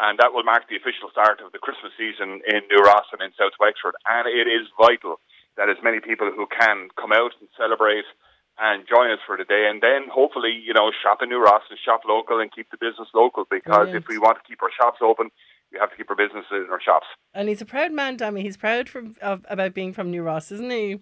And 0.00 0.16
that 0.16 0.32
will 0.32 0.48
mark 0.48 0.64
the 0.72 0.80
official 0.80 1.12
start 1.12 1.44
of 1.44 1.52
the 1.52 1.60
Christmas 1.60 1.92
season 2.00 2.40
in 2.48 2.64
New 2.72 2.80
Ross 2.80 3.04
and 3.12 3.20
in 3.20 3.36
South 3.36 3.52
Wexford. 3.60 3.92
And 4.08 4.24
it 4.24 4.48
is 4.48 4.64
vital 4.80 5.20
that 5.60 5.68
as 5.68 5.76
many 5.84 6.00
people 6.00 6.32
who 6.32 6.48
can 6.48 6.88
come 6.96 7.12
out 7.12 7.36
and 7.36 7.52
celebrate 7.52 8.08
and 8.56 8.88
join 8.88 9.12
us 9.12 9.20
for 9.28 9.36
the 9.36 9.44
day. 9.44 9.68
And 9.68 9.84
then 9.84 10.08
hopefully, 10.08 10.56
you 10.56 10.72
know, 10.72 10.88
shop 11.04 11.20
in 11.20 11.28
New 11.28 11.42
Ross 11.42 11.68
and 11.68 11.78
shop 11.84 12.08
local 12.08 12.40
and 12.40 12.48
keep 12.48 12.70
the 12.72 12.80
business 12.80 13.12
local 13.12 13.44
because 13.44 13.92
Brilliant. 13.92 14.04
if 14.04 14.08
we 14.08 14.16
want 14.16 14.40
to 14.40 14.44
keep 14.48 14.62
our 14.64 14.72
shops 14.72 15.04
open, 15.04 15.28
we 15.72 15.78
have 15.78 15.90
to 15.92 15.96
keep 15.96 16.08
our 16.08 16.16
businesses 16.16 16.64
in 16.64 16.72
our 16.72 16.80
shops. 16.80 17.06
And 17.36 17.48
he's 17.48 17.60
a 17.60 17.68
proud 17.68 17.92
man, 17.92 18.16
Dami. 18.16 18.40
He's 18.40 18.56
proud 18.56 18.88
from, 18.88 19.16
of, 19.20 19.44
about 19.48 19.74
being 19.74 19.92
from 19.92 20.10
New 20.10 20.22
Ross, 20.22 20.50
isn't 20.50 20.70
he? 20.70 21.00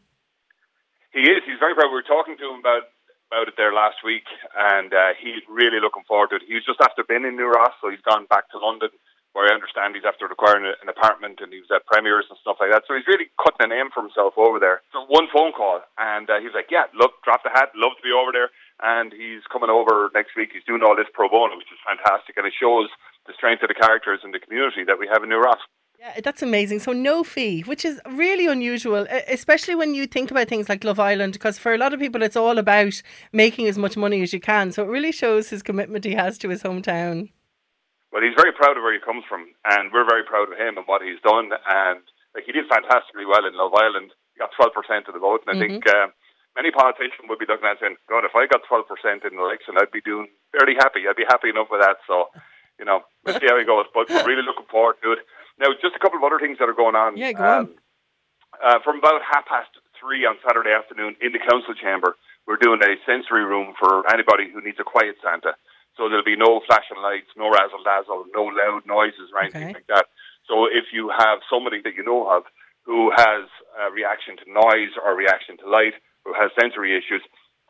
He 1.14 1.22
is. 1.22 1.42
He's 1.46 1.58
very 1.58 1.74
proud. 1.74 1.88
We 1.88 2.02
were 2.02 2.02
talking 2.02 2.36
to 2.36 2.46
him 2.50 2.60
about 2.60 2.90
about 3.28 3.48
it 3.48 3.60
there 3.60 3.76
last 3.76 4.00
week, 4.00 4.24
and 4.56 4.88
uh, 4.92 5.12
he's 5.20 5.44
really 5.52 5.84
looking 5.84 6.04
forward 6.08 6.32
to 6.32 6.40
it. 6.40 6.48
He's 6.48 6.64
just 6.64 6.80
after 6.80 7.04
been 7.04 7.28
in 7.28 7.36
New 7.36 7.52
Ross, 7.52 7.76
so 7.80 7.92
he's 7.92 8.00
gone 8.00 8.24
back 8.32 8.48
to 8.50 8.58
London, 8.58 8.88
where 9.36 9.44
I 9.44 9.54
understand 9.54 9.92
he's 9.92 10.08
after 10.08 10.24
acquiring 10.24 10.64
an 10.64 10.88
apartment, 10.88 11.44
and 11.44 11.52
he 11.52 11.60
was 11.60 11.68
at 11.68 11.84
premieres 11.84 12.24
and 12.32 12.40
stuff 12.40 12.56
like 12.56 12.72
that. 12.72 12.88
So 12.88 12.96
he's 12.96 13.06
really 13.06 13.28
cutting 13.36 13.68
a 13.68 13.68
name 13.68 13.92
for 13.92 14.00
himself 14.00 14.32
over 14.40 14.56
there. 14.56 14.80
So 14.96 15.04
one 15.12 15.28
phone 15.28 15.52
call, 15.52 15.84
and 16.00 16.24
uh, 16.32 16.40
he 16.40 16.48
was 16.48 16.56
like, 16.56 16.72
"Yeah, 16.72 16.88
love, 16.96 17.12
drop 17.20 17.44
the 17.44 17.52
hat, 17.52 17.76
love 17.76 18.00
to 18.00 18.04
be 18.04 18.16
over 18.16 18.32
there." 18.32 18.48
And 18.80 19.12
he's 19.12 19.44
coming 19.52 19.68
over 19.68 20.08
next 20.16 20.32
week. 20.32 20.56
He's 20.56 20.64
doing 20.64 20.80
all 20.80 20.96
this 20.96 21.10
pro 21.12 21.28
bono, 21.28 21.60
which 21.60 21.68
is 21.68 21.82
fantastic, 21.84 22.40
and 22.40 22.48
it 22.48 22.56
shows 22.56 22.88
the 23.28 23.36
strength 23.36 23.60
of 23.60 23.68
the 23.68 23.76
characters 23.76 24.24
in 24.24 24.32
the 24.32 24.40
community 24.40 24.88
that 24.88 24.96
we 24.96 25.04
have 25.12 25.20
in 25.20 25.28
New 25.28 25.42
Ross. 25.42 25.60
Yeah, 25.98 26.20
that's 26.22 26.42
amazing. 26.42 26.78
So 26.78 26.92
no 26.92 27.24
fee, 27.24 27.62
which 27.62 27.84
is 27.84 28.00
really 28.06 28.46
unusual, 28.46 29.06
especially 29.26 29.74
when 29.74 29.96
you 29.96 30.06
think 30.06 30.30
about 30.30 30.46
things 30.46 30.68
like 30.68 30.84
Love 30.84 31.00
Island, 31.00 31.32
because 31.32 31.58
for 31.58 31.74
a 31.74 31.78
lot 31.78 31.92
of 31.92 31.98
people 31.98 32.22
it's 32.22 32.36
all 32.36 32.56
about 32.56 33.02
making 33.32 33.66
as 33.66 33.76
much 33.76 33.96
money 33.96 34.22
as 34.22 34.32
you 34.32 34.38
can. 34.38 34.70
So 34.70 34.84
it 34.84 34.88
really 34.88 35.10
shows 35.10 35.50
his 35.50 35.60
commitment 35.60 36.04
he 36.04 36.14
has 36.14 36.38
to 36.38 36.50
his 36.50 36.62
hometown. 36.62 37.30
Well, 38.12 38.22
he's 38.22 38.38
very 38.38 38.52
proud 38.52 38.76
of 38.76 38.82
where 38.84 38.94
he 38.94 39.00
comes 39.02 39.24
from, 39.28 39.50
and 39.66 39.90
we're 39.92 40.08
very 40.08 40.22
proud 40.22 40.52
of 40.52 40.56
him 40.56 40.78
and 40.78 40.86
what 40.86 41.02
he's 41.02 41.20
done. 41.20 41.50
And 41.68 42.00
like 42.32 42.44
he 42.46 42.52
did 42.52 42.70
fantastically 42.70 43.26
well 43.26 43.44
in 43.44 43.58
Love 43.58 43.74
Island. 43.74 44.14
He 44.34 44.38
got 44.38 44.54
twelve 44.54 44.78
percent 44.78 45.08
of 45.10 45.14
the 45.14 45.20
vote, 45.20 45.42
and 45.46 45.58
I 45.58 45.58
think 45.58 45.82
uh, 45.82 46.14
many 46.54 46.70
politicians 46.70 47.26
would 47.26 47.42
be 47.42 47.50
looking 47.50 47.66
at 47.66 47.82
it 47.82 47.82
saying, 47.82 47.98
"God, 48.08 48.22
if 48.22 48.38
I 48.38 48.46
got 48.46 48.62
twelve 48.70 48.86
percent 48.86 49.26
in 49.26 49.34
the 49.34 49.42
election, 49.42 49.74
I'd 49.74 49.90
be 49.90 50.00
doing 50.00 50.30
fairly 50.54 50.78
happy. 50.78 51.10
I'd 51.10 51.18
be 51.18 51.26
happy 51.26 51.50
enough 51.50 51.74
with 51.74 51.82
that." 51.82 51.98
So, 52.06 52.30
you 52.78 52.86
know, 52.86 53.02
we'll 53.26 53.34
see 53.34 53.50
how 53.50 53.58
he 53.58 53.66
goes. 53.66 53.90
But 53.90 54.08
we're 54.08 54.24
really 54.30 54.46
looking 54.46 54.70
forward 54.70 55.02
to 55.02 55.18
it. 55.18 55.26
Now, 55.58 55.74
just 55.82 55.96
a 55.96 55.98
couple 55.98 56.18
of 56.18 56.24
other 56.24 56.38
things 56.38 56.58
that 56.58 56.68
are 56.68 56.76
going 56.76 56.94
on. 56.94 57.16
Yeah, 57.16 57.32
go 57.32 57.42
on. 57.44 57.68
Uh, 58.62 58.78
from 58.82 58.98
about 58.98 59.20
half 59.22 59.46
past 59.46 59.70
three 60.00 60.24
on 60.24 60.36
Saturday 60.46 60.70
afternoon 60.70 61.14
in 61.20 61.32
the 61.34 61.38
council 61.42 61.74
chamber, 61.74 62.16
we're 62.46 62.56
doing 62.58 62.80
a 62.82 62.96
sensory 63.04 63.44
room 63.44 63.74
for 63.78 64.06
anybody 64.10 64.48
who 64.50 64.62
needs 64.62 64.78
a 64.80 64.86
quiet 64.86 65.16
Santa. 65.22 65.54
So 65.98 66.08
there'll 66.08 66.24
be 66.24 66.38
no 66.38 66.62
flashing 66.66 67.02
lights, 67.02 67.28
no 67.36 67.50
razzle 67.50 67.82
dazzle, 67.82 68.24
no 68.34 68.46
loud 68.46 68.86
noises 68.86 69.34
or 69.34 69.42
anything 69.42 69.74
Okay. 69.74 69.82
like 69.82 69.90
that. 69.90 70.06
So 70.46 70.64
if 70.66 70.94
you 70.94 71.10
have 71.10 71.42
somebody 71.50 71.82
that 71.82 71.94
you 71.94 72.02
know 72.06 72.30
of 72.30 72.44
who 72.86 73.10
has 73.14 73.44
a 73.78 73.90
reaction 73.90 74.38
to 74.38 74.46
noise 74.48 74.94
or 74.96 75.14
reaction 75.14 75.58
to 75.58 75.66
light, 75.68 75.94
who 76.24 76.32
has 76.32 76.50
sensory 76.58 76.96
issues, 76.96 77.20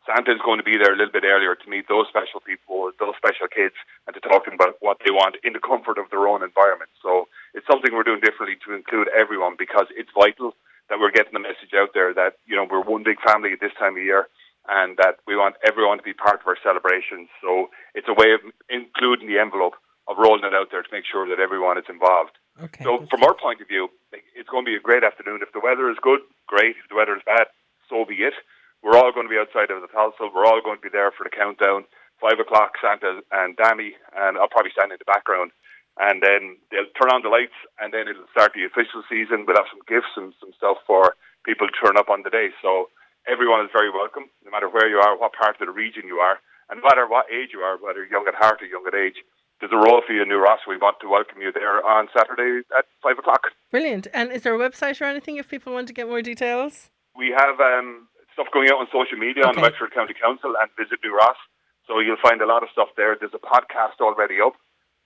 Santa 0.09 0.33
is 0.33 0.41
going 0.41 0.57
to 0.57 0.65
be 0.65 0.73
there 0.73 0.89
a 0.89 0.97
little 0.97 1.13
bit 1.13 1.21
earlier 1.21 1.53
to 1.53 1.69
meet 1.69 1.85
those 1.85 2.09
special 2.09 2.41
people, 2.41 2.89
those 2.97 3.13
special 3.21 3.45
kids, 3.45 3.77
and 4.09 4.17
to 4.17 4.21
talk 4.25 4.41
to 4.45 4.49
them 4.49 4.57
about 4.57 4.81
what 4.81 4.97
they 5.05 5.13
want 5.13 5.37
in 5.45 5.53
the 5.53 5.61
comfort 5.61 6.01
of 6.01 6.09
their 6.09 6.25
own 6.25 6.41
environment. 6.41 6.89
So 6.97 7.29
it's 7.53 7.69
something 7.69 7.93
we're 7.93 8.07
doing 8.07 8.25
differently 8.25 8.57
to 8.65 8.73
include 8.73 9.13
everyone 9.13 9.53
because 9.53 9.85
it's 9.93 10.09
vital 10.17 10.57
that 10.89 10.97
we're 10.97 11.13
getting 11.13 11.37
the 11.37 11.45
message 11.45 11.77
out 11.77 11.93
there 11.93 12.09
that 12.17 12.41
you 12.49 12.57
know 12.57 12.65
we're 12.65 12.81
one 12.81 13.05
big 13.05 13.21
family 13.21 13.53
at 13.53 13.61
this 13.61 13.77
time 13.77 13.93
of 13.93 14.01
year, 14.01 14.25
and 14.65 14.97
that 14.97 15.21
we 15.29 15.37
want 15.37 15.61
everyone 15.61 16.01
to 16.01 16.03
be 16.03 16.17
part 16.17 16.41
of 16.41 16.47
our 16.49 16.57
celebrations. 16.65 17.29
So 17.45 17.69
it's 17.93 18.09
a 18.09 18.17
way 18.17 18.33
of 18.33 18.41
including 18.65 19.29
the 19.29 19.37
envelope 19.37 19.77
of 20.09 20.17
rolling 20.17 20.41
it 20.41 20.57
out 20.57 20.73
there 20.73 20.81
to 20.81 20.89
make 20.91 21.05
sure 21.05 21.29
that 21.29 21.37
everyone 21.37 21.77
is 21.77 21.85
involved. 21.85 22.33
Okay. 22.57 22.83
So 22.83 23.05
from 23.13 23.21
our 23.21 23.37
point 23.37 23.61
of 23.61 23.69
view, 23.69 23.93
it's 24.11 24.49
going 24.49 24.65
to 24.65 24.69
be 24.73 24.75
a 24.75 24.81
great 24.81 25.05
afternoon. 25.05 25.45
If 25.45 25.53
the 25.53 25.61
weather 25.61 25.85
is 25.93 26.01
good, 26.01 26.25
great. 26.49 26.75
If 26.81 26.89
the 26.89 26.97
weather 26.97 27.13
is 27.13 27.21
bad, 27.29 27.45
so 27.87 28.03
be 28.03 28.25
it. 28.25 28.33
We're 28.83 28.95
all 28.95 29.11
going 29.11 29.27
to 29.27 29.33
be 29.33 29.39
outside 29.39 29.71
of 29.71 29.83
the 29.83 29.91
Tholsel. 29.91 30.31
We're 30.31 30.47
all 30.47 30.63
going 30.63 30.79
to 30.79 30.87
be 30.87 30.93
there 30.93 31.11
for 31.11 31.27
the 31.27 31.35
countdown. 31.35 31.83
Five 32.23 32.39
o'clock, 32.39 32.75
Santa 32.79 33.23
and 33.31 33.55
Dami, 33.55 33.95
and 34.15 34.35
I'll 34.39 34.51
probably 34.51 34.75
stand 34.75 34.91
in 34.91 34.99
the 34.99 35.07
background. 35.07 35.51
And 35.99 36.23
then 36.23 36.55
they'll 36.71 36.91
turn 36.95 37.11
on 37.11 37.23
the 37.23 37.31
lights, 37.31 37.55
and 37.79 37.91
then 37.91 38.07
it'll 38.07 38.27
start 38.31 38.55
the 38.55 38.63
official 38.63 39.03
season. 39.11 39.43
We'll 39.43 39.59
have 39.59 39.71
some 39.71 39.83
gifts 39.87 40.15
and 40.15 40.31
some 40.39 40.55
stuff 40.55 40.79
for 40.87 41.15
people 41.43 41.67
to 41.67 41.75
turn 41.75 41.99
up 41.99 42.07
on 42.07 42.23
the 42.23 42.31
day. 42.31 42.55
So 42.63 42.87
everyone 43.27 43.63
is 43.67 43.71
very 43.75 43.91
welcome, 43.91 44.31
no 44.43 44.51
matter 44.51 44.71
where 44.71 44.87
you 44.87 44.99
are, 44.99 45.19
what 45.19 45.35
part 45.35 45.59
of 45.59 45.63
the 45.63 45.71
region 45.71 46.07
you 46.07 46.23
are, 46.23 46.39
and 46.71 46.79
no 46.79 46.87
matter 46.87 47.07
what 47.07 47.27
age 47.27 47.51
you 47.51 47.59
are, 47.59 47.75
whether 47.79 48.07
young 48.07 48.27
at 48.27 48.35
heart 48.35 48.63
or 48.63 48.67
young 48.67 48.87
at 48.87 48.95
age. 48.95 49.19
There's 49.59 49.75
a 49.75 49.83
role 49.83 49.99
for 50.07 50.13
you 50.15 50.23
in 50.23 50.29
New 50.31 50.39
Ross. 50.39 50.63
We 50.67 50.79
want 50.79 51.03
to 51.03 51.11
welcome 51.11 51.41
you 51.41 51.51
there 51.51 51.83
on 51.83 52.07
Saturday 52.15 52.63
at 52.77 52.87
five 53.03 53.19
o'clock. 53.19 53.51
Brilliant. 53.71 54.07
And 54.13 54.31
is 54.31 54.43
there 54.43 54.55
a 54.55 54.59
website 54.59 55.01
or 55.01 55.05
anything 55.05 55.35
if 55.35 55.49
people 55.49 55.73
want 55.73 55.87
to 55.87 55.93
get 55.93 56.07
more 56.07 56.21
details? 56.21 56.89
We 57.15 57.35
have 57.35 57.59
um, 57.59 58.07
stuff 58.39 58.55
going 58.55 58.71
out 58.71 58.79
on 58.79 58.87
social 58.87 59.19
media 59.19 59.43
on 59.43 59.51
the 59.51 59.59
Wexford 59.59 59.91
County 59.91 60.15
Council 60.15 60.55
and 60.55 60.71
Visit 60.79 61.03
New 61.03 61.11
Ross. 61.11 61.35
So 61.83 61.99
you'll 61.99 62.23
find 62.23 62.39
a 62.39 62.47
lot 62.47 62.63
of 62.63 62.71
stuff 62.71 62.87
there. 62.95 63.19
There's 63.19 63.35
a 63.35 63.43
podcast 63.43 63.99
already 63.99 64.39
up 64.39 64.55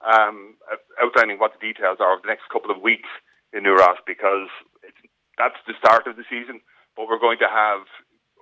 um, 0.05 0.53
outlining 1.01 1.41
what 1.41 1.57
the 1.57 1.65
details 1.65 1.97
are 1.97 2.13
of 2.13 2.21
the 2.21 2.29
next 2.29 2.45
couple 2.53 2.69
of 2.69 2.77
weeks 2.85 3.09
in 3.49 3.65
New 3.65 3.73
Ross 3.73 3.97
because 4.05 4.53
it's, 4.85 5.01
that's 5.41 5.57
the 5.65 5.73
start 5.81 6.05
of 6.05 6.13
the 6.13 6.29
season. 6.29 6.61
But 6.93 7.09
we're 7.09 7.17
going 7.17 7.41
to 7.41 7.49
have 7.49 7.89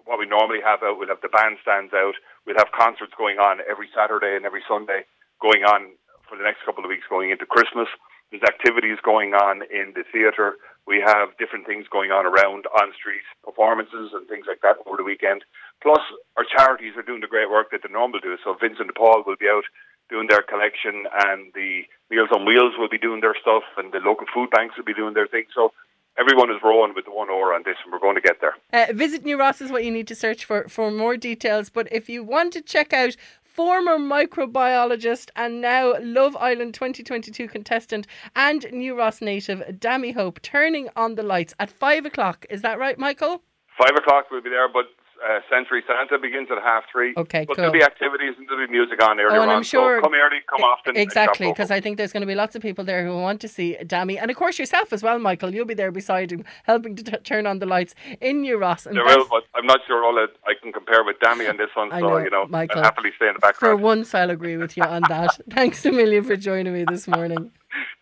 what 0.03 0.19
we 0.19 0.27
normally 0.27 0.59
have 0.59 0.83
out. 0.83 0.99
We'll 0.99 1.07
have 1.07 1.23
the 1.23 1.31
bandstands 1.31 1.95
out. 1.95 2.19
We'll 2.43 2.59
have 2.59 2.75
concerts 2.75 3.15
going 3.15 3.39
on 3.39 3.63
every 3.63 3.87
Saturday 3.95 4.35
and 4.35 4.43
every 4.43 4.65
Sunday 4.67 5.07
going 5.39 5.63
on 5.63 5.95
for 6.27 6.35
the 6.35 6.43
next 6.43 6.67
couple 6.67 6.83
of 6.83 6.91
weeks 6.91 7.07
going 7.07 7.31
into 7.31 7.47
Christmas. 7.47 7.87
There's 8.27 8.43
activities 8.43 8.99
going 9.07 9.39
on 9.39 9.63
in 9.71 9.95
the 9.95 10.03
theatre. 10.11 10.59
We 10.87 10.99
have 11.05 11.37
different 11.37 11.65
things 11.65 11.85
going 11.91 12.11
on 12.11 12.25
around 12.25 12.65
on 12.67 12.91
street 12.97 13.23
performances 13.43 14.11
and 14.13 14.27
things 14.27 14.45
like 14.47 14.61
that 14.61 14.77
over 14.85 14.97
the 14.97 15.03
weekend. 15.03 15.43
Plus, 15.81 16.01
our 16.37 16.45
charities 16.45 16.93
are 16.97 17.05
doing 17.05 17.21
the 17.21 17.31
great 17.31 17.49
work 17.49 17.71
that 17.71 17.81
they 17.83 17.91
normally 17.91 18.19
do. 18.21 18.37
So 18.43 18.55
Vincent 18.59 18.93
Paul 18.95 19.23
will 19.25 19.39
be 19.39 19.47
out 19.47 19.63
doing 20.09 20.27
their 20.27 20.43
collection, 20.43 21.07
and 21.25 21.53
the 21.55 21.83
Meals 22.09 22.29
on 22.35 22.45
Wheels 22.45 22.73
will 22.77 22.89
be 22.89 22.97
doing 22.97 23.21
their 23.21 23.35
stuff, 23.41 23.63
and 23.77 23.93
the 23.93 23.99
local 23.99 24.27
food 24.33 24.49
banks 24.51 24.75
will 24.75 24.83
be 24.83 24.93
doing 24.93 25.13
their 25.13 25.27
thing. 25.27 25.45
So 25.55 25.71
everyone 26.19 26.51
is 26.51 26.57
rowing 26.63 26.93
with 26.93 27.05
the 27.05 27.11
one 27.11 27.29
oar 27.29 27.53
on 27.53 27.63
this, 27.63 27.77
and 27.83 27.91
we're 27.91 27.99
going 27.99 28.15
to 28.15 28.21
get 28.21 28.41
there. 28.41 28.55
Uh, 28.73 28.91
Visit 28.91 29.23
New 29.23 29.39
Ross 29.39 29.61
is 29.61 29.71
what 29.71 29.85
you 29.85 29.91
need 29.91 30.07
to 30.07 30.15
search 30.15 30.43
for 30.43 30.67
for 30.67 30.91
more 30.91 31.15
details. 31.15 31.69
But 31.69 31.87
if 31.91 32.09
you 32.09 32.23
want 32.23 32.51
to 32.53 32.61
check 32.61 32.91
out 32.91 33.15
former 33.53 33.97
microbiologist 33.97 35.29
and 35.35 35.61
now 35.61 35.93
Love 36.01 36.35
Island 36.37 36.73
2022 36.73 37.47
contestant 37.47 38.07
and 38.35 38.65
New 38.71 38.97
Ross 38.97 39.21
native 39.21 39.59
Dami 39.79 40.13
Hope 40.13 40.41
turning 40.41 40.89
on 40.95 41.15
the 41.15 41.23
lights 41.23 41.53
at 41.59 41.69
five 41.69 42.05
o'clock, 42.05 42.45
is 42.49 42.61
that 42.61 42.79
right, 42.79 42.97
Michael? 42.97 43.43
Five 43.77 43.95
o'clock 43.97 44.25
we'll 44.31 44.41
be 44.41 44.49
there, 44.49 44.69
but 44.69 44.85
uh, 45.23 45.39
Sensory 45.49 45.83
Santa 45.87 46.17
begins 46.19 46.49
at 46.51 46.61
half 46.63 46.83
three. 46.91 47.13
Okay, 47.17 47.45
but 47.45 47.55
cool. 47.55 47.63
there'll 47.63 47.71
be 47.71 47.83
activities 47.83 48.33
and 48.37 48.47
there'll 48.49 48.65
be 48.65 48.71
music 48.71 49.01
on 49.03 49.19
earlier 49.19 49.39
Oh, 49.39 49.43
and 49.43 49.51
I'm 49.51 49.63
sure- 49.63 49.97
so 49.99 50.01
come 50.01 50.13
early, 50.13 50.39
come 50.49 50.61
often. 50.63 50.97
Exactly, 50.97 51.47
because 51.49 51.71
I 51.71 51.79
think 51.81 51.97
there's 51.97 52.11
going 52.13 52.21
to 52.21 52.27
be 52.27 52.35
lots 52.35 52.55
of 52.55 52.61
people 52.61 52.83
there 52.83 53.05
who 53.05 53.15
want 53.17 53.39
to 53.41 53.47
see 53.47 53.77
Dami, 53.83 54.17
and 54.21 54.29
of 54.31 54.37
course 54.37 54.57
yourself 54.59 54.91
as 54.93 55.03
well, 55.03 55.19
Michael. 55.19 55.53
You'll 55.53 55.65
be 55.65 55.73
there 55.73 55.91
beside 55.91 56.31
him, 56.31 56.43
helping 56.63 56.95
to 56.95 57.03
t- 57.03 57.17
turn 57.23 57.45
on 57.47 57.59
the 57.59 57.65
lights 57.65 57.93
in 58.19 58.41
New 58.41 58.57
Ross. 58.57 58.85
And 58.85 58.95
There 58.97 59.05
will, 59.05 59.27
but 59.29 59.43
I'm 59.55 59.65
not 59.65 59.79
sure 59.87 60.03
all 60.03 60.15
that 60.15 60.29
I 60.47 60.53
can 60.61 60.71
compare 60.73 61.03
with 61.03 61.17
Dami 61.19 61.49
on 61.49 61.57
this 61.57 61.69
one. 61.75 61.91
I 61.91 61.99
So 61.99 62.07
know, 62.09 62.17
you 62.17 62.29
know, 62.29 62.45
Michael. 62.47 62.77
I'll 62.79 62.83
happily 62.85 63.11
stay 63.15 63.27
in 63.27 63.33
the 63.33 63.39
background. 63.39 63.79
for 63.79 63.83
once, 63.83 64.13
I'll 64.15 64.29
agree 64.31 64.57
with 64.57 64.75
you 64.77 64.83
on 64.83 65.03
that. 65.09 65.39
Thanks 65.51 65.85
a 65.85 65.91
million 65.91 66.23
for 66.23 66.35
joining 66.35 66.73
me 66.73 66.83
this 66.83 67.07
morning. 67.07 67.51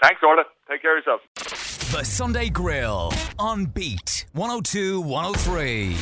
Thanks, 0.02 0.22
Orla. 0.24 0.44
Take 0.70 0.82
care 0.82 0.98
of 0.98 1.04
yourself. 1.06 1.22
The 1.92 2.04
Sunday 2.06 2.50
Grill 2.50 3.12
on 3.40 3.66
Beat 3.66 4.26
102 4.34 5.02
103. 5.02 5.96